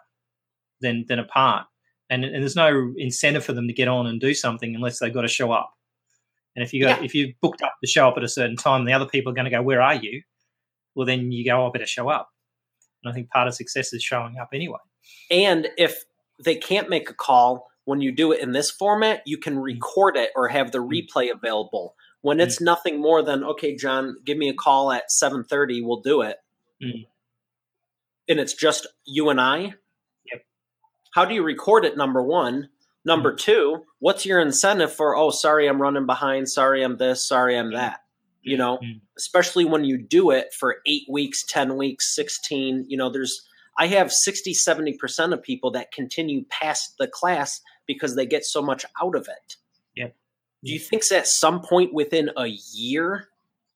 than 0.81 1.05
than 1.07 1.19
apart, 1.19 1.67
and, 2.09 2.25
and 2.25 2.41
there's 2.41 2.55
no 2.55 2.93
incentive 2.97 3.45
for 3.45 3.53
them 3.53 3.67
to 3.67 3.73
get 3.73 3.87
on 3.87 4.07
and 4.07 4.19
do 4.19 4.33
something 4.33 4.75
unless 4.75 4.99
they've 4.99 5.13
got 5.13 5.21
to 5.21 5.27
show 5.27 5.51
up. 5.51 5.71
And 6.55 6.65
if 6.65 6.73
you 6.73 6.81
go, 6.83 6.89
Yeah. 6.89 7.03
if 7.03 7.13
you 7.13 7.33
booked 7.41 7.61
up 7.61 7.73
to 7.83 7.89
show 7.89 8.07
up 8.07 8.17
at 8.17 8.23
a 8.23 8.27
certain 8.27 8.57
time, 8.57 8.85
the 8.85 8.93
other 8.93 9.05
people 9.05 9.31
are 9.31 9.35
going 9.35 9.45
to 9.45 9.51
go, 9.51 9.61
"Where 9.61 9.81
are 9.81 9.95
you?" 9.95 10.23
well, 10.95 11.05
then 11.05 11.31
you 11.31 11.45
go, 11.45 11.63
oh, 11.63 11.69
I 11.69 11.71
better 11.71 11.85
show 11.85 12.09
up. 12.09 12.29
And 13.03 13.11
I 13.11 13.13
think 13.13 13.29
part 13.29 13.47
of 13.47 13.53
success 13.53 13.93
is 13.93 14.03
showing 14.03 14.37
up 14.37 14.49
anyway. 14.53 14.79
And 15.31 15.67
if 15.77 16.03
they 16.43 16.55
can't 16.55 16.89
make 16.89 17.09
a 17.09 17.13
call, 17.13 17.67
when 17.85 18.01
you 18.01 18.11
do 18.11 18.31
it 18.31 18.41
in 18.41 18.51
this 18.51 18.69
format, 18.69 19.21
you 19.25 19.37
can 19.37 19.57
record 19.57 20.15
it 20.15 20.29
or 20.35 20.47
have 20.47 20.71
the 20.71 20.79
replay 20.79 21.31
available. 21.33 21.95
When 22.21 22.39
it's 22.39 22.61
mm. 22.61 22.65
nothing 22.65 23.01
more 23.01 23.23
than, 23.23 23.43
okay, 23.43 23.75
John, 23.75 24.17
give 24.25 24.37
me 24.37 24.49
a 24.49 24.53
call 24.53 24.91
at 24.91 25.05
7:30, 25.09 25.83
we'll 25.83 26.01
do 26.01 26.21
it. 26.21 26.37
Mm. 26.83 27.07
And 28.27 28.39
it's 28.39 28.53
just 28.53 28.85
you 29.05 29.29
and 29.29 29.41
I. 29.41 29.73
Yep. 30.31 30.45
How 31.13 31.25
do 31.25 31.33
you 31.33 31.43
record 31.43 31.85
it 31.85 31.97
number 31.97 32.21
1? 32.21 32.69
Number 33.05 33.33
mm. 33.33 33.37
2, 33.37 33.85
what's 33.99 34.25
your 34.25 34.39
incentive 34.39 34.93
for, 34.93 35.15
oh, 35.15 35.29
sorry 35.31 35.67
I'm 35.67 35.81
running 35.81 36.05
behind, 36.05 36.49
sorry 36.49 36.83
I'm 36.83 36.97
this, 36.97 37.27
sorry 37.27 37.57
I'm 37.57 37.71
that. 37.73 38.01
You 38.41 38.57
know, 38.57 38.77
mm. 38.77 39.01
especially 39.17 39.65
when 39.65 39.83
you 39.83 39.97
do 39.97 40.31
it 40.31 40.53
for 40.57 40.77
8 40.85 41.03
weeks, 41.09 41.43
10 41.43 41.75
weeks, 41.75 42.15
16, 42.15 42.85
you 42.87 42.97
know, 42.97 43.09
there's 43.09 43.45
I 43.77 43.87
have 43.87 44.11
60, 44.11 44.53
70% 44.53 45.33
of 45.33 45.41
people 45.41 45.71
that 45.71 45.93
continue 45.93 46.43
past 46.49 46.95
the 46.99 47.07
class 47.07 47.61
because 47.87 48.15
they 48.15 48.25
get 48.25 48.45
so 48.45 48.61
much 48.61 48.85
out 49.01 49.15
of 49.15 49.27
it. 49.29 49.55
Yeah. 49.95 50.07
Do 50.63 50.73
you 50.73 50.79
think 50.79 51.03
at 51.13 51.27
some 51.27 51.61
point 51.61 51.93
within 51.93 52.29
a 52.37 52.47
year 52.73 53.29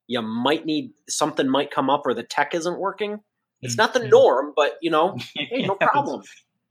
you 0.07 0.21
might 0.21 0.65
need 0.65 0.91
something 1.07 1.47
might 1.47 1.71
come 1.71 1.89
up 1.89 2.01
or 2.05 2.13
the 2.13 2.23
tech 2.23 2.53
isn't 2.53 2.77
working? 2.77 3.21
It's 3.61 3.77
not 3.77 3.93
the 3.93 4.01
mm-hmm. 4.01 4.09
norm, 4.09 4.53
but 4.55 4.77
you 4.81 4.91
know, 4.91 5.17
hey, 5.35 5.65
no 5.65 5.75
problem. 5.75 6.21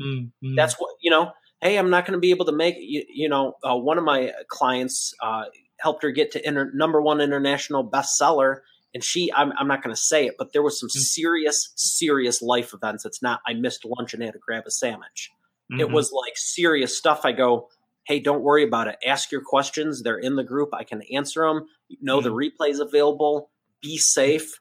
Mm-hmm. 0.01 0.55
That's 0.55 0.75
what 0.75 0.95
you 1.01 1.11
know. 1.11 1.33
Hey, 1.63 1.79
I'm 1.79 1.91
not 1.91 2.05
going 2.05 2.17
to 2.17 2.21
be 2.21 2.31
able 2.31 2.45
to 2.47 2.53
make 2.53 2.77
you, 2.79 3.05
you 3.09 3.29
know. 3.29 3.55
Uh, 3.65 3.77
one 3.77 3.97
of 3.97 4.05
my 4.05 4.33
clients 4.49 5.15
uh, 5.23 5.45
helped 5.83 6.03
her 6.03 6.11
get 6.11 6.31
to 6.33 6.47
inter- 6.47 6.71
number 6.73 7.01
one 7.01 7.21
international 7.21 7.89
bestseller, 7.89 8.61
and 8.95 9.03
she 9.03 9.33
I'm, 9.35 9.53
I'm 9.59 9.69
not 9.69 9.83
going 9.83 9.95
to 9.95 10.01
say 10.01 10.27
it 10.27 10.37
but 10.39 10.53
there 10.53 10.63
was 10.63 10.79
some 10.79 10.89
mm-hmm. 10.89 11.01
serious 11.01 11.73
serious 11.77 12.43
life 12.43 12.73
events. 12.75 13.05
It's 13.05 13.23
not 13.23 13.41
i 13.47 13.55
missed 13.55 13.85
lunch 13.85 14.15
and 14.15 14.23
had 14.23 14.35
to 14.35 14.39
grab 14.39 14.65
a 14.67 14.71
sandwich. 14.71 15.31
Mm-hmm. 15.71 15.81
it 15.81 15.91
was 15.91 16.13
like 16.13 16.37
serious 16.37 16.97
stuff. 16.97 17.23
I 17.25 17.33
go 17.33 17.69
hey 18.05 18.21
don't 18.21 18.43
worry 18.43 18.65
about 18.65 18.89
it. 18.89 18.97
Ask 19.07 19.33
your 19.33 19.43
questions. 19.43 20.03
They're 20.03 20.19
in 20.19 20.37
the 20.37 20.45
group. 20.45 20.71
I 20.73 20.85
can 20.85 21.03
answer 21.13 21.43
them 21.47 21.67
you 21.89 21.99
know 22.01 22.21
mm-hmm. 22.21 22.29
the 22.29 22.51
replay's 22.51 22.81
available. 22.81 23.51
Be 23.81 23.99
safe. 23.99 24.61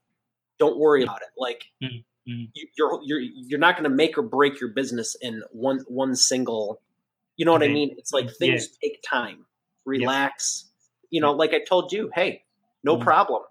Don't 0.57 0.79
worry 0.79 1.03
about 1.03 1.21
it. 1.21 1.29
Like 1.37 1.65
mm-hmm. 1.83 2.43
you're 2.77 2.99
you're 3.03 3.19
you're 3.19 3.59
not 3.59 3.75
going 3.75 3.89
to 3.89 3.95
make 3.95 4.17
or 4.17 4.23
break 4.23 4.59
your 4.59 4.69
business 4.69 5.15
in 5.21 5.43
one 5.51 5.83
one 5.87 6.15
single 6.15 6.81
you 7.37 7.45
know 7.45 7.53
what 7.53 7.63
i 7.63 7.69
mean? 7.69 7.95
It's 7.97 8.13
like 8.13 8.29
things 8.35 8.67
yeah. 8.69 8.89
take 8.89 9.01
time. 9.01 9.45
Relax 9.85 10.70
you 11.11 11.21
know 11.21 11.33
like 11.33 11.53
i 11.53 11.59
told 11.63 11.91
you 11.91 12.09
hey 12.15 12.41
no 12.83 12.95
mm-hmm. 12.95 13.03
problem 13.03 13.43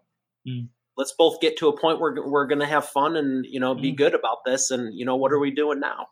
Mm. 0.46 0.68
Let's 0.96 1.12
both 1.12 1.40
get 1.40 1.56
to 1.58 1.68
a 1.68 1.78
point 1.78 2.00
where 2.00 2.14
we're 2.26 2.46
going 2.46 2.60
to 2.60 2.66
have 2.66 2.86
fun 2.86 3.16
and 3.16 3.46
you 3.46 3.60
know 3.60 3.74
be 3.74 3.92
mm. 3.92 3.96
good 3.96 4.14
about 4.14 4.38
this. 4.44 4.70
And 4.70 4.94
you 4.94 5.04
know, 5.04 5.16
what 5.16 5.32
are 5.32 5.38
we 5.38 5.50
doing 5.50 5.80
now? 5.80 6.08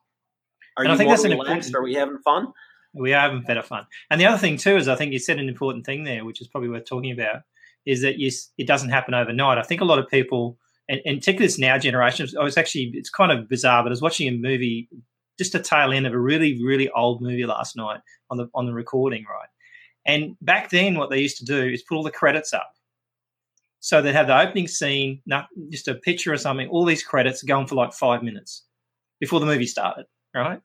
Are 0.77 0.85
and 0.85 0.89
you 0.89 0.95
I 0.95 0.97
think 0.97 1.11
that's 1.11 1.25
relaxed? 1.25 1.75
Are 1.75 1.83
we 1.83 1.95
having 1.95 2.19
fun? 2.19 2.53
We 2.95 3.13
are 3.13 3.21
having 3.21 3.43
better 3.43 3.63
fun. 3.63 3.87
And 4.11 4.21
the 4.21 4.27
other 4.27 4.39
thing 4.39 4.57
too 4.57 4.77
is 4.77 4.89
I 4.89 4.97
think 4.97 5.13
you 5.13 5.19
said 5.19 5.39
an 5.39 5.49
important 5.49 5.85
thing 5.85 6.05
there, 6.05 6.25
which 6.25 6.41
is 6.41 6.49
probably 6.49 6.71
worth 6.71 6.87
talking 6.87 7.13
about, 7.13 7.43
is 7.85 8.03
that 8.03 8.19
you, 8.19 8.31
it 8.57 8.67
doesn't 8.67 8.89
happen 8.91 9.15
overnight. 9.15 9.59
I 9.59 9.63
think 9.63 9.81
a 9.81 9.85
lot 9.85 9.99
of 9.99 10.09
people, 10.09 10.59
and, 10.89 11.01
and 11.05 11.19
particularly 11.19 11.47
this 11.47 11.59
now 11.59 11.77
generation, 11.79 12.27
I 12.41 12.45
was 12.45 12.57
actually 12.57 12.93
it's 12.95 13.11
kind 13.11 13.33
of 13.33 13.49
bizarre, 13.49 13.83
but 13.83 13.89
I 13.89 13.91
was 13.91 14.03
watching 14.03 14.29
a 14.29 14.37
movie, 14.37 14.89
just 15.39 15.55
a 15.55 15.61
tail 15.61 15.93
end 15.93 16.07
of 16.07 16.15
a 16.15 16.19
really 16.19 16.63
really 16.65 16.89
old 16.91 17.21
movie 17.21 17.47
last 17.47 17.77
night 17.77 18.01
on 18.31 18.39
the 18.39 18.49
on 18.55 18.67
the 18.67 18.73
recording, 18.73 19.25
right? 19.29 19.49
And 20.09 20.37
back 20.41 20.71
then, 20.71 20.97
what 20.97 21.11
they 21.11 21.21
used 21.21 21.39
to 21.39 21.45
do 21.45 21.65
is 21.65 21.83
put 21.83 21.97
all 21.97 22.03
the 22.03 22.11
credits 22.11 22.53
up 22.53 22.73
so 23.81 24.03
they'd 24.03 24.13
have 24.13 24.27
the 24.27 24.39
opening 24.39 24.69
scene, 24.69 25.23
not 25.27 25.49
just 25.71 25.89
a 25.89 25.95
picture 25.95 26.33
or 26.33 26.37
something, 26.37 26.69
all 26.69 26.85
these 26.85 27.03
credits 27.03 27.43
going 27.43 27.67
for 27.67 27.77
like 27.77 27.93
five 27.93 28.23
minutes 28.23 28.65
before 29.21 29.41
the 29.41 29.47
movie 29.47 29.67
started, 29.67 30.07
right? 30.35 30.61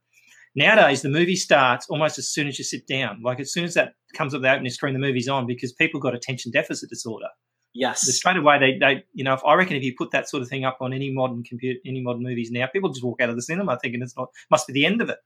Nowadays, 0.55 1.01
the 1.01 1.09
movie 1.09 1.35
starts 1.35 1.87
almost 1.89 2.17
as 2.17 2.29
soon 2.29 2.47
as 2.47 2.57
you 2.57 2.63
sit 2.63 2.87
down. 2.87 3.21
Like 3.23 3.39
as 3.39 3.51
soon 3.51 3.65
as 3.65 3.73
that 3.75 3.93
comes 4.13 4.33
up 4.33 4.41
the 4.41 4.51
opening 4.51 4.71
screen, 4.71 4.93
the 4.93 4.99
movie's 4.99 5.27
on 5.27 5.47
because 5.47 5.73
people 5.73 5.99
got 5.99 6.15
attention 6.15 6.51
deficit 6.51 6.89
disorder. 6.89 7.27
Yes. 7.75 8.01
So 8.01 8.11
straight 8.11 8.37
away, 8.37 8.59
they, 8.59 8.77
they, 8.77 9.03
you 9.13 9.23
know, 9.23 9.33
if 9.33 9.43
I 9.43 9.55
reckon 9.55 9.75
if 9.75 9.83
you 9.83 9.95
put 9.97 10.11
that 10.11 10.29
sort 10.29 10.43
of 10.43 10.49
thing 10.49 10.63
up 10.63 10.77
on 10.79 10.93
any 10.93 11.11
modern 11.11 11.43
computer, 11.43 11.79
any 11.85 12.01
modern 12.01 12.21
movies 12.21 12.51
now, 12.51 12.67
people 12.67 12.89
just 12.89 13.03
walk 13.03 13.19
out 13.19 13.29
of 13.29 13.35
the 13.35 13.41
cinema 13.41 13.79
thinking 13.79 14.03
it's 14.03 14.15
not, 14.15 14.29
must 14.51 14.67
be 14.67 14.73
the 14.73 14.85
end 14.85 15.01
of 15.01 15.09
it, 15.09 15.17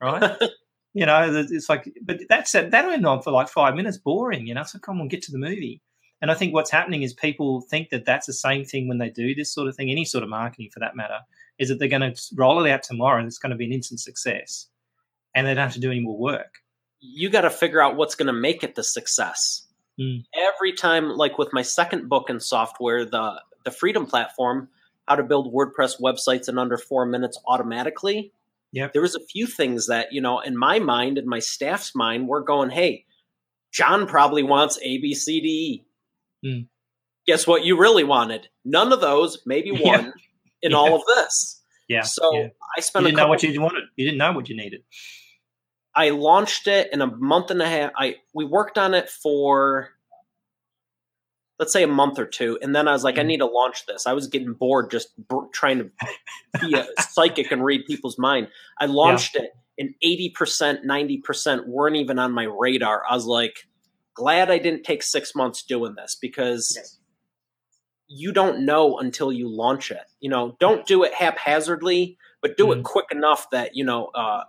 right? 0.00 0.38
you 0.92 1.06
know, 1.06 1.44
it's 1.50 1.68
like, 1.68 1.92
but 2.02 2.20
that's 2.28 2.52
that 2.52 2.72
went 2.72 3.06
on 3.06 3.22
for 3.22 3.30
like 3.30 3.48
five 3.48 3.74
minutes, 3.74 3.98
boring. 3.98 4.46
You 4.46 4.54
know, 4.54 4.64
so 4.64 4.78
come 4.78 5.00
on, 5.00 5.08
get 5.08 5.22
to 5.22 5.32
the 5.32 5.38
movie. 5.38 5.80
And 6.22 6.30
I 6.30 6.34
think 6.34 6.52
what's 6.52 6.70
happening 6.70 7.02
is 7.02 7.14
people 7.14 7.62
think 7.62 7.88
that 7.90 8.04
that's 8.04 8.26
the 8.26 8.32
same 8.32 8.64
thing 8.64 8.88
when 8.88 8.98
they 8.98 9.08
do 9.08 9.34
this 9.34 9.52
sort 9.52 9.68
of 9.68 9.76
thing, 9.76 9.90
any 9.90 10.04
sort 10.04 10.22
of 10.22 10.28
marketing 10.28 10.68
for 10.72 10.80
that 10.80 10.94
matter, 10.94 11.20
is 11.58 11.68
that 11.68 11.78
they're 11.78 11.88
going 11.88 12.14
to 12.14 12.20
roll 12.34 12.62
it 12.64 12.70
out 12.70 12.82
tomorrow 12.82 13.18
and 13.18 13.26
it's 13.26 13.38
going 13.38 13.50
to 13.50 13.56
be 13.56 13.64
an 13.64 13.72
instant 13.72 14.00
success 14.00 14.66
and 15.34 15.46
they 15.46 15.54
don't 15.54 15.64
have 15.64 15.74
to 15.74 15.80
do 15.80 15.90
any 15.90 16.00
more 16.00 16.18
work. 16.18 16.58
You 17.00 17.30
got 17.30 17.42
to 17.42 17.50
figure 17.50 17.82
out 17.82 17.96
what's 17.96 18.14
going 18.14 18.26
to 18.26 18.32
make 18.32 18.62
it 18.62 18.74
the 18.74 18.84
success. 18.84 19.66
Mm. 19.98 20.24
Every 20.36 20.72
time, 20.72 21.08
like 21.08 21.38
with 21.38 21.52
my 21.52 21.62
second 21.62 22.08
book 22.08 22.28
in 22.28 22.40
software, 22.40 23.04
the 23.04 23.40
the 23.64 23.70
Freedom 23.70 24.06
Platform, 24.06 24.68
how 25.06 25.16
to 25.16 25.22
build 25.22 25.52
WordPress 25.52 26.00
websites 26.00 26.48
in 26.48 26.58
under 26.58 26.78
four 26.78 27.04
minutes 27.04 27.38
automatically. 27.46 28.32
Yep. 28.72 28.92
There 28.92 29.02
was 29.02 29.14
a 29.14 29.26
few 29.26 29.46
things 29.46 29.88
that, 29.88 30.12
you 30.12 30.20
know, 30.20 30.40
in 30.40 30.56
my 30.56 30.78
mind 30.78 31.18
and 31.18 31.26
my 31.26 31.40
staff's 31.40 31.94
mind, 31.94 32.28
we're 32.28 32.42
going, 32.42 32.70
hey, 32.70 33.04
John 33.72 34.06
probably 34.06 34.42
wants 34.42 34.78
A, 34.82 34.98
B, 34.98 35.14
C, 35.14 35.40
D, 35.40 35.84
E. 36.44 36.48
Mm. 36.48 36.66
Guess 37.26 37.46
what 37.46 37.64
you 37.64 37.78
really 37.78 38.04
wanted? 38.04 38.48
None 38.64 38.92
of 38.92 39.00
those, 39.00 39.38
maybe 39.44 39.70
one 39.72 39.80
yeah. 39.80 40.10
in 40.62 40.70
yeah. 40.72 40.76
all 40.76 40.94
of 40.94 41.02
this. 41.06 41.62
Yeah. 41.88 42.02
So 42.02 42.32
yeah. 42.32 42.48
I 42.76 42.80
spent. 42.80 43.04
You 43.04 43.08
didn't 43.08 43.18
know 43.18 43.28
what 43.28 43.42
you 43.42 43.60
wanted. 43.60 43.84
You 43.96 44.04
didn't 44.06 44.18
know 44.18 44.32
what 44.32 44.48
you 44.48 44.56
needed. 44.56 44.82
I 45.94 46.10
launched 46.10 46.68
it 46.68 46.90
in 46.92 47.02
a 47.02 47.06
month 47.06 47.50
and 47.50 47.60
a 47.60 47.68
half. 47.68 47.90
I 47.96 48.16
we 48.32 48.44
worked 48.44 48.78
on 48.78 48.94
it 48.94 49.10
for 49.10 49.90
let's 51.60 51.74
say 51.74 51.82
a 51.82 51.88
month 51.88 52.18
or 52.18 52.24
two, 52.24 52.58
and 52.62 52.74
then 52.74 52.88
I 52.88 52.92
was 52.92 53.04
like, 53.04 53.16
mm. 53.16 53.20
I 53.20 53.22
need 53.22 53.38
to 53.38 53.46
launch 53.46 53.84
this. 53.86 54.06
I 54.06 54.14
was 54.14 54.26
getting 54.26 54.54
bored 54.54 54.90
just 54.90 55.08
b- 55.28 55.36
trying 55.52 55.78
to 55.78 55.90
be 56.60 56.74
a 56.74 56.86
psychic 57.00 57.52
and 57.52 57.62
read 57.62 57.84
people's 57.86 58.18
mind. 58.18 58.48
I 58.80 58.86
launched 58.86 59.36
it, 59.36 59.52
and 59.78 59.94
eighty 60.02 60.30
percent, 60.30 60.84
ninety 60.84 61.18
percent 61.18 61.68
weren't 61.68 61.96
even 61.96 62.18
on 62.18 62.32
my 62.32 62.44
radar. 62.44 63.02
I 63.08 63.14
was 63.14 63.26
like, 63.26 63.68
glad 64.14 64.50
I 64.50 64.58
didn't 64.58 64.84
take 64.84 65.02
six 65.02 65.34
months 65.34 65.62
doing 65.62 65.94
this 65.94 66.16
because 66.20 66.72
yes. 66.74 66.98
you 68.08 68.32
don't 68.32 68.64
know 68.64 68.98
until 68.98 69.30
you 69.30 69.54
launch 69.54 69.90
it. 69.90 70.04
You 70.18 70.30
know, 70.30 70.56
don't 70.58 70.86
do 70.86 71.04
it 71.04 71.12
haphazardly, 71.12 72.16
but 72.40 72.56
do 72.56 72.68
mm-hmm. 72.68 72.80
it 72.80 72.84
quick 72.84 73.06
enough 73.12 73.50
that, 73.50 73.76
you 73.76 73.84
know, 73.84 74.06
uh, 74.14 74.44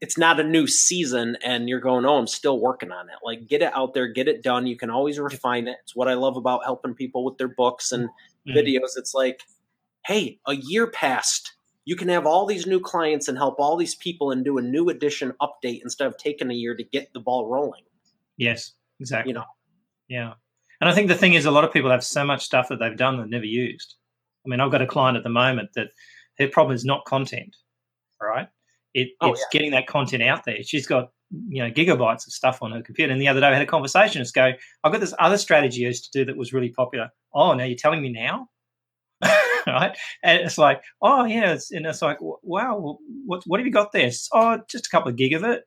it's 0.00 0.18
not 0.18 0.40
a 0.40 0.44
new 0.44 0.66
season 0.66 1.36
and 1.44 1.68
you're 1.68 1.80
going, 1.80 2.04
oh, 2.04 2.18
I'm 2.18 2.26
still 2.26 2.60
working 2.60 2.92
on 2.92 3.08
it. 3.08 3.16
Like, 3.24 3.48
get 3.48 3.62
it 3.62 3.72
out 3.74 3.94
there, 3.94 4.08
get 4.08 4.28
it 4.28 4.42
done. 4.42 4.66
You 4.66 4.76
can 4.76 4.90
always 4.90 5.18
refine 5.18 5.68
it. 5.68 5.76
It's 5.82 5.96
what 5.96 6.08
I 6.08 6.14
love 6.14 6.36
about 6.36 6.64
helping 6.64 6.94
people 6.94 7.24
with 7.24 7.38
their 7.38 7.48
books 7.48 7.92
and 7.92 8.08
mm-hmm. 8.08 8.56
videos. 8.56 8.96
It's 8.96 9.14
like, 9.14 9.42
hey, 10.06 10.38
a 10.46 10.54
year 10.54 10.86
passed 10.86 11.52
you 11.84 11.96
can 11.96 12.08
have 12.08 12.26
all 12.26 12.46
these 12.46 12.66
new 12.66 12.80
clients 12.80 13.28
and 13.28 13.36
help 13.36 13.58
all 13.58 13.76
these 13.76 13.94
people 13.94 14.30
and 14.30 14.44
do 14.44 14.58
a 14.58 14.62
new 14.62 14.88
edition 14.88 15.32
update 15.40 15.82
instead 15.82 16.06
of 16.06 16.16
taking 16.16 16.50
a 16.50 16.54
year 16.54 16.76
to 16.76 16.84
get 16.84 17.12
the 17.12 17.20
ball 17.20 17.48
rolling. 17.48 17.82
Yes, 18.36 18.72
exactly. 19.00 19.30
You 19.30 19.34
know, 19.34 19.44
yeah. 20.08 20.34
And 20.80 20.88
I 20.88 20.94
think 20.94 21.08
the 21.08 21.14
thing 21.14 21.34
is, 21.34 21.44
a 21.44 21.50
lot 21.50 21.64
of 21.64 21.72
people 21.72 21.90
have 21.90 22.04
so 22.04 22.24
much 22.24 22.44
stuff 22.44 22.68
that 22.68 22.78
they've 22.78 22.96
done 22.96 23.18
that 23.18 23.28
never 23.28 23.44
used. 23.44 23.96
I 24.44 24.48
mean, 24.48 24.60
I've 24.60 24.72
got 24.72 24.82
a 24.82 24.86
client 24.86 25.16
at 25.16 25.22
the 25.22 25.30
moment 25.30 25.70
that 25.74 25.88
her 26.38 26.48
problem 26.48 26.74
is 26.74 26.84
not 26.84 27.04
content, 27.04 27.56
right? 28.20 28.48
It, 28.94 29.08
oh, 29.20 29.32
it's 29.32 29.40
yeah. 29.40 29.58
getting 29.58 29.70
that 29.72 29.86
content 29.86 30.22
out 30.22 30.44
there. 30.44 30.62
She's 30.62 30.86
got 30.86 31.10
you 31.48 31.62
know 31.62 31.70
gigabytes 31.70 32.26
of 32.26 32.32
stuff 32.32 32.62
on 32.62 32.72
her 32.72 32.82
computer. 32.82 33.12
And 33.12 33.20
the 33.20 33.28
other 33.28 33.40
day, 33.40 33.46
I 33.46 33.54
had 33.54 33.62
a 33.62 33.66
conversation. 33.66 34.20
Just 34.20 34.34
go, 34.34 34.52
I've 34.84 34.92
got 34.92 35.00
this 35.00 35.14
other 35.18 35.38
strategy 35.38 35.84
I 35.84 35.88
used 35.88 36.12
to 36.12 36.18
do 36.18 36.24
that 36.26 36.36
was 36.36 36.52
really 36.52 36.70
popular. 36.70 37.10
Oh, 37.34 37.54
now 37.54 37.64
you're 37.64 37.76
telling 37.76 38.02
me 38.02 38.12
now? 38.12 38.48
right? 39.66 39.96
And 40.22 40.40
it's 40.42 40.58
like, 40.58 40.82
oh 41.00 41.24
yeah, 41.24 41.52
it's, 41.52 41.70
and 41.70 41.86
it's 41.86 42.02
like, 42.02 42.18
wow, 42.20 42.98
what 43.26 43.42
what 43.46 43.60
have 43.60 43.66
you 43.66 43.72
got 43.72 43.92
there? 43.92 44.10
oh, 44.32 44.58
just 44.68 44.86
a 44.86 44.90
couple 44.90 45.10
of 45.10 45.16
gig 45.16 45.32
of 45.32 45.44
it. 45.44 45.62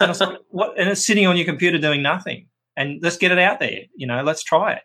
And 0.00 0.10
it's 0.10 0.20
like, 0.20 0.38
what? 0.50 0.78
And 0.78 0.88
it's 0.88 1.06
sitting 1.06 1.26
on 1.26 1.36
your 1.36 1.46
computer 1.46 1.78
doing 1.78 2.02
nothing. 2.02 2.46
And 2.76 3.02
let's 3.02 3.16
get 3.16 3.32
it 3.32 3.38
out 3.38 3.60
there. 3.60 3.80
You 3.96 4.06
know, 4.06 4.22
let's 4.22 4.42
try 4.42 4.74
it. 4.74 4.82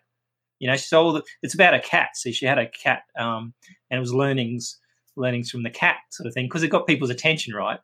You 0.58 0.68
know, 0.68 0.76
she 0.76 0.82
so 0.82 1.22
it's 1.42 1.54
about 1.54 1.74
a 1.74 1.80
cat. 1.80 2.10
See, 2.14 2.32
she 2.32 2.46
had 2.46 2.58
a 2.58 2.68
cat, 2.68 3.02
um, 3.18 3.54
and 3.90 3.98
it 3.98 4.00
was 4.00 4.12
learnings, 4.12 4.78
learnings 5.18 5.50
from 5.50 5.62
the 5.62 5.70
cat 5.70 5.96
sort 6.10 6.26
of 6.26 6.34
thing, 6.34 6.46
because 6.46 6.62
it 6.62 6.68
got 6.68 6.86
people's 6.86 7.10
attention, 7.10 7.54
right? 7.54 7.80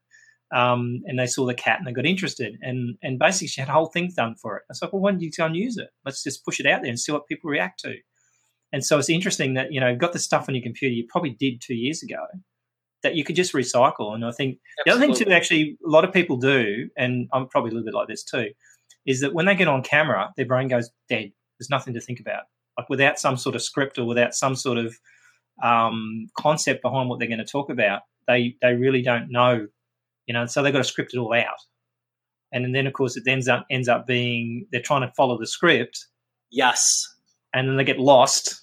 Um, 0.55 1.03
and 1.07 1.19
they 1.19 1.27
saw 1.27 1.47
the 1.47 1.55
cat 1.55 1.79
and 1.79 1.87
they 1.87 1.93
got 1.93 2.07
interested. 2.07 2.57
And 2.63 2.97
and 3.03 3.19
basically, 3.19 3.49
she 3.49 3.61
had 3.61 3.69
a 3.69 3.73
whole 3.73 3.87
thing 3.87 4.13
done 4.17 4.37
for 4.41 4.57
it. 4.57 4.63
I 4.69 4.71
was 4.71 4.83
like, 4.83 4.93
well, 4.93 5.03
why 5.03 5.11
don't 5.11 5.21
you 5.21 5.31
go 5.37 5.47
and 5.47 5.57
use 5.57 5.77
it? 5.77 5.89
Let's 6.05 6.23
just 6.23 6.45
push 6.45 6.61
it 6.61 6.67
out 6.67 6.83
there 6.83 6.91
and 6.91 7.01
see 7.01 7.13
what 7.13 7.27
people 7.27 7.51
react 7.51 7.81
to. 7.81 7.95
And 8.73 8.85
so 8.85 8.99
it's 8.99 9.11
interesting 9.11 9.55
that, 9.55 9.73
you 9.73 9.81
know, 9.81 9.89
you've 9.89 10.01
got 10.01 10.13
the 10.13 10.19
stuff 10.19 10.49
on 10.49 10.55
your 10.55 10.63
computer 10.63 10.93
you 10.93 11.07
probably 11.09 11.31
did 11.31 11.61
two 11.61 11.75
years 11.75 12.03
ago 12.03 12.25
that 13.03 13.15
you 13.15 13.23
could 13.23 13.37
just 13.37 13.53
recycle. 13.53 14.15
And 14.15 14.25
I 14.25 14.33
think 14.33 14.59
Absolutely. 14.81 14.85
the 14.87 14.91
other 14.91 15.01
thing 15.01 15.27
too, 15.27 15.33
actually, 15.33 15.79
a 15.87 15.89
lot 15.89 16.05
of 16.05 16.13
people 16.13 16.37
do, 16.39 16.89
and 16.97 17.29
I'm 17.33 17.47
probably 17.49 17.71
a 17.71 17.75
little 17.75 17.87
bit 17.87 17.95
like 17.95 18.09
this 18.09 18.25
too, 18.25 18.49
is 19.07 19.21
that 19.21 19.35
when 19.35 19.47
they 19.47 19.55
get 19.55 19.69
on 19.69 19.83
camera, 19.83 20.33
their 20.37 20.47
brain 20.47 20.69
goes 20.69 20.91
dead. 21.09 21.31
There's 21.59 21.71
nothing 21.71 21.95
to 21.95 22.01
think 22.01 22.19
about. 22.19 22.45
like 22.79 22.89
without 22.89 23.19
some 23.19 23.37
sort 23.37 23.55
of 23.55 23.63
script 23.63 23.99
or 23.99 24.05
without 24.05 24.35
some 24.35 24.55
sort 24.55 24.79
of 24.79 24.97
um, 25.63 26.27
concept 26.39 26.83
behind 26.83 27.09
what 27.09 27.19
they're 27.19 27.29
going 27.29 27.39
to 27.39 27.45
talk 27.45 27.71
about, 27.71 28.03
they 28.27 28.57
they 28.63 28.75
really 28.75 29.03
don't 29.03 29.31
know, 29.31 29.67
you 30.27 30.35
know. 30.35 30.47
So 30.47 30.63
they've 30.63 30.73
got 30.73 30.79
to 30.79 30.85
script 30.85 31.15
it 31.15 31.19
all 31.19 31.35
out, 31.35 31.59
and 32.53 32.75
then 32.75 32.87
of 32.87 32.93
course 32.93 33.17
it 33.17 33.25
ends 33.27 33.49
up 33.49 33.67
ends 33.71 33.89
up 33.89 34.07
being 34.07 34.67
they're 34.73 34.83
trying 34.83 35.03
to 35.03 35.13
follow 35.17 35.39
the 35.39 35.47
script. 35.47 36.07
Yes, 36.51 37.07
and 37.53 37.69
then 37.69 37.77
they 37.77 37.85
get 37.85 37.99
lost. 37.99 38.63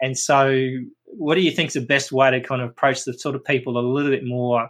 And 0.00 0.18
so, 0.18 0.68
what 1.04 1.36
do 1.36 1.40
you 1.40 1.50
think 1.50 1.68
is 1.68 1.74
the 1.74 1.80
best 1.80 2.12
way 2.12 2.30
to 2.30 2.40
kind 2.40 2.60
of 2.60 2.70
approach 2.70 3.04
the 3.04 3.14
sort 3.14 3.36
of 3.36 3.44
people 3.44 3.78
a 3.78 3.80
little 3.80 4.10
bit 4.10 4.24
more 4.24 4.68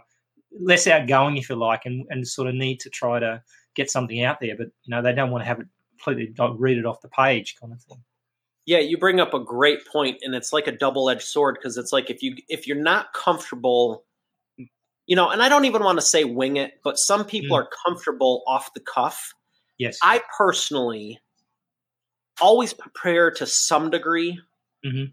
less 0.59 0.87
outgoing, 0.87 1.37
if 1.37 1.49
you 1.49 1.55
like, 1.55 1.81
and, 1.85 2.05
and 2.09 2.25
sort 2.27 2.47
of 2.47 2.55
need 2.55 2.79
to 2.81 2.89
try 2.89 3.19
to 3.19 3.41
get 3.75 3.91
something 3.91 4.23
out 4.23 4.37
there, 4.39 4.55
but 4.57 4.67
you 4.83 4.91
know 4.91 5.01
they 5.01 5.13
don't 5.13 5.31
want 5.31 5.43
to 5.43 5.47
have 5.47 5.59
it 5.59 5.67
completely 6.03 6.33
read 6.57 6.77
it 6.77 6.85
off 6.85 7.01
the 7.01 7.09
page, 7.09 7.55
kind 7.59 7.73
of 7.73 7.81
thing. 7.81 8.03
Yeah, 8.65 8.79
you 8.79 8.97
bring 8.97 9.19
up 9.19 9.33
a 9.33 9.39
great 9.39 9.85
point, 9.85 10.17
and 10.21 10.33
it's 10.33 10.51
like 10.51 10.67
a 10.67 10.71
double 10.71 11.09
edged 11.09 11.23
sword 11.23 11.57
because 11.59 11.77
it's 11.77 11.93
like 11.93 12.09
if 12.09 12.23
you 12.23 12.35
if 12.49 12.67
you're 12.67 12.77
not 12.77 13.13
comfortable, 13.13 14.03
you 15.05 15.15
know, 15.15 15.29
and 15.29 15.41
I 15.41 15.49
don't 15.49 15.65
even 15.65 15.83
want 15.83 15.99
to 15.99 16.05
say 16.05 16.23
wing 16.23 16.57
it, 16.57 16.73
but 16.83 16.97
some 16.97 17.25
people 17.25 17.55
mm. 17.55 17.61
are 17.61 17.69
comfortable 17.85 18.43
off 18.47 18.73
the 18.73 18.79
cuff. 18.79 19.33
Yes, 19.77 19.99
I 20.01 20.21
personally 20.37 21.19
always 22.41 22.73
prepare 22.73 23.31
to 23.31 23.45
some 23.45 23.89
degree. 23.89 24.39
Mm-hmm. 24.85 25.11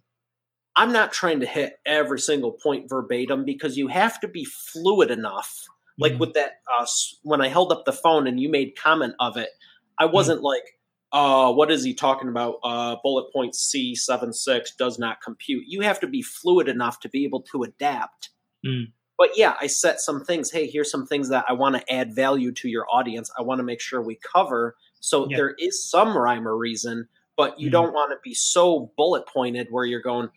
I'm 0.76 0.92
not 0.92 1.12
trying 1.12 1.40
to 1.40 1.46
hit 1.46 1.74
every 1.84 2.18
single 2.18 2.52
point 2.52 2.88
verbatim 2.88 3.44
because 3.44 3.76
you 3.76 3.88
have 3.88 4.18
to 4.20 4.28
be 4.28 4.44
fluid 4.44 5.10
enough. 5.10 5.66
Mm-hmm. 5.66 6.02
Like 6.02 6.18
with 6.18 6.34
that, 6.34 6.60
uh, 6.78 6.86
when 7.22 7.40
I 7.40 7.48
held 7.48 7.72
up 7.72 7.84
the 7.84 7.92
phone 7.92 8.26
and 8.26 8.40
you 8.40 8.48
made 8.48 8.76
comment 8.76 9.14
of 9.20 9.36
it, 9.36 9.50
I 9.98 10.04
mm-hmm. 10.04 10.14
wasn't 10.14 10.38
mm-hmm. 10.38 10.46
like, 10.46 10.78
uh, 11.12 11.52
what 11.52 11.70
is 11.70 11.84
he 11.84 11.94
talking 11.94 12.28
about? 12.28 12.56
Uh, 12.64 12.96
bullet 13.02 13.32
point 13.32 13.54
C76 13.54 14.76
does 14.78 14.98
not 14.98 15.20
compute. 15.20 15.64
You 15.66 15.80
have 15.82 16.00
to 16.00 16.06
be 16.06 16.22
fluid 16.22 16.68
enough 16.68 17.00
to 17.00 17.08
be 17.08 17.24
able 17.24 17.42
to 17.52 17.62
adapt. 17.64 18.30
Mm. 18.64 18.92
But 19.18 19.36
yeah, 19.36 19.54
I 19.60 19.66
set 19.66 20.00
some 20.00 20.24
things. 20.24 20.50
Hey, 20.50 20.66
here's 20.66 20.90
some 20.90 21.06
things 21.06 21.28
that 21.28 21.44
I 21.48 21.52
want 21.52 21.76
to 21.76 21.92
add 21.92 22.14
value 22.14 22.50
to 22.52 22.68
your 22.68 22.86
audience. 22.90 23.30
I 23.38 23.42
want 23.42 23.58
to 23.58 23.62
make 23.62 23.80
sure 23.80 24.00
we 24.00 24.18
cover. 24.32 24.74
So 25.00 25.28
yeah. 25.28 25.36
there 25.36 25.54
is 25.58 25.88
some 25.88 26.16
rhyme 26.16 26.48
or 26.48 26.56
reason, 26.56 27.08
but 27.36 27.60
you 27.60 27.68
mm. 27.68 27.72
don't 27.72 27.92
want 27.92 28.12
to 28.12 28.18
be 28.24 28.34
so 28.34 28.90
bullet 28.96 29.26
pointed 29.26 29.68
where 29.70 29.84
you're 29.84 30.00
going, 30.00 30.30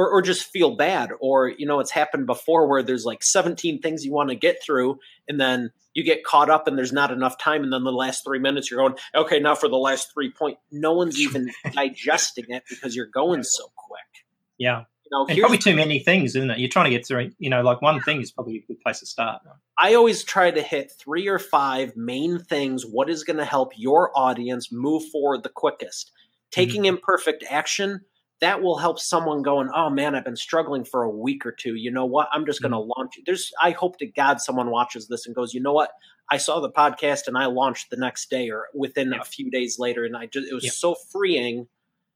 or, 0.00 0.10
or 0.10 0.22
just 0.22 0.50
feel 0.50 0.76
bad 0.76 1.10
or 1.20 1.48
you 1.48 1.66
know 1.66 1.80
it's 1.80 1.90
happened 1.90 2.26
before 2.26 2.66
where 2.66 2.82
there's 2.82 3.04
like 3.04 3.22
17 3.22 3.80
things 3.82 4.04
you 4.04 4.12
want 4.12 4.30
to 4.30 4.34
get 4.34 4.62
through 4.62 4.98
and 5.28 5.38
then 5.38 5.70
you 5.92 6.02
get 6.02 6.24
caught 6.24 6.48
up 6.48 6.66
and 6.66 6.78
there's 6.78 6.92
not 6.92 7.10
enough 7.10 7.36
time 7.36 7.62
and 7.62 7.72
then 7.72 7.84
the 7.84 7.92
last 7.92 8.24
three 8.24 8.38
minutes 8.38 8.70
you're 8.70 8.80
going 8.80 8.98
okay 9.14 9.38
now 9.38 9.54
for 9.54 9.68
the 9.68 9.76
last 9.76 10.12
three 10.14 10.32
point 10.32 10.56
no 10.72 10.94
one's 10.94 11.20
even 11.20 11.50
digesting 11.72 12.46
it 12.48 12.62
because 12.68 12.96
you're 12.96 13.06
going 13.06 13.42
so 13.42 13.64
quick 13.76 14.24
yeah 14.56 14.84
you 15.04 15.18
know, 15.18 15.26
and 15.26 15.38
probably 15.40 15.58
too 15.58 15.74
many 15.74 15.98
things, 15.98 16.36
isn't 16.36 16.52
it? 16.52 16.58
You're 16.60 16.68
trying 16.68 16.84
to 16.84 16.90
get 16.90 17.04
through, 17.04 17.32
you 17.40 17.50
know, 17.50 17.62
like 17.62 17.82
one 17.82 18.00
thing 18.00 18.20
is 18.20 18.30
probably 18.30 18.58
a 18.58 18.60
good 18.60 18.80
place 18.80 19.00
to 19.00 19.06
start. 19.06 19.42
I 19.76 19.94
always 19.94 20.22
try 20.22 20.52
to 20.52 20.62
hit 20.62 20.92
three 21.00 21.26
or 21.26 21.40
five 21.40 21.96
main 21.96 22.38
things. 22.38 22.86
What 22.86 23.10
is 23.10 23.24
going 23.24 23.38
to 23.38 23.44
help 23.44 23.72
your 23.74 24.16
audience 24.16 24.70
move 24.70 25.02
forward 25.10 25.42
the 25.42 25.48
quickest? 25.48 26.12
Taking 26.52 26.82
mm-hmm. 26.82 26.96
imperfect 26.96 27.44
action 27.50 28.02
that 28.40 28.62
will 28.62 28.78
help 28.78 28.98
someone 28.98 29.42
going, 29.42 29.68
oh 29.74 29.90
man, 29.90 30.14
I've 30.14 30.24
been 30.24 30.36
struggling 30.36 30.84
for 30.84 31.02
a 31.02 31.10
week 31.10 31.44
or 31.44 31.52
two. 31.52 31.74
You 31.74 31.90
know 31.90 32.06
what? 32.06 32.28
I'm 32.32 32.46
just 32.46 32.62
going 32.62 32.72
to 32.72 32.78
mm-hmm. 32.78 32.92
launch. 32.96 33.18
There's, 33.26 33.52
I 33.62 33.72
hope 33.72 33.98
to 33.98 34.06
God 34.06 34.40
someone 34.40 34.70
watches 34.70 35.08
this 35.08 35.26
and 35.26 35.34
goes, 35.34 35.52
you 35.52 35.60
know 35.60 35.72
what? 35.72 35.90
I 36.30 36.38
saw 36.38 36.60
the 36.60 36.70
podcast 36.70 37.26
and 37.26 37.36
I 37.36 37.46
launched 37.46 37.90
the 37.90 37.96
next 37.96 38.30
day 38.30 38.50
or 38.50 38.68
within 38.74 39.12
a 39.12 39.24
few 39.24 39.50
days 39.50 39.78
later, 39.78 40.04
and 40.04 40.16
I 40.16 40.26
just 40.26 40.48
it 40.48 40.54
was 40.54 40.76
so 40.76 40.94
freeing. 40.94 41.66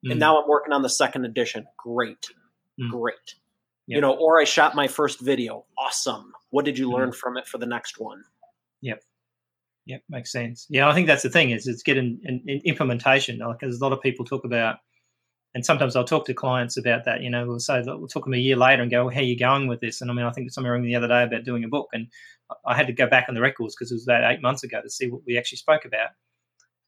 Mm. 0.07 0.13
And 0.13 0.21
now 0.21 0.41
I'm 0.41 0.49
working 0.49 0.73
on 0.73 0.83
the 0.83 0.89
second 0.89 1.25
edition. 1.25 1.67
Great, 1.77 2.29
mm. 2.81 2.91
great. 2.91 3.35
You 3.87 4.01
know, 4.01 4.15
or 4.15 4.41
I 4.41 4.45
shot 4.45 4.75
my 4.75 4.89
first 4.89 5.21
video. 5.21 5.67
Awesome. 5.77 6.33
What 6.49 6.65
did 6.65 6.79
you 6.79 6.91
learn 6.91 7.11
mm. 7.11 7.15
from 7.15 7.37
it 7.37 7.47
for 7.47 7.59
the 7.59 7.67
next 7.67 8.01
one? 8.01 8.25
Yep. 8.81 9.03
Yep, 9.87 10.03
makes 10.09 10.33
sense. 10.33 10.67
Yeah, 10.71 10.89
I 10.89 10.95
think 10.95 11.07
that's 11.07 11.23
the 11.23 11.29
thing 11.29 11.51
is 11.51 11.67
it's 11.67 11.83
getting 11.83 12.19
in, 12.25 12.41
in 12.47 12.61
implementation. 12.65 13.39
Like, 13.41 13.59
there's 13.61 13.81
a 13.81 13.85
lot 13.85 13.93
of 13.93 14.01
people 14.01 14.25
talk 14.25 14.45
about 14.45 14.77
and 15.55 15.65
sometimes 15.65 15.95
I'll 15.95 16.05
talk 16.05 16.27
to 16.27 16.35
clients 16.35 16.77
about 16.77 17.05
that. 17.05 17.23
You 17.23 17.31
know, 17.31 17.47
we'll 17.47 17.61
say 17.61 17.81
that 17.81 17.99
we'll 17.99 18.09
talk 18.09 18.25
them 18.25 18.35
a 18.35 18.39
year 18.39 18.57
later 18.57 18.83
and 18.83 18.91
go, 18.91 19.05
well, 19.05 19.15
"How 19.15 19.21
are 19.21 19.25
you 19.25 19.39
going 19.39 19.69
with 19.69 19.81
this?" 19.81 20.01
And 20.01 20.11
I 20.11 20.15
mean, 20.15 20.27
I 20.27 20.33
think 20.33 20.51
somebody 20.51 20.73
rang 20.73 20.83
the 20.83 20.97
other 20.97 21.09
day 21.09 21.23
about 21.23 21.45
doing 21.45 21.63
a 21.63 21.69
book, 21.69 21.89
and 21.93 22.09
I 22.67 22.77
had 22.77 22.89
to 22.89 22.93
go 22.93 23.07
back 23.07 23.27
on 23.29 23.35
the 23.35 23.41
records 23.41 23.75
because 23.75 23.93
it 23.93 23.95
was 23.95 24.07
about 24.07 24.31
eight 24.31 24.43
months 24.43 24.65
ago 24.65 24.83
to 24.83 24.91
see 24.91 25.09
what 25.09 25.23
we 25.27 25.39
actually 25.39 25.59
spoke 25.59 25.85
about. 25.85 26.11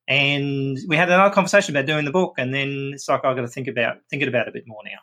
And 0.08 0.78
we 0.88 0.96
had 0.96 1.08
another 1.08 1.34
conversation 1.34 1.74
about 1.76 1.86
doing 1.86 2.04
the 2.04 2.10
book, 2.10 2.34
and 2.38 2.52
then 2.52 2.90
it's 2.94 3.08
like 3.08 3.24
I've 3.24 3.36
got 3.36 3.42
to 3.42 3.48
think 3.48 3.68
about 3.68 3.98
thinking 4.10 4.28
about 4.28 4.48
it 4.48 4.50
a 4.50 4.52
bit 4.52 4.64
more 4.66 4.82
now. 4.84 4.98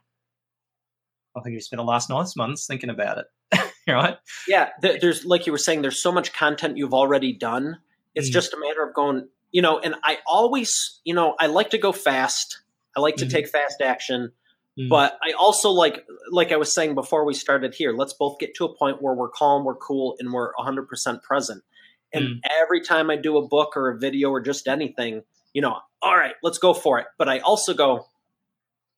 I 1.35 1.41
think 1.41 1.55
we 1.55 1.61
spent 1.61 1.79
the 1.79 1.85
last 1.85 2.09
nine 2.09 2.25
months 2.35 2.67
thinking 2.67 2.89
about 2.89 3.17
it, 3.17 3.71
right? 3.87 4.17
Yeah, 4.47 4.69
there's 4.81 5.25
like 5.25 5.45
you 5.45 5.53
were 5.53 5.57
saying, 5.57 5.81
there's 5.81 6.01
so 6.01 6.11
much 6.11 6.33
content 6.33 6.77
you've 6.77 6.93
already 6.93 7.33
done. 7.33 7.79
It's 8.13 8.29
mm. 8.29 8.33
just 8.33 8.53
a 8.53 8.59
matter 8.59 8.83
of 8.83 8.93
going, 8.93 9.27
you 9.51 9.61
know. 9.61 9.79
And 9.79 9.95
I 10.03 10.19
always, 10.27 10.99
you 11.05 11.13
know, 11.13 11.35
I 11.39 11.47
like 11.47 11.69
to 11.71 11.77
go 11.77 11.91
fast 11.91 12.62
I 12.95 12.99
like 13.01 13.17
to 13.17 13.25
mm-hmm. 13.25 13.31
take 13.31 13.47
fast 13.47 13.81
action. 13.81 14.31
Mm-hmm. 14.77 14.89
But 14.89 15.17
I 15.21 15.33
also 15.33 15.69
like, 15.69 16.05
like 16.31 16.51
I 16.51 16.57
was 16.57 16.73
saying 16.73 16.95
before 16.95 17.25
we 17.25 17.33
started 17.33 17.75
here, 17.75 17.93
let's 17.93 18.13
both 18.13 18.39
get 18.39 18.55
to 18.55 18.65
a 18.65 18.75
point 18.75 19.01
where 19.01 19.13
we're 19.13 19.29
calm, 19.29 19.65
we're 19.65 19.75
cool, 19.75 20.15
and 20.19 20.33
we're 20.33 20.51
100% 20.55 21.21
present. 21.21 21.63
And 22.11 22.25
mm. 22.25 22.39
every 22.61 22.81
time 22.81 23.09
I 23.09 23.15
do 23.15 23.37
a 23.37 23.47
book 23.47 23.75
or 23.75 23.89
a 23.89 23.97
video 23.97 24.29
or 24.29 24.41
just 24.41 24.67
anything, 24.67 25.23
you 25.53 25.61
know, 25.61 25.77
all 26.01 26.15
right, 26.15 26.33
let's 26.43 26.57
go 26.57 26.73
for 26.73 26.99
it. 26.99 27.07
But 27.17 27.29
I 27.29 27.39
also 27.39 27.73
go, 27.73 28.07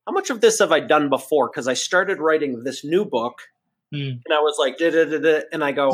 how 0.05 0.13
much 0.13 0.29
of 0.29 0.41
this 0.41 0.59
have 0.59 0.71
I 0.71 0.79
done 0.81 1.09
before? 1.09 1.49
Because 1.49 1.67
I 1.67 1.73
started 1.73 2.19
writing 2.19 2.63
this 2.63 2.83
new 2.83 3.05
book 3.05 3.39
mm. 3.93 4.11
and 4.11 4.33
I 4.33 4.39
was 4.39 4.57
like, 4.59 4.79
and 4.79 5.63
I 5.63 5.71
go, 5.71 5.93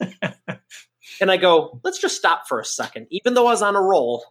and 1.20 1.30
I 1.30 1.36
go, 1.36 1.80
let's 1.82 1.98
just 1.98 2.16
stop 2.16 2.46
for 2.48 2.60
a 2.60 2.64
second. 2.64 3.06
Even 3.10 3.34
though 3.34 3.46
I 3.46 3.52
was 3.52 3.62
on 3.62 3.76
a 3.76 3.82
roll, 3.82 4.24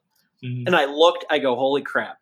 mm. 0.44 0.66
and 0.66 0.76
I 0.76 0.86
looked, 0.86 1.26
I 1.30 1.40
go, 1.40 1.56
holy 1.56 1.82
crap. 1.82 2.18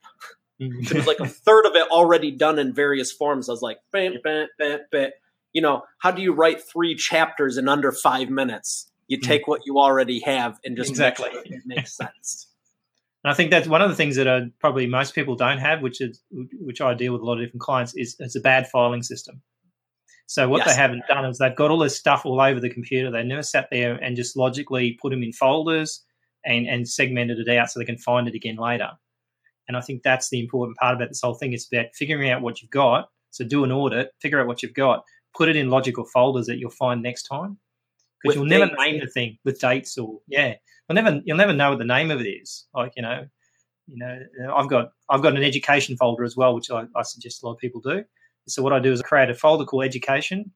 It 0.59 0.93
was 0.93 1.07
like 1.07 1.19
a 1.19 1.27
third 1.27 1.65
of 1.65 1.75
it 1.75 1.89
already 1.89 2.31
done 2.31 2.59
in 2.59 2.73
various 2.73 3.11
forms. 3.11 3.49
I 3.49 3.53
was 3.53 3.61
like, 3.61 3.77
bam, 3.91 4.15
bam, 4.23 4.47
bam, 4.57 4.79
bam. 4.91 5.11
you 5.53 5.61
know, 5.61 5.83
how 5.99 6.11
do 6.11 6.21
you 6.21 6.33
write 6.33 6.61
three 6.61 6.95
chapters 6.95 7.57
in 7.57 7.67
under 7.67 7.91
five 7.91 8.29
minutes? 8.29 8.91
You 9.07 9.17
mm-hmm. 9.17 9.27
take 9.27 9.47
what 9.47 9.61
you 9.65 9.79
already 9.79 10.19
have 10.21 10.59
and 10.65 10.75
just 10.75 10.89
exactly. 10.89 11.29
make 11.33 11.47
sure 11.47 11.57
it 11.57 11.63
makes 11.65 11.95
sense. 11.95 12.47
And 13.23 13.31
I 13.31 13.35
think 13.35 13.49
that's 13.49 13.67
one 13.67 13.81
of 13.81 13.89
the 13.89 13.95
things 13.95 14.15
that 14.17 14.27
are 14.27 14.47
probably 14.59 14.85
most 14.85 15.15
people 15.15 15.35
don't 15.35 15.57
have, 15.57 15.81
which 15.81 16.01
is 16.01 16.21
which 16.31 16.81
I 16.81 16.93
deal 16.93 17.11
with 17.11 17.23
a 17.23 17.25
lot 17.25 17.39
of 17.39 17.39
different 17.39 17.61
clients, 17.61 17.95
is 17.95 18.15
it's 18.19 18.35
a 18.35 18.39
bad 18.39 18.69
filing 18.69 19.01
system. 19.01 19.41
So 20.27 20.47
what 20.47 20.59
yes. 20.59 20.67
they 20.67 20.81
haven't 20.81 21.03
done 21.07 21.25
is 21.25 21.37
they've 21.37 21.55
got 21.55 21.71
all 21.71 21.79
this 21.79 21.97
stuff 21.97 22.25
all 22.25 22.39
over 22.39 22.59
the 22.59 22.69
computer. 22.69 23.09
They 23.09 23.23
never 23.23 23.41
sat 23.41 23.69
there 23.71 23.95
and 23.95 24.15
just 24.15 24.37
logically 24.37 24.99
put 25.01 25.09
them 25.09 25.23
in 25.23 25.33
folders 25.33 26.05
and, 26.45 26.67
and 26.67 26.87
segmented 26.87 27.39
it 27.39 27.49
out 27.57 27.71
so 27.71 27.79
they 27.79 27.85
can 27.85 27.97
find 27.97 28.27
it 28.27 28.35
again 28.35 28.57
later. 28.57 28.91
And 29.67 29.75
I 29.75 29.81
think 29.81 30.03
that's 30.03 30.29
the 30.29 30.39
important 30.39 30.77
part 30.77 30.95
about 30.95 31.09
this 31.09 31.21
whole 31.21 31.33
thing. 31.33 31.53
It's 31.53 31.67
about 31.71 31.87
figuring 31.93 32.29
out 32.29 32.41
what 32.41 32.61
you've 32.61 32.71
got. 32.71 33.09
So 33.31 33.45
do 33.45 33.63
an 33.63 33.71
audit, 33.71 34.11
figure 34.21 34.39
out 34.39 34.47
what 34.47 34.63
you've 34.63 34.73
got, 34.73 35.03
put 35.35 35.49
it 35.49 35.55
in 35.55 35.69
logical 35.69 36.05
folders 36.05 36.45
that 36.47 36.57
you'll 36.57 36.71
find 36.71 37.01
next 37.03 37.23
time. 37.23 37.57
Because 38.23 38.35
you'll 38.35 38.45
never 38.45 38.71
name 38.77 38.99
the 38.99 39.07
thing 39.07 39.37
with 39.45 39.59
dates 39.59 39.97
or 39.97 40.19
yeah, 40.27 40.55
you'll 40.89 40.95
never 40.95 41.21
you'll 41.23 41.37
never 41.37 41.53
know 41.53 41.69
what 41.69 41.79
the 41.79 41.85
name 41.85 42.09
of 42.09 42.19
it 42.19 42.27
is. 42.27 42.65
Like 42.73 42.93
you 42.95 43.03
know, 43.03 43.27
you 43.87 43.97
know, 43.97 44.55
I've 44.55 44.69
got 44.69 44.89
I've 45.09 45.21
got 45.21 45.35
an 45.35 45.43
education 45.43 45.95
folder 45.97 46.23
as 46.23 46.35
well, 46.35 46.55
which 46.55 46.71
I, 46.71 46.85
I 46.95 47.03
suggest 47.03 47.43
a 47.43 47.45
lot 47.45 47.53
of 47.53 47.59
people 47.59 47.79
do. 47.81 48.03
So 48.47 48.63
what 48.63 48.73
I 48.73 48.79
do 48.79 48.91
is 48.91 49.01
I 49.01 49.03
create 49.03 49.29
a 49.29 49.35
folder 49.35 49.65
called 49.65 49.83
education, 49.83 50.51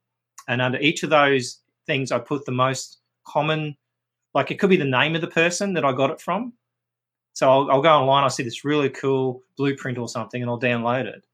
and 0.47 0.61
under 0.61 0.79
each 0.79 1.03
of 1.03 1.09
those 1.09 1.59
things, 1.85 2.11
I 2.11 2.19
put 2.19 2.45
the 2.45 2.51
most 2.51 2.99
common, 3.27 3.77
like 4.33 4.49
it 4.49 4.59
could 4.59 4.69
be 4.69 4.77
the 4.77 4.85
name 4.85 5.13
of 5.13 5.21
the 5.21 5.27
person 5.27 5.73
that 5.73 5.85
I 5.85 5.91
got 5.93 6.09
it 6.09 6.21
from, 6.21 6.53
so 7.33 7.49
I'll, 7.49 7.71
I'll, 7.71 7.81
go 7.81 7.89
online, 7.89 8.23
I'll 8.23 8.29
see 8.29 8.43
this 8.43 8.65
really 8.65 8.89
cool 8.89 9.43
blueprint 9.57 9.97
or 9.97 10.09
something, 10.09 10.41
and 10.41 10.49
I'll 10.49 10.59
download 10.59 11.05
it. 11.05 11.25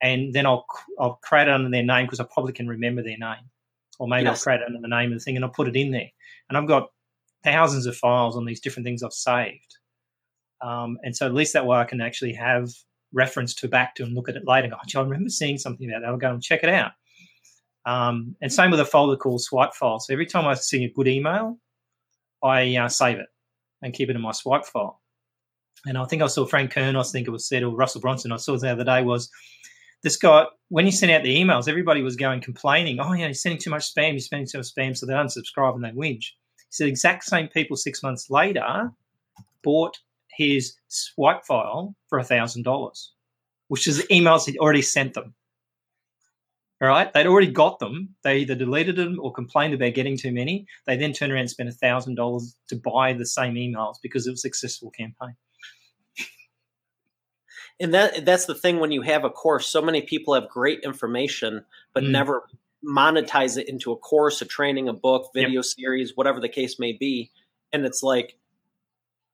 And 0.00 0.32
then 0.32 0.46
I'll 0.46 0.66
I'll 0.98 1.18
create 1.22 1.48
it 1.48 1.54
under 1.54 1.70
their 1.70 1.82
name 1.82 2.06
because 2.06 2.20
I 2.20 2.26
probably 2.32 2.52
can 2.52 2.68
remember 2.68 3.02
their 3.02 3.18
name, 3.18 3.50
or 3.98 4.06
maybe 4.06 4.24
yes. 4.24 4.38
I'll 4.38 4.42
create 4.42 4.60
it 4.60 4.66
under 4.66 4.80
the 4.80 4.88
name 4.88 5.12
of 5.12 5.18
the 5.18 5.24
thing 5.24 5.36
and 5.36 5.44
I'll 5.44 5.50
put 5.50 5.68
it 5.68 5.76
in 5.76 5.90
there. 5.90 6.10
And 6.48 6.56
I've 6.56 6.68
got 6.68 6.90
thousands 7.42 7.86
of 7.86 7.96
files 7.96 8.36
on 8.36 8.44
these 8.44 8.60
different 8.60 8.84
things 8.84 9.02
I've 9.02 9.12
saved, 9.12 9.78
um, 10.60 10.98
and 11.02 11.16
so 11.16 11.26
at 11.26 11.34
least 11.34 11.52
that 11.54 11.66
way 11.66 11.78
I 11.78 11.84
can 11.84 12.00
actually 12.00 12.32
have 12.34 12.70
reference 13.12 13.54
to 13.54 13.68
back 13.68 13.94
to 13.96 14.04
and 14.04 14.14
look 14.14 14.28
at 14.28 14.36
it 14.36 14.46
later. 14.46 14.66
And 14.66 14.72
go, 14.72 15.00
I 15.00 15.02
remember 15.02 15.30
seeing 15.30 15.58
something 15.58 15.90
about 15.90 16.02
that. 16.02 16.08
I'll 16.08 16.16
go 16.16 16.32
and 16.32 16.42
check 16.42 16.62
it 16.62 16.70
out. 16.70 16.92
Um, 17.86 18.36
and 18.42 18.52
same 18.52 18.70
with 18.70 18.80
a 18.80 18.84
folder 18.84 19.16
called 19.16 19.40
swipe 19.40 19.74
file. 19.74 19.98
So 19.98 20.12
every 20.12 20.26
time 20.26 20.46
I 20.46 20.54
see 20.54 20.84
a 20.84 20.92
good 20.92 21.08
email, 21.08 21.58
I 22.42 22.76
uh, 22.76 22.88
save 22.88 23.18
it 23.18 23.28
and 23.82 23.94
keep 23.94 24.10
it 24.10 24.16
in 24.16 24.22
my 24.22 24.32
swipe 24.32 24.66
file. 24.66 25.00
And 25.86 25.96
I 25.96 26.04
think 26.06 26.22
I 26.22 26.26
saw 26.26 26.44
Frank 26.44 26.72
Kern, 26.72 26.96
I 26.96 27.02
think 27.02 27.28
it 27.28 27.30
was 27.30 27.48
said, 27.48 27.62
or 27.62 27.74
Russell 27.74 28.00
Brunson, 28.00 28.32
I 28.32 28.36
saw 28.36 28.56
the 28.56 28.72
other 28.72 28.84
day 28.84 29.02
was 29.02 29.30
this 30.02 30.16
guy, 30.16 30.44
when 30.68 30.84
he 30.84 30.90
sent 30.90 31.12
out 31.12 31.22
the 31.22 31.36
emails, 31.36 31.68
everybody 31.68 32.02
was 32.02 32.16
going 32.16 32.40
complaining, 32.40 32.98
oh, 33.00 33.12
yeah, 33.12 33.26
he's 33.28 33.42
sending 33.42 33.60
too 33.60 33.70
much 33.70 33.92
spam, 33.92 34.12
he's 34.12 34.28
sending 34.28 34.46
too 34.46 34.58
much 34.58 34.74
spam, 34.74 34.96
so 34.96 35.06
they 35.06 35.12
unsubscribe 35.12 35.74
and 35.74 35.84
they 35.84 35.90
whinge. 35.90 36.32
He 36.56 36.70
said, 36.70 36.88
exact 36.88 37.24
same 37.24 37.48
people 37.48 37.76
six 37.76 38.02
months 38.02 38.28
later 38.30 38.90
bought 39.62 39.98
his 40.30 40.74
swipe 40.88 41.44
file 41.44 41.94
for 42.08 42.18
a 42.18 42.24
$1,000. 42.24 43.08
which 43.68 43.86
is 43.86 43.98
the 43.98 44.14
emails 44.14 44.46
he'd 44.46 44.58
already 44.58 44.82
sent 44.82 45.14
them. 45.14 45.34
All 46.80 46.88
right, 46.88 47.12
they'd 47.12 47.26
already 47.26 47.50
got 47.50 47.80
them. 47.80 48.14
They 48.22 48.38
either 48.38 48.54
deleted 48.54 48.94
them 48.94 49.18
or 49.20 49.32
complained 49.32 49.74
about 49.74 49.94
getting 49.94 50.16
too 50.16 50.32
many. 50.32 50.66
They 50.86 50.96
then 50.96 51.12
turn 51.12 51.32
around 51.32 51.52
and 51.58 51.74
thousand 51.74 52.14
dollars 52.14 52.54
to 52.68 52.76
buy 52.76 53.14
the 53.14 53.26
same 53.26 53.54
emails 53.54 53.96
because 54.00 54.26
it 54.26 54.30
was 54.30 54.40
a 54.40 54.42
successful 54.42 54.90
campaign. 54.90 55.34
And 57.80 57.94
that 57.94 58.24
that's 58.24 58.46
the 58.46 58.54
thing 58.54 58.80
when 58.80 58.90
you 58.90 59.02
have 59.02 59.24
a 59.24 59.30
course, 59.30 59.68
so 59.68 59.80
many 59.80 60.02
people 60.02 60.34
have 60.34 60.48
great 60.48 60.80
information, 60.80 61.64
but 61.94 62.02
mm. 62.02 62.10
never 62.10 62.44
monetize 62.84 63.56
it 63.56 63.68
into 63.68 63.92
a 63.92 63.96
course, 63.96 64.42
a 64.42 64.44
training, 64.44 64.88
a 64.88 64.92
book, 64.92 65.30
video 65.34 65.60
yep. 65.60 65.64
series, 65.64 66.16
whatever 66.16 66.40
the 66.40 66.48
case 66.48 66.78
may 66.78 66.92
be. 66.92 67.30
And 67.72 67.84
it's 67.84 68.02
like 68.02 68.36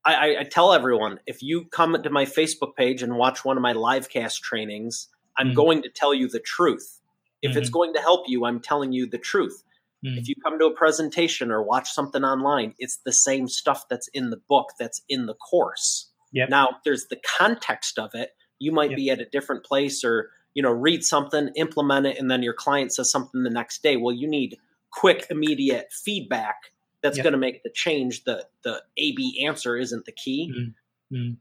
I, 0.05 0.37
I, 0.41 0.45
tell 0.45 0.73
everyone 0.73 1.21
if 1.27 1.43
you 1.43 1.65
come 1.65 1.97
to 2.03 2.11
my 2.11 2.27
Facebook 2.27 2.77
page 2.77 3.03
and 3.03 3.17
watch 3.17 3.45
one 3.45 3.57
of 3.57 3.63
my 3.63 3.73
live 3.73 4.11
cast 4.11 4.43
trainings, 4.43 5.09
I'm 5.37 5.53
mm. 5.53 5.55
going 5.55 5.83
to 5.83 5.89
tell 5.89 6.13
you 6.13 6.29
the 6.29 6.41
truth. 6.41 7.01
If 7.41 7.51
mm-hmm. 7.51 7.59
it's 7.59 7.71
going 7.71 7.95
to 7.95 8.01
help 8.01 8.29
you, 8.29 8.45
I'm 8.45 8.61
telling 8.61 8.93
you 8.93 9.07
the 9.07 9.19
truth. 9.19 9.63
Mm. 10.05 10.19
If 10.19 10.29
you 10.29 10.35
come 10.43 10.59
to 10.59 10.67
a 10.67 10.75
presentation 10.75 11.51
or 11.51 11.63
watch 11.63 11.91
something 11.91 12.23
online, 12.23 12.75
it's 12.79 12.97
the 12.97 13.13
same 13.13 13.49
stuff 13.49 13.89
that's 13.89 14.09
in 14.09 14.31
the 14.31 14.41
book 14.49 14.73
that's 14.79 15.01
in 15.09 15.27
the 15.27 15.35
course. 15.35 16.11
Yep. 16.35 16.51
Now, 16.51 16.69
there's 16.85 17.07
the 17.07 17.21
context 17.39 17.99
of 17.99 18.11
it. 18.15 18.31
You 18.59 18.73
might 18.73 18.91
yep. 18.91 18.97
be 18.97 19.11
at 19.11 19.21
a 19.21 19.25
different 19.25 19.65
place 19.65 20.05
or, 20.05 20.31
you 20.53 20.63
know, 20.63 20.71
read 20.71 21.05
something, 21.05 21.51
implement 21.57 22.07
it, 22.07 22.19
and 22.19 22.31
then 22.31 22.43
your 22.43 22.55
client 22.55 22.93
says 22.93 23.11
something 23.11 23.43
the 23.43 23.51
next 23.51 23.83
day. 23.83 23.97
Well, 23.97 24.15
you 24.15 24.29
need 24.29 24.59
quick, 24.91 25.27
immediate 25.31 25.93
feedback 25.93 26.57
that's 27.03 27.19
yep. 27.19 27.25
going 27.25 27.33
to 27.33 27.39
make 27.39 27.63
the 27.63 27.71
change. 27.71 28.25
The 28.25 28.47
the 28.63 28.83
AB 28.97 29.45
answer 29.47 29.77
isn't 29.77 30.07
the 30.07 30.13
key. 30.13 30.51
Mm-hmm. 30.51 31.17
Mm-hmm. 31.17 31.35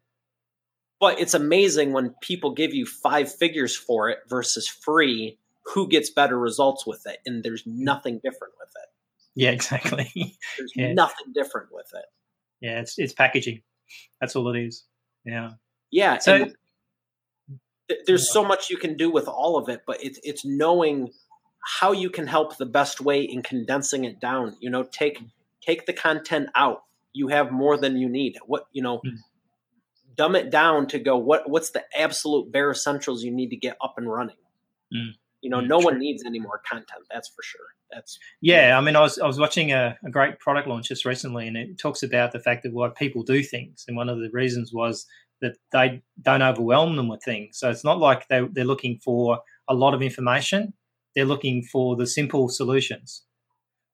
But 1.00 1.20
it's 1.20 1.34
amazing 1.34 1.94
when 1.94 2.16
people 2.22 2.54
give 2.54 2.74
you 2.74 2.86
five 2.86 3.34
figures 3.34 3.76
for 3.76 4.10
it 4.10 4.20
versus 4.30 4.68
free. 4.68 5.40
Who 5.74 5.88
gets 5.88 6.10
better 6.10 6.38
results 6.38 6.86
with 6.86 7.08
it? 7.08 7.20
And 7.26 7.44
there's 7.44 7.64
mm. 7.64 7.78
nothing 7.78 8.20
different 8.24 8.54
with 8.60 8.70
it. 8.76 8.90
Yeah, 9.36 9.50
exactly. 9.58 10.12
there's 10.58 10.74
yeah. 10.76 10.94
nothing 10.94 11.32
different 11.34 11.70
with 11.72 11.90
it. 11.94 12.06
Yeah, 12.60 12.82
it's 12.82 13.00
it's 13.00 13.14
packaging. 13.14 13.62
That's 14.20 14.36
all 14.36 14.54
it 14.54 14.60
is. 14.60 14.86
Yeah. 15.26 15.52
Yeah. 15.92 16.18
So 16.20 16.38
th- 17.88 18.02
there's 18.06 18.32
so 18.32 18.44
much 18.44 18.70
you 18.70 18.78
can 18.78 18.98
do 18.98 19.12
with 19.12 19.28
all 19.28 19.58
of 19.58 19.70
it, 19.70 19.82
but 19.86 20.04
it's 20.04 20.20
it's 20.24 20.46
knowing 20.46 21.12
how 21.64 21.92
you 21.92 22.10
can 22.10 22.28
help 22.28 22.58
the 22.58 22.66
best 22.66 23.02
way 23.02 23.22
in 23.22 23.42
condensing 23.42 24.06
it 24.06 24.20
down. 24.20 24.56
You 24.60 24.70
know, 24.70 24.84
take 24.84 25.22
take 25.62 25.86
the 25.86 25.94
content 25.94 26.50
out. 26.56 26.84
You 27.14 27.28
have 27.28 27.52
more 27.52 27.78
than 27.78 27.98
you 27.98 28.10
need. 28.10 28.38
What 28.46 28.68
you 28.72 28.82
know, 28.82 28.98
mm. 28.98 29.18
dumb 30.16 30.36
it 30.36 30.50
down 30.50 30.88
to 30.88 31.00
go. 31.00 31.18
What 31.18 31.50
what's 31.50 31.72
the 31.72 31.84
absolute 31.96 32.52
bare 32.52 32.72
essentials 32.72 33.24
you 33.24 33.32
need 33.32 33.50
to 33.50 33.58
get 33.58 33.78
up 33.82 33.96
and 33.98 34.12
running? 34.12 34.38
Mm. 34.94 35.14
You 35.44 35.50
know, 35.50 35.60
no 35.60 35.80
true. 35.80 35.92
one 35.92 36.00
needs 36.00 36.24
any 36.26 36.40
more 36.40 36.62
content. 36.66 37.04
That's 37.12 37.28
for 37.28 37.44
sure. 37.44 37.66
That's 37.92 38.18
yeah. 38.42 38.78
I 38.78 38.82
mean, 38.82 38.96
I 38.96 39.02
was 39.02 39.20
I 39.20 39.28
was 39.28 39.38
watching 39.38 39.74
a, 39.74 39.98
a 40.06 40.10
great 40.10 40.40
product 40.40 40.70
launch 40.70 40.88
just 40.88 41.04
recently, 41.04 41.48
and 41.48 41.58
it 41.58 41.78
talks 41.78 42.02
about 42.02 42.32
the 42.32 42.40
fact 42.40 42.64
that 42.64 42.72
why 42.72 42.90
people 42.90 43.24
do 43.24 43.44
things, 43.44 43.84
and 43.88 43.98
one 43.98 44.08
of 44.08 44.20
the 44.20 44.30
reasons 44.32 44.72
was 44.74 45.06
that 45.42 45.58
they 45.74 46.02
don't 46.22 46.42
overwhelm 46.42 46.96
them 46.96 47.10
with 47.10 47.22
things. 47.24 47.60
So 47.60 47.70
it's 47.70 47.84
not 47.84 48.00
like 48.00 48.28
they 48.30 48.48
they're 48.54 48.64
looking 48.64 49.00
for 49.04 49.40
a 49.68 49.74
lot 49.74 49.94
of 49.94 50.02
information; 50.02 50.74
they're 51.14 51.26
looking 51.26 51.62
for 51.62 51.98
the 51.98 52.08
simple 52.08 52.48
solutions. 52.48 53.24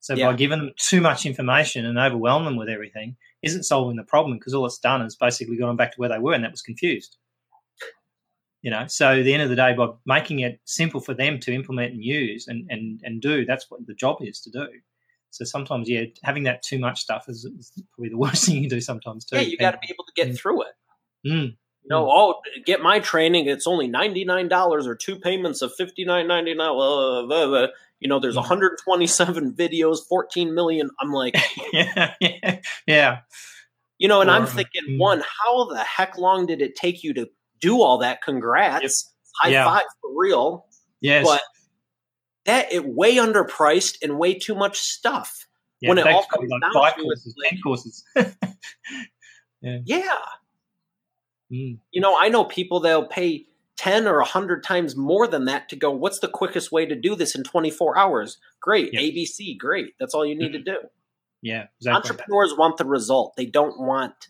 So 0.02 0.14
yeah. 0.14 0.28
by 0.28 0.38
giving 0.38 0.60
them 0.60 0.72
too 0.78 1.02
much 1.02 1.26
information 1.26 1.86
and 1.86 1.98
overwhelm 1.98 2.46
them 2.46 2.56
with 2.56 2.70
everything 2.70 3.18
isn't 3.42 3.64
solving 3.64 3.98
the 3.98 4.04
problem 4.04 4.38
because 4.38 4.54
all 4.54 4.66
it's 4.66 4.80
done 4.80 5.02
is 5.02 5.16
basically 5.16 5.58
got 5.58 5.68
them 5.68 5.78
back 5.78 5.92
to 5.92 5.98
where 5.98 6.10
they 6.10 6.20
were 6.20 6.34
and 6.34 6.44
that 6.44 6.52
was 6.52 6.62
confused. 6.62 7.18
You 8.62 8.72
know, 8.72 8.88
so 8.88 9.18
at 9.18 9.24
the 9.24 9.34
end 9.34 9.42
of 9.42 9.50
the 9.50 9.56
day, 9.56 9.74
by 9.74 9.88
making 10.06 10.42
it 10.42 10.60
simple 10.66 11.00
for 11.00 11.14
them 11.14 11.40
to 11.40 11.54
implement 11.54 11.94
and 11.94 12.04
use 12.04 12.48
and, 12.48 12.70
and, 12.70 13.00
and 13.04 13.22
do, 13.22 13.46
that's 13.46 13.70
what 13.70 13.86
the 13.88 13.94
job 13.94 14.18
is 14.22 14.42
to 14.42 14.52
do. 14.52 14.68
So 15.32 15.46
sometimes, 15.46 15.90
yeah, 15.90 16.06
having 16.24 16.44
that 16.44 16.62
too 16.62 16.80
much 16.80 17.00
stuff 17.00 17.30
is, 17.30 17.46
is 17.46 17.72
probably 17.94 18.10
the 18.10 18.18
worst 18.18 18.46
thing 18.46 18.56
you 18.56 18.62
can 18.62 18.70
do 18.70 18.82
sometimes 18.82 19.26
too. 19.26 19.38
Yeah, 19.38 19.44
you 19.44 19.58
got 19.58 19.72
to 19.72 19.78
be 19.78 19.94
able 19.94 20.06
to 20.06 20.14
get 20.16 20.30
mm. 20.30 20.38
through 20.38 20.64
it. 20.64 20.74
Mm. 21.26 21.56
You 21.84 21.90
know, 21.90 22.10
oh, 22.12 22.42
get 22.66 22.82
my 22.82 23.00
training. 23.00 23.48
It's 23.48 23.66
only 23.66 23.88
ninety 23.88 24.26
nine 24.26 24.48
dollars 24.48 24.86
or 24.86 24.96
two 24.96 25.16
payments 25.16 25.62
of 25.62 25.74
fifty 25.76 26.04
nine 26.04 26.28
ninety 26.28 26.54
nine. 26.54 27.70
You 28.00 28.08
know, 28.08 28.20
there's 28.20 28.36
127 28.36 29.54
videos, 29.58 30.00
14 30.08 30.54
million. 30.54 30.90
I'm 31.02 31.12
like, 31.12 31.36
yeah, 31.74 32.14
yeah, 32.22 32.60
yeah. 32.88 33.18
You 33.98 34.08
know, 34.08 34.22
and 34.22 34.30
or, 34.30 34.34
I'm 34.34 34.46
thinking, 34.46 34.84
mm. 34.88 35.00
one, 35.00 35.22
how 35.22 35.66
the 35.66 35.80
heck 35.80 36.18
long 36.18 36.46
did 36.46 36.62
it 36.62 36.76
take 36.76 37.04
you 37.04 37.14
to 37.16 37.30
do 37.60 37.82
all 37.82 38.00
that? 38.00 38.22
Congrats, 38.22 39.12
high 39.42 39.50
yeah. 39.50 39.66
five 39.66 39.84
for 40.02 40.12
real. 40.16 40.66
Yes, 41.02 41.26
but 41.26 41.42
that 42.46 42.72
it 42.72 42.86
way 42.86 43.16
underpriced 43.16 43.98
and 44.02 44.18
way 44.18 44.34
too 44.34 44.56
much 44.56 44.80
stuff. 44.80 45.48
Yeah, 45.82 45.90
when 45.90 45.98
it 45.98 46.08
all 46.08 46.26
comes 46.26 46.50
like 46.50 46.62
down 46.62 46.74
five 46.74 46.96
to 46.96 47.04
courses, 47.04 47.36
it, 47.38 47.50
ten 47.50 47.60
courses. 47.62 48.04
yeah. 49.62 49.80
yeah. 49.86 50.18
Mm. 51.52 51.80
You 51.92 52.02
know, 52.02 52.18
I 52.20 52.30
know 52.30 52.44
people 52.44 52.80
they'll 52.80 53.08
pay 53.08 53.46
10 53.80 54.08
or 54.08 54.18
100 54.18 54.62
times 54.62 54.98
more 54.98 55.26
than 55.26 55.46
that 55.46 55.70
to 55.70 55.76
go, 55.78 55.90
what's 55.90 56.20
the 56.20 56.28
quickest 56.28 56.70
way 56.70 56.86
to 56.86 56.96
do 56.96 57.16
this 57.16 57.34
in 57.34 57.44
24 57.44 57.98
hours? 57.98 58.38
Great. 58.60 58.94
Yep. 58.94 59.02
ABC, 59.02 59.58
great. 59.58 59.94
That's 60.00 60.14
all 60.14 60.26
you 60.26 60.36
need 60.36 60.52
to 60.52 60.60
do. 60.64 60.78
Yeah. 61.42 61.68
Exactly. 61.80 61.96
Entrepreneurs 61.96 62.54
want 62.58 62.76
the 62.76 62.86
result. 62.86 63.36
They 63.38 63.46
don't 63.46 63.80
want 63.80 64.28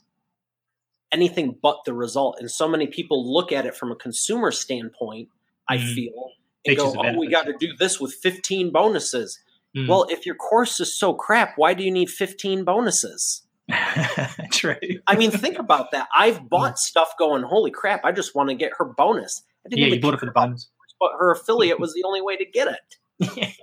anything 1.12 1.58
but 1.62 1.78
the 1.86 1.94
result. 1.94 2.38
And 2.40 2.50
so 2.50 2.68
many 2.68 2.88
people 2.88 3.32
look 3.34 3.52
at 3.52 3.66
it 3.66 3.76
from 3.76 3.92
a 3.92 3.96
consumer 3.96 4.52
standpoint, 4.52 5.30
mm-hmm. 5.30 5.74
I 5.74 5.78
feel, 5.78 6.32
and 6.66 6.78
go, 6.78 6.96
oh, 6.98 7.18
we 7.18 7.30
got 7.30 7.46
to 7.46 7.54
do 7.60 7.74
this 7.78 8.00
with 8.00 8.14
15 8.14 8.72
bonuses. 8.72 9.40
Mm. 9.76 9.88
Well, 9.88 10.08
if 10.10 10.26
your 10.26 10.36
course 10.36 10.80
is 10.80 10.98
so 10.98 11.14
crap, 11.14 11.54
why 11.56 11.74
do 11.74 11.84
you 11.84 11.92
need 11.92 12.10
15 12.10 12.64
bonuses? 12.64 13.44
True. 14.52 14.76
I 15.08 15.16
mean, 15.16 15.32
think 15.32 15.60
about 15.60 15.92
that. 15.92 16.08
I've 16.16 16.50
bought 16.50 16.72
yeah. 16.72 16.76
stuff 16.76 17.14
going, 17.20 17.44
holy 17.44 17.72
crap, 17.72 18.04
I 18.04 18.12
just 18.12 18.36
want 18.36 18.50
to 18.50 18.56
get 18.56 18.72
her 18.78 18.86
bonus. 18.86 19.44
I 19.66 19.70
didn't 19.70 19.82
yeah, 19.82 19.96
you 19.96 20.02
bought 20.02 20.16
it 20.16 20.20
for 20.20 20.26
the 20.26 20.32
bonus. 20.32 20.70
But 21.00 21.12
her 21.20 21.32
affiliate 21.32 21.80
was 21.80 21.94
the 21.94 22.04
only 22.04 22.22
way 22.22 22.38
to 22.38 22.46
get 22.46 22.68
it. 22.68 23.60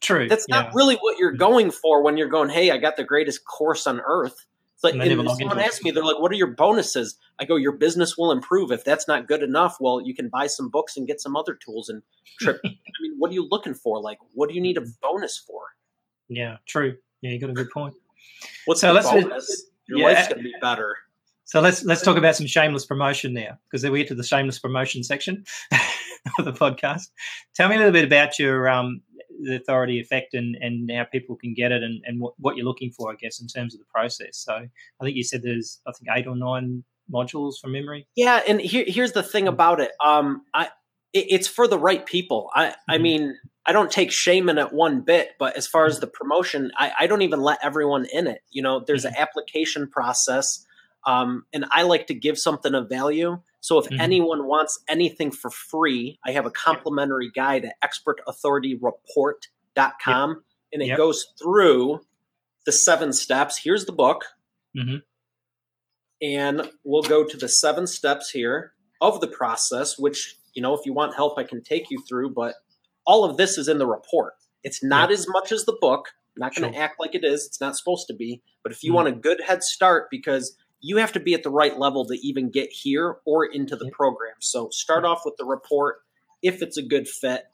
True. 0.00 0.28
That's 0.28 0.48
not 0.48 0.66
yeah. 0.66 0.72
really 0.74 0.96
what 0.96 1.18
you're 1.18 1.32
going 1.32 1.70
for 1.70 2.02
when 2.02 2.16
you're 2.16 2.28
going, 2.28 2.48
hey, 2.48 2.70
I 2.70 2.78
got 2.78 2.96
the 2.96 3.04
greatest 3.04 3.44
course 3.44 3.86
on 3.86 4.00
earth. 4.00 4.46
It's 4.82 4.96
like, 4.96 5.06
and 5.06 5.30
someone 5.38 5.58
asked 5.58 5.84
me, 5.84 5.90
they're 5.90 6.02
like, 6.02 6.18
what 6.20 6.32
are 6.32 6.36
your 6.36 6.54
bonuses? 6.54 7.18
I 7.38 7.44
go, 7.44 7.56
your 7.56 7.72
business 7.72 8.16
will 8.16 8.32
improve. 8.32 8.72
If 8.72 8.82
that's 8.82 9.06
not 9.06 9.28
good 9.28 9.42
enough, 9.42 9.76
well, 9.78 10.00
you 10.00 10.14
can 10.14 10.30
buy 10.30 10.46
some 10.46 10.70
books 10.70 10.96
and 10.96 11.06
get 11.06 11.20
some 11.20 11.36
other 11.36 11.54
tools 11.54 11.90
and 11.90 12.02
trip. 12.40 12.60
I 12.64 12.68
mean, 13.02 13.14
what 13.18 13.30
are 13.30 13.34
you 13.34 13.46
looking 13.50 13.74
for? 13.74 14.00
Like, 14.00 14.16
what 14.32 14.48
do 14.48 14.54
you 14.54 14.62
need 14.62 14.78
a 14.78 14.84
bonus 15.02 15.36
for? 15.36 15.60
Yeah, 16.28 16.56
true. 16.66 16.96
Yeah, 17.20 17.32
you 17.32 17.38
got 17.38 17.50
a 17.50 17.52
good 17.52 17.68
point. 17.70 17.94
What's 18.64 18.80
so 18.80 18.92
let's 18.92 19.10
bonus? 19.10 19.66
Your 19.86 19.98
yeah. 19.98 20.06
life's 20.06 20.28
gonna 20.28 20.42
be 20.42 20.54
better. 20.62 20.96
So 21.44 21.60
let's 21.60 21.84
let's 21.84 22.00
talk 22.00 22.16
about 22.16 22.36
some 22.36 22.46
shameless 22.46 22.86
promotion 22.86 23.34
now, 23.34 23.58
because 23.68 23.82
then 23.82 23.92
we 23.92 23.98
get 23.98 24.08
to 24.08 24.14
the 24.14 24.22
shameless 24.22 24.58
promotion 24.58 25.02
section 25.04 25.44
of 26.38 26.44
the 26.46 26.52
podcast. 26.52 27.10
Tell 27.54 27.68
me 27.68 27.74
a 27.74 27.78
little 27.78 27.92
bit 27.92 28.04
about 28.04 28.38
your 28.38 28.66
um, 28.68 29.02
the 29.42 29.56
authority 29.56 30.00
effect 30.00 30.34
and, 30.34 30.56
and 30.56 30.90
how 30.90 31.04
people 31.04 31.36
can 31.36 31.54
get 31.54 31.72
it 31.72 31.82
and, 31.82 32.02
and 32.04 32.20
what, 32.20 32.34
what 32.38 32.56
you're 32.56 32.66
looking 32.66 32.90
for, 32.90 33.10
I 33.10 33.14
guess, 33.14 33.40
in 33.40 33.46
terms 33.46 33.74
of 33.74 33.80
the 33.80 33.86
process. 33.86 34.38
So 34.38 34.54
I 34.54 35.04
think 35.04 35.16
you 35.16 35.24
said 35.24 35.42
there's 35.42 35.80
I 35.86 35.92
think 35.92 36.08
eight 36.16 36.26
or 36.26 36.36
nine 36.36 36.84
modules 37.12 37.54
from 37.60 37.72
memory. 37.72 38.06
Yeah, 38.16 38.40
and 38.46 38.60
here, 38.60 38.84
here's 38.86 39.12
the 39.12 39.22
thing 39.22 39.48
about 39.48 39.80
it. 39.80 39.92
Um, 40.04 40.42
I 40.54 40.68
it, 41.12 41.26
it's 41.30 41.48
for 41.48 41.66
the 41.66 41.78
right 41.78 42.04
people. 42.04 42.50
I 42.54 42.74
I 42.88 42.94
mm-hmm. 42.94 43.02
mean 43.02 43.38
I 43.66 43.72
don't 43.72 43.90
take 43.90 44.10
shame 44.10 44.48
in 44.48 44.58
it 44.58 44.72
one 44.72 45.02
bit, 45.02 45.30
but 45.38 45.56
as 45.56 45.66
far 45.66 45.86
as 45.86 46.00
the 46.00 46.06
promotion, 46.06 46.70
I, 46.76 46.92
I 47.00 47.06
don't 47.06 47.22
even 47.22 47.40
let 47.40 47.58
everyone 47.62 48.06
in 48.12 48.26
it. 48.26 48.42
You 48.50 48.62
know, 48.62 48.82
there's 48.86 49.04
an 49.04 49.12
mm-hmm. 49.12 49.22
application 49.22 49.88
process, 49.88 50.64
um, 51.06 51.44
and 51.52 51.66
I 51.70 51.82
like 51.82 52.06
to 52.08 52.14
give 52.14 52.38
something 52.38 52.74
of 52.74 52.88
value. 52.88 53.40
So 53.60 53.78
if 53.78 53.86
mm-hmm. 53.86 54.00
anyone 54.00 54.46
wants 54.46 54.80
anything 54.88 55.30
for 55.30 55.50
free, 55.50 56.18
I 56.24 56.32
have 56.32 56.46
a 56.46 56.50
complimentary 56.50 57.30
guide 57.30 57.66
at 57.66 57.74
expertauthorityreport.com, 57.82 60.30
yep. 60.30 60.38
and 60.72 60.82
it 60.82 60.88
yep. 60.88 60.96
goes 60.96 61.26
through 61.40 62.00
the 62.66 62.72
seven 62.72 63.12
steps. 63.12 63.60
Here's 63.62 63.84
the 63.84 63.92
book. 63.92 64.24
Mm-hmm. 64.76 64.96
And 66.22 66.70
we'll 66.84 67.02
go 67.02 67.24
to 67.24 67.36
the 67.36 67.48
seven 67.48 67.86
steps 67.86 68.30
here 68.30 68.72
of 69.00 69.20
the 69.20 69.26
process, 69.26 69.98
which, 69.98 70.36
you 70.54 70.62
know, 70.62 70.74
if 70.74 70.80
you 70.84 70.92
want 70.92 71.14
help, 71.14 71.38
I 71.38 71.44
can 71.44 71.62
take 71.62 71.90
you 71.90 72.02
through, 72.06 72.34
but 72.34 72.56
all 73.06 73.24
of 73.24 73.36
this 73.36 73.56
is 73.56 73.68
in 73.68 73.78
the 73.78 73.86
report. 73.86 74.34
It's 74.62 74.84
not 74.84 75.10
as 75.10 75.26
much 75.28 75.52
as 75.52 75.64
the 75.64 75.76
book. 75.80 76.08
I'm 76.36 76.40
not 76.40 76.54
going 76.54 76.70
to 76.70 76.76
sure. 76.76 76.84
act 76.84 77.00
like 77.00 77.14
it 77.14 77.24
is. 77.24 77.46
It's 77.46 77.60
not 77.60 77.76
supposed 77.76 78.06
to 78.08 78.14
be. 78.14 78.42
But 78.62 78.72
if 78.72 78.82
you 78.82 78.92
mm. 78.92 78.96
want 78.96 79.08
a 79.08 79.12
good 79.12 79.40
head 79.40 79.62
start, 79.62 80.08
because 80.10 80.56
you 80.80 80.96
have 80.98 81.12
to 81.12 81.20
be 81.20 81.34
at 81.34 81.42
the 81.42 81.50
right 81.50 81.78
level 81.78 82.06
to 82.06 82.14
even 82.26 82.50
get 82.50 82.70
here 82.70 83.16
or 83.24 83.44
into 83.44 83.76
the 83.76 83.90
program. 83.90 84.34
So 84.40 84.68
start 84.70 85.04
off 85.04 85.22
with 85.24 85.36
the 85.36 85.44
report. 85.44 85.98
If 86.42 86.62
it's 86.62 86.78
a 86.78 86.82
good 86.82 87.06
fit, 87.06 87.44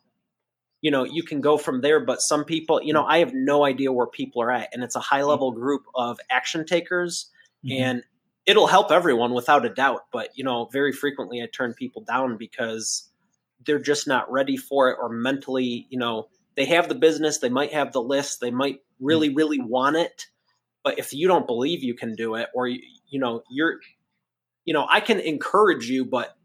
you 0.81 0.91
know, 0.91 1.05
you 1.05 1.23
can 1.23 1.41
go 1.41 1.59
from 1.59 1.81
there. 1.81 2.05
But 2.05 2.21
some 2.21 2.45
people, 2.45 2.81
you 2.83 2.93
know, 2.93 3.05
I 3.05 3.19
have 3.19 3.33
no 3.35 3.65
idea 3.65 3.93
where 3.93 4.07
people 4.07 4.43
are 4.43 4.53
at. 4.53 4.69
And 4.73 4.85
it's 4.85 4.95
a 4.95 5.01
high 5.01 5.23
level 5.23 5.51
group 5.51 5.83
of 5.95 6.19
action 6.31 6.65
takers. 6.65 7.31
Mm-hmm. 7.65 7.83
And 7.83 8.03
it'll 8.47 8.69
help 8.69 8.93
everyone 8.93 9.35
without 9.35 9.67
a 9.67 9.71
doubt. 9.71 10.03
But 10.13 10.31
you 10.37 10.45
know, 10.45 10.69
very 10.73 10.93
frequently 10.93 11.43
I 11.43 11.47
turn 11.47 11.75
people 11.75 12.03
down 12.03 12.37
because 12.37 13.11
they're 13.65 13.81
just 13.81 14.07
not 14.07 14.31
ready 14.31 14.57
for 14.57 14.91
it 14.91 14.99
or 15.01 15.09
mentally, 15.09 15.87
you 15.91 15.99
know, 15.99 16.29
they 16.55 16.67
have 16.67 16.89
the 16.89 16.95
business, 16.95 17.39
they 17.39 17.49
might 17.49 17.73
have 17.73 17.93
the 17.93 18.01
list, 18.01 18.41
they 18.41 18.51
might 18.51 18.79
really, 19.01 19.35
really 19.35 19.61
want 19.61 19.97
it. 19.97 20.27
But 20.83 20.99
if 20.99 21.13
you 21.13 21.27
don't 21.27 21.47
believe 21.47 21.83
you 21.83 21.95
can 21.95 22.15
do 22.15 22.37
it, 22.37 22.49
or 22.55 22.71
you, 23.09 23.21
know, 23.21 23.43
you're, 23.51 23.81
you 24.65 24.75
know, 24.75 24.87
I 24.91 25.01
can 25.01 25.21
encourage 25.21 25.89
you, 25.89 26.05
but 26.05 26.37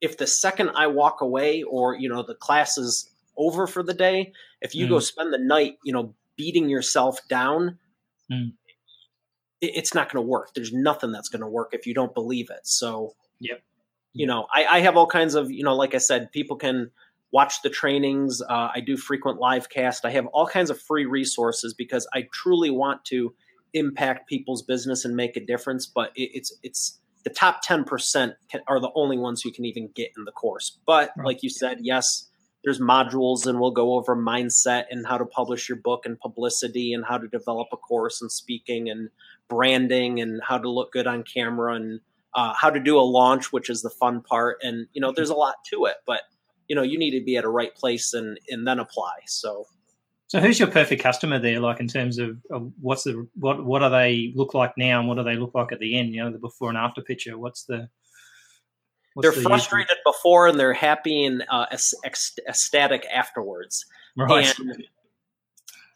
if 0.00 0.16
the 0.16 0.26
second 0.26 0.70
I 0.74 0.86
walk 0.88 1.20
away 1.20 1.62
or, 1.62 1.94
you 1.94 2.08
know, 2.08 2.22
the 2.22 2.34
class 2.34 2.78
is 2.78 3.10
over 3.36 3.66
for 3.66 3.82
the 3.82 3.94
day, 3.94 4.32
if 4.60 4.74
you 4.74 4.86
mm. 4.86 4.90
go 4.90 4.98
spend 5.00 5.32
the 5.32 5.38
night, 5.38 5.78
you 5.84 5.92
know, 5.92 6.14
beating 6.36 6.68
yourself 6.68 7.20
down, 7.28 7.78
mm. 8.30 8.52
it, 9.60 9.72
it's 9.74 9.94
not 9.94 10.10
going 10.10 10.22
to 10.22 10.28
work. 10.28 10.54
There's 10.54 10.72
nothing 10.72 11.12
that's 11.12 11.28
going 11.28 11.42
to 11.42 11.48
work 11.48 11.70
if 11.72 11.86
you 11.86 11.94
don't 11.94 12.14
believe 12.14 12.50
it. 12.50 12.60
So, 12.64 13.14
yep. 13.38 13.62
You 14.12 14.26
know, 14.26 14.46
I, 14.52 14.64
I 14.64 14.80
have 14.80 14.96
all 14.96 15.06
kinds 15.06 15.36
of, 15.36 15.52
you 15.52 15.62
know, 15.62 15.76
like 15.76 15.94
I 15.94 15.98
said, 15.98 16.32
people 16.32 16.56
can 16.56 16.90
watch 17.32 17.62
the 17.62 17.70
trainings. 17.70 18.42
Uh, 18.42 18.68
I 18.74 18.80
do 18.80 18.96
frequent 18.96 19.38
live 19.38 19.68
cast. 19.68 20.04
I 20.04 20.10
have 20.10 20.26
all 20.26 20.48
kinds 20.48 20.68
of 20.70 20.80
free 20.80 21.04
resources 21.04 21.74
because 21.74 22.08
I 22.12 22.26
truly 22.32 22.70
want 22.70 23.04
to 23.06 23.34
impact 23.74 24.28
people's 24.28 24.62
business 24.62 25.04
and 25.04 25.16
make 25.16 25.36
a 25.36 25.44
difference. 25.44 25.86
But 25.86 26.12
it, 26.16 26.30
it's 26.34 26.52
it's 26.62 26.98
the 27.24 27.30
top 27.30 27.60
ten 27.62 27.84
percent 27.84 28.34
can, 28.50 28.60
are 28.66 28.80
the 28.80 28.90
only 28.94 29.18
ones 29.18 29.42
who 29.42 29.50
can 29.50 29.64
even 29.64 29.90
get 29.94 30.10
in 30.16 30.24
the 30.24 30.32
course. 30.32 30.78
But 30.86 31.10
right. 31.16 31.26
like 31.26 31.42
you 31.42 31.50
said, 31.50 31.78
yes, 31.80 32.28
there's 32.64 32.80
modules, 32.80 33.46
and 33.46 33.60
we'll 33.60 33.70
go 33.70 33.94
over 33.94 34.16
mindset 34.16 34.84
and 34.90 35.06
how 35.06 35.18
to 35.18 35.26
publish 35.26 35.68
your 35.68 35.78
book 35.78 36.06
and 36.06 36.18
publicity 36.18 36.92
and 36.92 37.04
how 37.04 37.18
to 37.18 37.28
develop 37.28 37.68
a 37.72 37.76
course 37.76 38.20
and 38.20 38.30
speaking 38.30 38.88
and 38.90 39.10
branding 39.48 40.20
and 40.20 40.40
how 40.46 40.58
to 40.58 40.70
look 40.70 40.92
good 40.92 41.06
on 41.06 41.22
camera 41.22 41.74
and 41.74 42.00
uh, 42.34 42.54
how 42.54 42.70
to 42.70 42.78
do 42.78 42.98
a 42.98 43.02
launch, 43.02 43.52
which 43.52 43.68
is 43.68 43.82
the 43.82 43.90
fun 43.90 44.22
part. 44.22 44.58
And 44.62 44.86
you 44.92 45.00
know, 45.00 45.12
there's 45.12 45.30
a 45.30 45.34
lot 45.34 45.56
to 45.72 45.86
it, 45.86 45.96
but 46.06 46.22
you 46.70 46.76
know 46.76 46.82
you 46.82 46.96
need 46.96 47.10
to 47.10 47.22
be 47.22 47.36
at 47.36 47.44
a 47.44 47.48
right 47.48 47.74
place 47.74 48.14
and 48.14 48.38
and 48.48 48.66
then 48.66 48.78
apply 48.78 49.12
so 49.26 49.66
so 50.30 50.38
who's 50.38 50.60
your 50.60 50.68
perfect 50.68 51.02
customer 51.02 51.40
there 51.40 51.58
like 51.58 51.80
in 51.80 51.88
terms 51.88 52.18
of, 52.18 52.38
of 52.52 52.70
what's 52.80 53.02
the 53.02 53.26
what 53.34 53.64
what 53.64 53.80
do 53.80 53.90
they 53.90 54.32
look 54.36 54.54
like 54.54 54.72
now 54.76 55.00
and 55.00 55.08
what 55.08 55.16
do 55.16 55.24
they 55.24 55.34
look 55.34 55.54
like 55.54 55.72
at 55.72 55.80
the 55.80 55.98
end 55.98 56.14
you 56.14 56.22
know 56.22 56.30
the 56.30 56.38
before 56.38 56.68
and 56.68 56.78
after 56.78 57.02
picture 57.02 57.36
what's 57.36 57.64
the 57.64 57.88
what's 59.14 59.26
they're 59.26 59.34
the 59.34 59.48
frustrated 59.48 59.96
before 60.06 60.46
and 60.46 60.58
they're 60.58 60.72
happy 60.72 61.24
and 61.24 61.44
uh, 61.50 61.66
ecstatic 62.04 63.04
afterwards 63.12 63.84
right 64.16 64.56
and, 64.58 64.86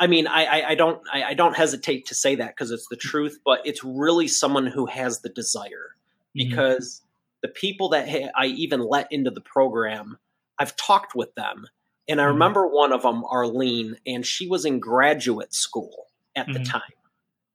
I 0.00 0.08
mean, 0.08 0.26
I, 0.26 0.70
I 0.70 0.74
don't 0.74 1.00
I, 1.12 1.22
I, 1.22 1.34
don't 1.34 1.56
hesitate 1.56 2.06
to 2.06 2.16
say 2.16 2.34
that 2.34 2.48
because 2.48 2.72
it's 2.72 2.88
the 2.90 2.96
truth, 2.96 3.38
but 3.44 3.60
it's 3.64 3.84
really 3.84 4.26
someone 4.26 4.66
who 4.66 4.86
has 4.86 5.20
the 5.20 5.28
desire. 5.28 5.94
Mm-hmm. 6.36 6.50
Because 6.50 6.96
mm-hmm. 6.96 7.38
the 7.42 7.48
people 7.48 7.90
that 7.90 8.32
I 8.34 8.46
even 8.46 8.80
let 8.80 9.06
into 9.12 9.30
the 9.30 9.40
program 9.40 10.18
I've 10.58 10.76
talked 10.76 11.14
with 11.14 11.34
them. 11.36 11.66
And 12.08 12.20
I 12.20 12.24
mm-hmm. 12.24 12.32
remember 12.32 12.66
one 12.66 12.92
of 12.92 13.02
them, 13.02 13.24
Arlene, 13.24 13.96
and 14.06 14.26
she 14.26 14.46
was 14.46 14.64
in 14.64 14.78
graduate 14.78 15.54
school 15.54 16.06
at 16.36 16.46
mm-hmm. 16.46 16.62
the 16.62 16.68
time. 16.68 16.82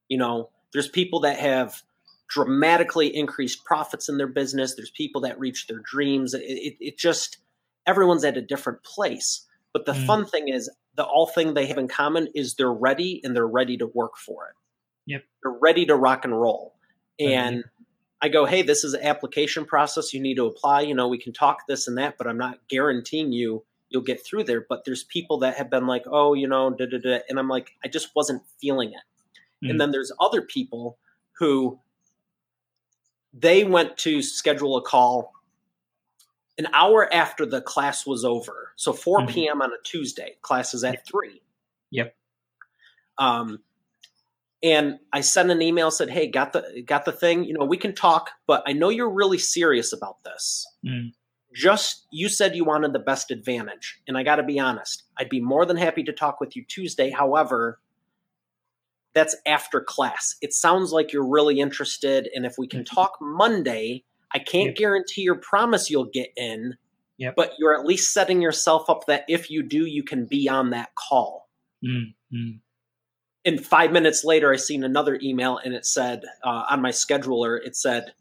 You 0.08 0.18
know, 0.18 0.50
there's 0.72 0.88
people 0.88 1.20
that 1.20 1.38
have 1.38 1.82
dramatically 2.28 3.14
increased 3.14 3.64
profits 3.64 4.08
in 4.08 4.18
their 4.18 4.26
business. 4.26 4.74
There's 4.74 4.90
people 4.90 5.22
that 5.22 5.38
reach 5.38 5.66
their 5.66 5.80
dreams. 5.84 6.34
It, 6.34 6.42
it, 6.42 6.76
it 6.80 6.98
just, 6.98 7.38
everyone's 7.86 8.24
at 8.24 8.36
a 8.36 8.42
different 8.42 8.82
place. 8.84 9.46
But 9.72 9.86
the 9.86 9.92
mm-hmm. 9.92 10.06
fun 10.06 10.26
thing 10.26 10.48
is, 10.48 10.70
the 10.96 11.04
all 11.04 11.28
thing 11.28 11.54
they 11.54 11.66
have 11.66 11.78
in 11.78 11.86
common 11.86 12.28
is 12.34 12.54
they're 12.54 12.72
ready 12.72 13.20
and 13.22 13.34
they're 13.34 13.46
ready 13.46 13.76
to 13.76 13.86
work 13.86 14.16
for 14.16 14.48
it. 14.48 14.56
Yep. 15.06 15.24
They're 15.42 15.58
ready 15.60 15.86
to 15.86 15.94
rock 15.94 16.24
and 16.24 16.38
roll. 16.38 16.74
And 17.20 17.64
I 18.20 18.28
go, 18.28 18.44
hey, 18.44 18.62
this 18.62 18.82
is 18.82 18.94
an 18.94 19.02
application 19.02 19.64
process. 19.64 20.12
You 20.12 20.20
need 20.20 20.34
to 20.36 20.46
apply. 20.46 20.82
You 20.82 20.94
know, 20.94 21.08
we 21.08 21.18
can 21.18 21.32
talk 21.32 21.66
this 21.68 21.86
and 21.86 21.96
that, 21.98 22.18
but 22.18 22.26
I'm 22.26 22.38
not 22.38 22.58
guaranteeing 22.68 23.32
you 23.32 23.64
you'll 23.90 24.02
get 24.02 24.24
through 24.24 24.44
there. 24.44 24.64
But 24.66 24.84
there's 24.84 25.04
people 25.04 25.38
that 25.40 25.56
have 25.56 25.68
been 25.68 25.86
like, 25.86 26.04
oh, 26.06 26.34
you 26.34 26.48
know, 26.48 26.70
da 26.70 26.86
da 26.86 26.98
da, 26.98 27.18
and 27.28 27.38
I'm 27.38 27.48
like, 27.48 27.72
I 27.84 27.88
just 27.88 28.14
wasn't 28.16 28.42
feeling 28.60 28.90
it. 28.90 28.96
Mm-hmm. 29.64 29.70
And 29.70 29.80
then 29.80 29.90
there's 29.90 30.12
other 30.18 30.42
people 30.42 30.98
who 31.32 31.78
they 33.32 33.64
went 33.64 33.96
to 33.98 34.22
schedule 34.22 34.76
a 34.76 34.82
call 34.82 35.32
an 36.58 36.66
hour 36.74 37.12
after 37.12 37.46
the 37.46 37.62
class 37.62 38.06
was 38.06 38.24
over. 38.24 38.72
So 38.76 38.92
4 38.92 39.20
mm-hmm. 39.20 39.28
p.m. 39.28 39.62
on 39.62 39.70
a 39.70 39.82
Tuesday. 39.82 40.36
Class 40.42 40.74
is 40.74 40.84
at 40.84 40.94
yep. 40.94 41.06
three. 41.06 41.42
Yep. 41.90 42.14
Um, 43.18 43.60
and 44.62 44.98
I 45.12 45.22
sent 45.22 45.50
an 45.50 45.62
email 45.62 45.90
said, 45.90 46.10
"Hey, 46.10 46.26
got 46.26 46.52
the 46.52 46.82
got 46.86 47.06
the 47.06 47.12
thing. 47.12 47.44
You 47.44 47.54
know, 47.54 47.64
we 47.64 47.78
can 47.78 47.94
talk, 47.94 48.30
but 48.46 48.62
I 48.66 48.72
know 48.74 48.90
you're 48.90 49.10
really 49.10 49.38
serious 49.38 49.94
about 49.94 50.22
this. 50.22 50.66
Mm. 50.86 51.12
Just 51.52 52.06
you 52.12 52.28
said 52.28 52.54
you 52.54 52.64
wanted 52.64 52.92
the 52.92 53.00
best 53.00 53.30
advantage, 53.30 54.00
and 54.06 54.16
I 54.16 54.22
got 54.22 54.36
to 54.36 54.42
be 54.42 54.58
honest. 54.58 55.04
I'd 55.18 55.28
be 55.28 55.40
more 55.40 55.66
than 55.66 55.76
happy 55.76 56.02
to 56.04 56.12
talk 56.12 56.40
with 56.40 56.54
you 56.54 56.64
Tuesday. 56.64 57.10
However, 57.10 57.80
that's 59.14 59.34
after 59.46 59.80
class. 59.80 60.36
It 60.40 60.52
sounds 60.52 60.92
like 60.92 61.12
you're 61.12 61.28
really 61.28 61.58
interested, 61.58 62.28
and 62.34 62.46
if 62.46 62.54
we 62.56 62.68
can 62.68 62.84
mm-hmm. 62.84 62.94
talk 62.94 63.18
Monday, 63.20 64.04
I 64.32 64.38
can't 64.38 64.68
yep. 64.68 64.76
guarantee 64.76 65.22
your 65.22 65.36
promise 65.36 65.90
you'll 65.90 66.10
get 66.12 66.30
in. 66.36 66.76
Yep. 67.18 67.34
But 67.36 67.52
you're 67.58 67.78
at 67.78 67.84
least 67.84 68.14
setting 68.14 68.40
yourself 68.40 68.88
up 68.88 69.06
that 69.06 69.24
if 69.28 69.50
you 69.50 69.62
do, 69.62 69.84
you 69.84 70.02
can 70.02 70.24
be 70.24 70.48
on 70.48 70.70
that 70.70 70.94
call. 70.94 71.50
Mm. 71.84 72.14
Mm 72.32 72.60
and 73.44 73.64
five 73.64 73.92
minutes 73.92 74.24
later, 74.24 74.52
I 74.52 74.56
seen 74.56 74.84
another 74.84 75.18
email 75.22 75.58
and 75.58 75.74
it 75.74 75.86
said 75.86 76.24
uh, 76.44 76.64
on 76.70 76.82
my 76.82 76.90
scheduler, 76.90 77.58
it 77.64 77.74
said 77.76 78.12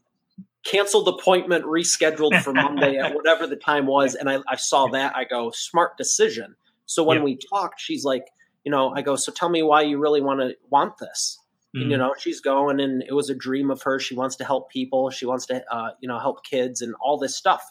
canceled 0.69 1.07
appointment 1.07 1.65
rescheduled 1.65 2.41
for 2.41 2.53
Monday 2.53 2.97
at 2.97 3.15
whatever 3.15 3.47
the 3.47 3.55
time 3.55 3.85
was. 3.85 4.15
And 4.15 4.29
I, 4.29 4.39
I 4.47 4.55
saw 4.55 4.87
that. 4.87 5.15
I 5.15 5.23
go, 5.23 5.51
smart 5.51 5.97
decision. 5.97 6.55
So 6.85 7.03
when 7.03 7.23
we 7.23 7.37
talked, 7.37 7.79
she's 7.79 8.03
like, 8.03 8.25
you 8.63 8.71
know, 8.71 8.91
I 8.95 9.01
go, 9.01 9.15
so 9.15 9.31
tell 9.31 9.49
me 9.49 9.63
why 9.63 9.83
you 9.83 9.99
really 9.99 10.21
want 10.21 10.39
to 10.41 10.55
want 10.69 10.97
this. 10.97 11.39
Mm-hmm. 11.75 11.81
And, 11.81 11.91
you 11.91 11.97
mm-hmm. 11.97 12.07
know, 12.07 12.15
she's 12.17 12.41
going 12.41 12.79
and 12.79 13.03
it 13.03 13.13
was 13.13 13.29
a 13.29 13.35
dream 13.35 13.69
of 13.69 13.81
hers. 13.83 14.03
She 14.03 14.15
wants 14.15 14.37
to 14.37 14.45
help 14.45 14.71
people. 14.71 15.09
She 15.11 15.25
wants 15.25 15.45
to, 15.47 15.63
uh, 15.71 15.91
you 15.99 16.07
know, 16.07 16.19
help 16.19 16.43
kids 16.43 16.81
and 16.81 16.95
all 16.99 17.17
this 17.17 17.35
stuff. 17.35 17.63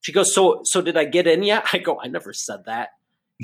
She 0.00 0.12
goes, 0.12 0.34
so, 0.34 0.60
so 0.64 0.80
did 0.80 0.96
I 0.96 1.04
get 1.04 1.26
in 1.26 1.42
yet? 1.42 1.66
I 1.72 1.78
go, 1.78 2.00
I 2.00 2.08
never 2.08 2.32
said 2.32 2.64
that. 2.66 2.90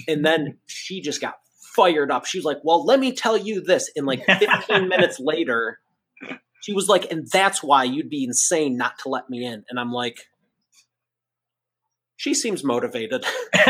And 0.08 0.24
then 0.24 0.58
she 0.66 1.00
just 1.00 1.20
got 1.20 1.36
fired 1.74 2.10
up. 2.10 2.26
She 2.26 2.38
was 2.38 2.44
like, 2.44 2.58
Well, 2.62 2.84
let 2.84 3.00
me 3.00 3.12
tell 3.12 3.36
you 3.36 3.60
this. 3.60 3.90
And 3.96 4.06
like 4.06 4.24
15 4.24 4.88
minutes 4.88 5.20
later, 5.20 5.78
she 6.60 6.72
was 6.72 6.88
like, 6.88 7.10
And 7.10 7.26
that's 7.30 7.62
why 7.62 7.84
you'd 7.84 8.10
be 8.10 8.24
insane 8.24 8.76
not 8.76 8.98
to 9.00 9.08
let 9.08 9.30
me 9.30 9.44
in. 9.44 9.64
And 9.68 9.78
I'm 9.78 9.92
like, 9.92 10.28
She 12.16 12.34
seems 12.34 12.64
motivated. 12.64 13.24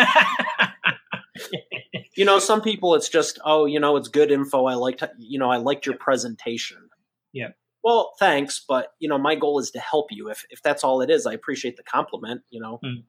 you 2.16 2.24
know, 2.24 2.38
some 2.38 2.61
people 2.61 2.95
it's 2.95 3.09
just, 3.09 3.38
oh, 3.45 3.66
you 3.66 3.80
know, 3.80 3.97
it's 3.97 4.09
good 4.09 4.30
info. 4.30 4.66
I 4.66 4.74
liked, 4.74 5.03
you 5.18 5.38
know, 5.38 5.51
I 5.51 5.57
liked 5.57 5.86
your 5.86 5.97
presentation. 5.97 6.88
Yeah. 7.32 7.49
Well, 7.82 8.12
thanks, 8.18 8.62
but 8.68 8.93
you 8.99 9.09
know, 9.09 9.16
my 9.18 9.34
goal 9.34 9.59
is 9.59 9.70
to 9.70 9.80
help 9.80 10.09
you. 10.11 10.28
If 10.28 10.45
if 10.51 10.62
that's 10.62 10.84
all 10.84 11.01
it 11.01 11.11
is, 11.11 11.26
I 11.26 11.32
appreciate 11.32 11.76
the 11.76 11.82
compliment. 11.82 12.43
You 12.51 12.61
know, 12.61 12.78
mm. 12.84 13.05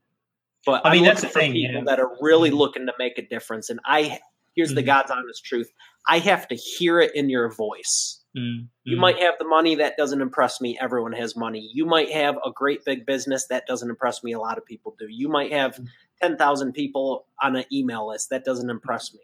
but 0.65 0.86
I 0.86 0.93
mean, 0.93 1.01
I'm 1.01 1.07
that's 1.07 1.21
the 1.21 1.27
thing. 1.27 1.51
People 1.51 1.84
that 1.86 1.99
are 1.99 2.09
really 2.21 2.51
mm. 2.51 2.57
looking 2.57 2.86
to 2.86 2.93
make 2.97 3.17
a 3.17 3.27
difference, 3.27 3.69
and 3.69 3.82
I 3.84 4.19
Here's 4.55 4.69
mm-hmm. 4.69 4.75
the 4.75 4.84
God's 4.84 5.11
honest 5.11 5.45
truth. 5.45 5.71
I 6.07 6.19
have 6.19 6.47
to 6.49 6.55
hear 6.55 6.99
it 6.99 7.11
in 7.15 7.29
your 7.29 7.49
voice. 7.49 8.20
Mm-hmm. 8.38 8.65
You 8.84 8.97
might 8.97 9.19
have 9.19 9.36
the 9.39 9.47
money 9.47 9.75
that 9.75 9.97
doesn't 9.97 10.21
impress 10.21 10.61
me. 10.61 10.77
Everyone 10.79 11.11
has 11.13 11.36
money. 11.36 11.69
You 11.73 11.86
might 11.86 12.11
have 12.11 12.38
a 12.45 12.51
great 12.51 12.86
big 12.86 13.05
business 13.05 13.47
that 13.47 13.67
doesn't 13.67 13.89
impress 13.89 14.23
me. 14.23 14.32
A 14.32 14.39
lot 14.39 14.57
of 14.57 14.65
people 14.65 14.95
do. 14.97 15.07
You 15.09 15.27
might 15.27 15.51
have 15.51 15.75
mm. 15.75 15.88
10,000 16.21 16.71
people 16.71 17.25
on 17.41 17.55
an 17.55 17.65
email 17.71 18.07
list 18.07 18.29
that 18.29 18.45
doesn't 18.45 18.69
impress 18.69 19.13
me. 19.13 19.19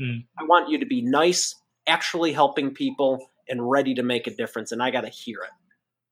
Mm-hmm. 0.00 0.42
I 0.42 0.46
want 0.46 0.68
you 0.68 0.78
to 0.78 0.86
be 0.86 1.00
nice, 1.00 1.54
actually 1.86 2.32
helping 2.32 2.74
people, 2.74 3.30
and 3.48 3.70
ready 3.70 3.94
to 3.94 4.02
make 4.02 4.26
a 4.26 4.34
difference. 4.34 4.72
And 4.72 4.82
I 4.82 4.90
got 4.90 5.02
to 5.02 5.08
hear 5.08 5.38
it. 5.42 5.50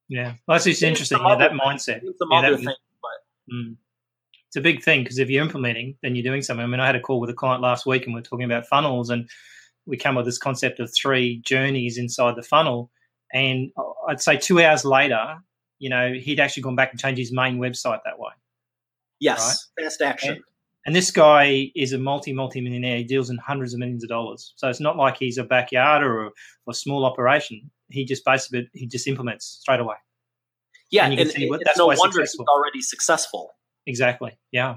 Yeah, 0.09 0.35
well, 0.47 0.57
that's 0.57 0.65
just 0.65 0.83
interesting. 0.83 1.19
Yeah, 1.23 1.37
that 1.37 1.53
mindset. 1.53 2.03
Yeah, 2.03 2.39
other 2.39 2.57
things, 2.57 2.77
but. 3.03 3.55
Mm 3.55 3.77
it's 4.53 4.59
a 4.59 4.61
big 4.61 4.83
thing 4.83 5.03
because 5.03 5.19
if 5.19 5.31
you're 5.31 5.43
implementing, 5.43 5.97
then 6.03 6.15
you're 6.15 6.23
doing 6.23 6.43
something. 6.43 6.63
I 6.63 6.67
mean, 6.67 6.79
I 6.79 6.85
had 6.85 6.95
a 6.95 7.01
call 7.01 7.21
with 7.21 7.31
a 7.31 7.35
client 7.35 7.63
last 7.63 7.87
week 7.87 8.05
and 8.05 8.15
we 8.15 8.21
are 8.21 8.23
talking 8.23 8.45
about 8.45 8.67
funnels, 8.67 9.09
and 9.09 9.27
we 9.87 9.97
come 9.97 10.15
with 10.15 10.25
this 10.25 10.39
concept 10.39 10.81
of 10.81 10.93
three 10.95 11.39
journeys 11.39 11.99
inside 11.99 12.37
the 12.37 12.43
funnel. 12.43 12.91
And 13.33 13.71
I'd 14.09 14.21
say 14.21 14.37
two 14.37 14.61
hours 14.61 14.85
later, 14.85 15.37
you 15.79 15.89
know, 15.89 16.13
he'd 16.13 16.41
actually 16.41 16.63
gone 16.63 16.77
back 16.77 16.91
and 16.93 17.01
changed 17.01 17.19
his 17.19 17.33
main 17.33 17.59
website 17.59 18.01
that 18.05 18.19
way. 18.19 18.31
Yes, 19.19 19.69
right? 19.79 19.85
fast 19.85 20.03
action. 20.03 20.35
And, 20.35 20.43
and 20.87 20.97
this 20.97 21.11
guy 21.11 21.71
is 21.75 21.93
a 21.93 21.99
multi 21.99 22.33
multi 22.33 22.61
millionaire. 22.61 22.99
He 22.99 23.05
deals 23.05 23.31
in 23.31 23.39
hundreds 23.39 23.73
of 23.73 23.81
millions 23.81 24.03
of 24.03 24.09
dollars. 24.09 24.53
So 24.57 24.69
it's 24.69 24.81
not 24.81 24.97
like 24.97 25.17
he's 25.17 25.39
a 25.39 25.45
backyard 25.45 26.03
or 26.03 26.23
a, 26.23 26.27
or 26.27 26.71
a 26.71 26.75
small 26.75 27.05
operation. 27.05 27.71
He 27.89 28.05
just 28.05 28.25
basically 28.25 28.69
he 28.75 28.87
just 28.87 29.07
implements 29.07 29.47
straight 29.61 29.81
away. 29.81 29.97
Yeah, 30.91 31.07
and, 31.07 31.19
and 31.19 31.31
it's 31.31 31.79
no 31.79 31.87
wonder 31.87 31.97
successful. 31.97 32.45
he's 32.45 32.49
already 32.49 32.83
successful. 32.83 33.51
Exactly. 33.87 34.39
Yeah. 34.51 34.77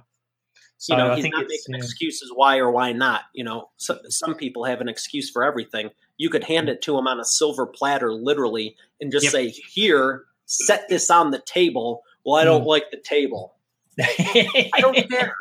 So 0.78 0.94
you 0.94 0.98
know, 1.04 1.12
I 1.12 1.16
he's 1.16 1.26
not 1.26 1.46
making 1.48 1.74
yeah. 1.76 1.78
excuses 1.78 2.32
why 2.36 2.58
or 2.58 2.70
why 2.72 2.92
not. 2.92 3.22
You 3.34 3.44
know, 3.44 3.70
so, 3.78 3.98
some 4.10 4.36
people 4.36 4.66
have 4.66 4.82
an 4.82 4.90
excuse 4.90 5.30
for 5.30 5.44
everything. 5.44 5.90
you 6.18 6.30
could 6.30 6.46
hand 6.46 6.70
it 6.70 6.82
to 6.82 6.98
him 6.98 7.08
on 7.08 7.20
a 7.20 7.26
silver 7.26 7.66
platter, 7.66 8.14
literally, 8.14 8.78
and 9.02 9.12
just 9.12 9.26
Yep. 9.26 9.32
say, 9.34 9.50
"Here, 9.50 10.24
set 10.46 10.88
this 10.88 11.10
on 11.10 11.32
the 11.32 11.40
table." 11.46 12.04
Well, 12.26 12.36
I 12.36 12.46
don't 12.46 12.64
Mm. 12.64 12.68
like 12.68 12.90
the 12.92 12.98
table. 12.98 13.56
I 14.00 14.70
don't 14.80 14.96
care. 15.10 15.36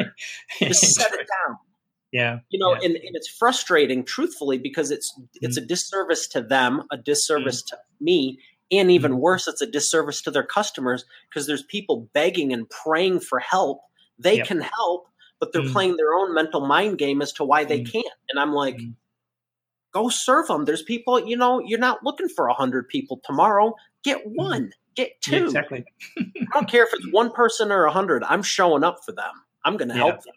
Just 0.59 0.95
set 0.95 1.13
it 1.13 1.27
down. 1.47 1.59
Yeah. 2.13 2.39
You 2.51 2.59
know, 2.59 2.73
yeah. 2.75 2.81
and, 2.87 2.97
and 2.97 3.15
it's 3.17 3.29
frustrating, 3.29 4.05
truthfully, 4.05 4.59
because 4.59 4.91
it's 4.91 5.13
it's 5.41 5.57
a 5.57 5.63
Mm. 5.63 5.69
disservice 5.69 6.27
to 6.29 6.41
them, 6.41 6.83
a 6.91 6.97
disservice 6.97 7.63
to 7.63 7.79
me, 8.01 8.39
and 8.73 8.91
even 8.91 9.13
Mm. 9.13 9.19
worse, 9.19 9.47
it's 9.49 9.63
a 9.63 9.67
disservice 9.67 10.23
to 10.23 10.31
their 10.33 10.43
customers 10.45 11.05
because 11.29 11.47
there's 11.47 11.63
people 11.65 12.09
begging 12.13 12.53
and 12.53 12.69
praying 12.69 13.21
for 13.21 13.39
help. 13.41 13.81
They 14.19 14.39
Yep. 14.39 14.47
can 14.47 14.61
help, 14.61 15.07
but 15.45 15.53
they're 15.53 15.61
Mm. 15.69 15.73
playing 15.73 15.97
their 15.99 16.15
own 16.15 16.33
mental 16.35 16.67
mind 16.67 16.97
game 16.97 17.21
as 17.21 17.31
to 17.35 17.45
why 17.45 17.65
they 17.65 17.81
Mm. 17.81 17.93
can't. 17.93 18.15
And 18.31 18.41
I'm 18.41 18.55
like, 18.55 18.79
Mm. 18.79 18.95
go 19.93 20.09
serve 20.09 20.47
them. 20.47 20.65
There's 20.65 20.83
people, 20.83 21.21
you 21.29 21.37
know, 21.37 21.61
you're 21.61 21.79
not 21.79 22.03
looking 22.03 22.31
for 22.31 22.47
a 22.49 22.55
hundred 22.55 22.89
people 22.89 23.21
tomorrow. 23.25 23.75
Get 24.05 24.23
one, 24.25 24.73
get 24.95 25.21
two. 25.21 25.37
Yeah, 25.37 25.45
exactly. 25.45 25.85
I 26.19 26.25
don't 26.55 26.67
care 26.69 26.85
if 26.85 26.95
it's 26.95 27.07
one 27.13 27.31
person 27.31 27.71
or 27.71 27.85
a 27.85 27.93
hundred. 27.93 28.25
I'm 28.25 28.43
showing 28.43 28.85
up 28.85 29.05
for 29.05 29.13
them. 29.13 29.33
I'm 29.67 29.77
going 29.77 29.89
to 29.89 29.95
Yeah. 29.95 30.01
help 30.01 30.25
them. 30.25 30.35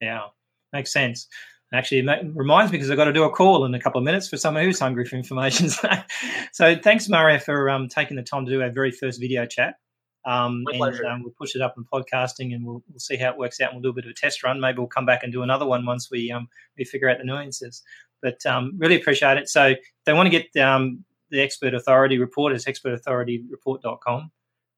Yeah, 0.00 0.26
makes 0.72 0.92
sense. 0.92 1.26
Actually, 1.72 1.98
it 1.98 2.36
reminds 2.36 2.70
me 2.70 2.78
because 2.78 2.88
I've 2.92 2.96
got 2.96 3.06
to 3.06 3.12
do 3.12 3.24
a 3.24 3.30
call 3.30 3.64
in 3.64 3.74
a 3.74 3.80
couple 3.80 3.98
of 3.98 4.04
minutes 4.04 4.28
for 4.28 4.36
someone 4.36 4.62
who's 4.62 4.78
hungry 4.78 5.04
for 5.04 5.16
information. 5.16 5.68
So, 5.70 5.88
so 6.52 6.76
thanks, 6.76 7.08
Mario, 7.08 7.40
for 7.40 7.68
um, 7.68 7.88
taking 7.88 8.16
the 8.16 8.22
time 8.22 8.46
to 8.46 8.52
do 8.52 8.62
our 8.62 8.70
very 8.70 8.92
first 8.92 9.20
video 9.20 9.44
chat. 9.46 9.74
Um, 10.26 10.64
My 10.64 10.72
and 10.72 10.78
pleasure. 10.78 11.06
um, 11.06 11.22
we'll 11.22 11.32
push 11.38 11.54
it 11.54 11.62
up 11.62 11.76
in 11.78 11.84
podcasting, 11.84 12.52
and 12.54 12.66
we'll, 12.66 12.82
we'll 12.90 12.98
see 12.98 13.16
how 13.16 13.30
it 13.30 13.38
works 13.38 13.60
out. 13.60 13.72
And 13.72 13.76
we'll 13.80 13.90
do 13.92 13.96
a 13.96 14.00
bit 14.00 14.04
of 14.06 14.10
a 14.10 14.14
test 14.14 14.42
run. 14.42 14.60
Maybe 14.60 14.78
we'll 14.78 14.88
come 14.88 15.06
back 15.06 15.22
and 15.22 15.32
do 15.32 15.42
another 15.42 15.64
one 15.66 15.86
once 15.86 16.10
we 16.10 16.30
um, 16.32 16.48
we 16.76 16.84
figure 16.84 17.08
out 17.08 17.18
the 17.18 17.24
nuances. 17.24 17.82
But 18.22 18.44
um, 18.44 18.72
really 18.76 18.96
appreciate 18.96 19.38
it. 19.38 19.48
So 19.48 19.68
if 19.68 19.78
they 20.04 20.12
want 20.12 20.30
to 20.30 20.30
get 20.42 20.56
um, 20.60 21.04
the 21.30 21.40
expert 21.40 21.74
authority 21.74 22.18
report, 22.18 22.52
it's 22.54 22.64
expertauthorityreport.com 22.64 24.30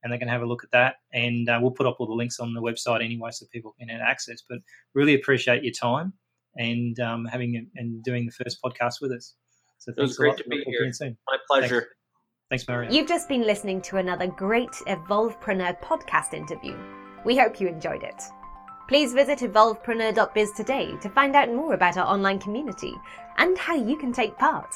and 0.03 0.13
they 0.13 0.19
can 0.19 0.29
have 0.29 0.43
a 0.43 0.47
look 0.47 0.65
at 0.65 0.71
that. 0.73 0.97
And 1.13 1.49
uh, 1.49 1.59
we'll 1.61 1.71
put 1.71 1.87
up 1.87 1.97
all 1.99 2.07
the 2.07 2.13
links 2.15 2.39
on 2.41 2.53
the 2.55 2.61
website 2.63 3.03
anyway, 3.05 3.31
so 3.33 3.47
people 3.53 3.75
can 3.79 3.89
have 3.89 4.01
access. 4.01 4.43
But 4.49 4.59
really 4.95 5.15
appreciate 5.15 5.65
your 5.65 5.73
time 5.73 6.13
and 6.57 6.99
um, 7.01 7.25
having 7.25 7.55
it 7.55 7.65
and 7.77 8.03
doing 8.03 8.27
the 8.27 8.33
first 8.33 8.59
podcast 8.63 9.01
with 9.01 9.13
us. 9.13 9.35
So 9.79 9.93
It 9.97 10.01
was 10.01 10.11
thanks 10.11 10.15
a 10.17 10.19
great 10.19 10.29
lot. 10.31 10.39
to 10.39 10.49
be 10.49 10.65
here. 10.67 10.93
My 11.27 11.37
pleasure. 11.49 11.81
Thanks, 11.81 11.95
Mario. 12.67 12.91
You've 12.91 13.09
just 13.09 13.29
been 13.29 13.43
listening 13.43 13.83
to 13.83 13.99
another 13.99 14.27
great 14.27 14.71
Evolvepreneur 14.87 15.79
podcast 15.83 16.33
interview. 16.33 16.75
We 17.27 17.37
hope 17.37 17.61
you 17.61 17.69
enjoyed 17.69 18.03
it. 18.03 18.23
Please 18.89 19.13
visit 19.13 19.41
evolvepreneur.biz 19.41 20.53
today 20.53 20.95
to 21.03 21.11
find 21.11 21.37
out 21.37 21.53
more 21.53 21.75
about 21.75 21.99
our 21.99 22.07
online 22.07 22.39
community 22.39 22.95
and 23.37 23.59
how 23.59 23.75
you 23.75 23.99
can 23.99 24.15
take 24.15 24.39
part. 24.39 24.75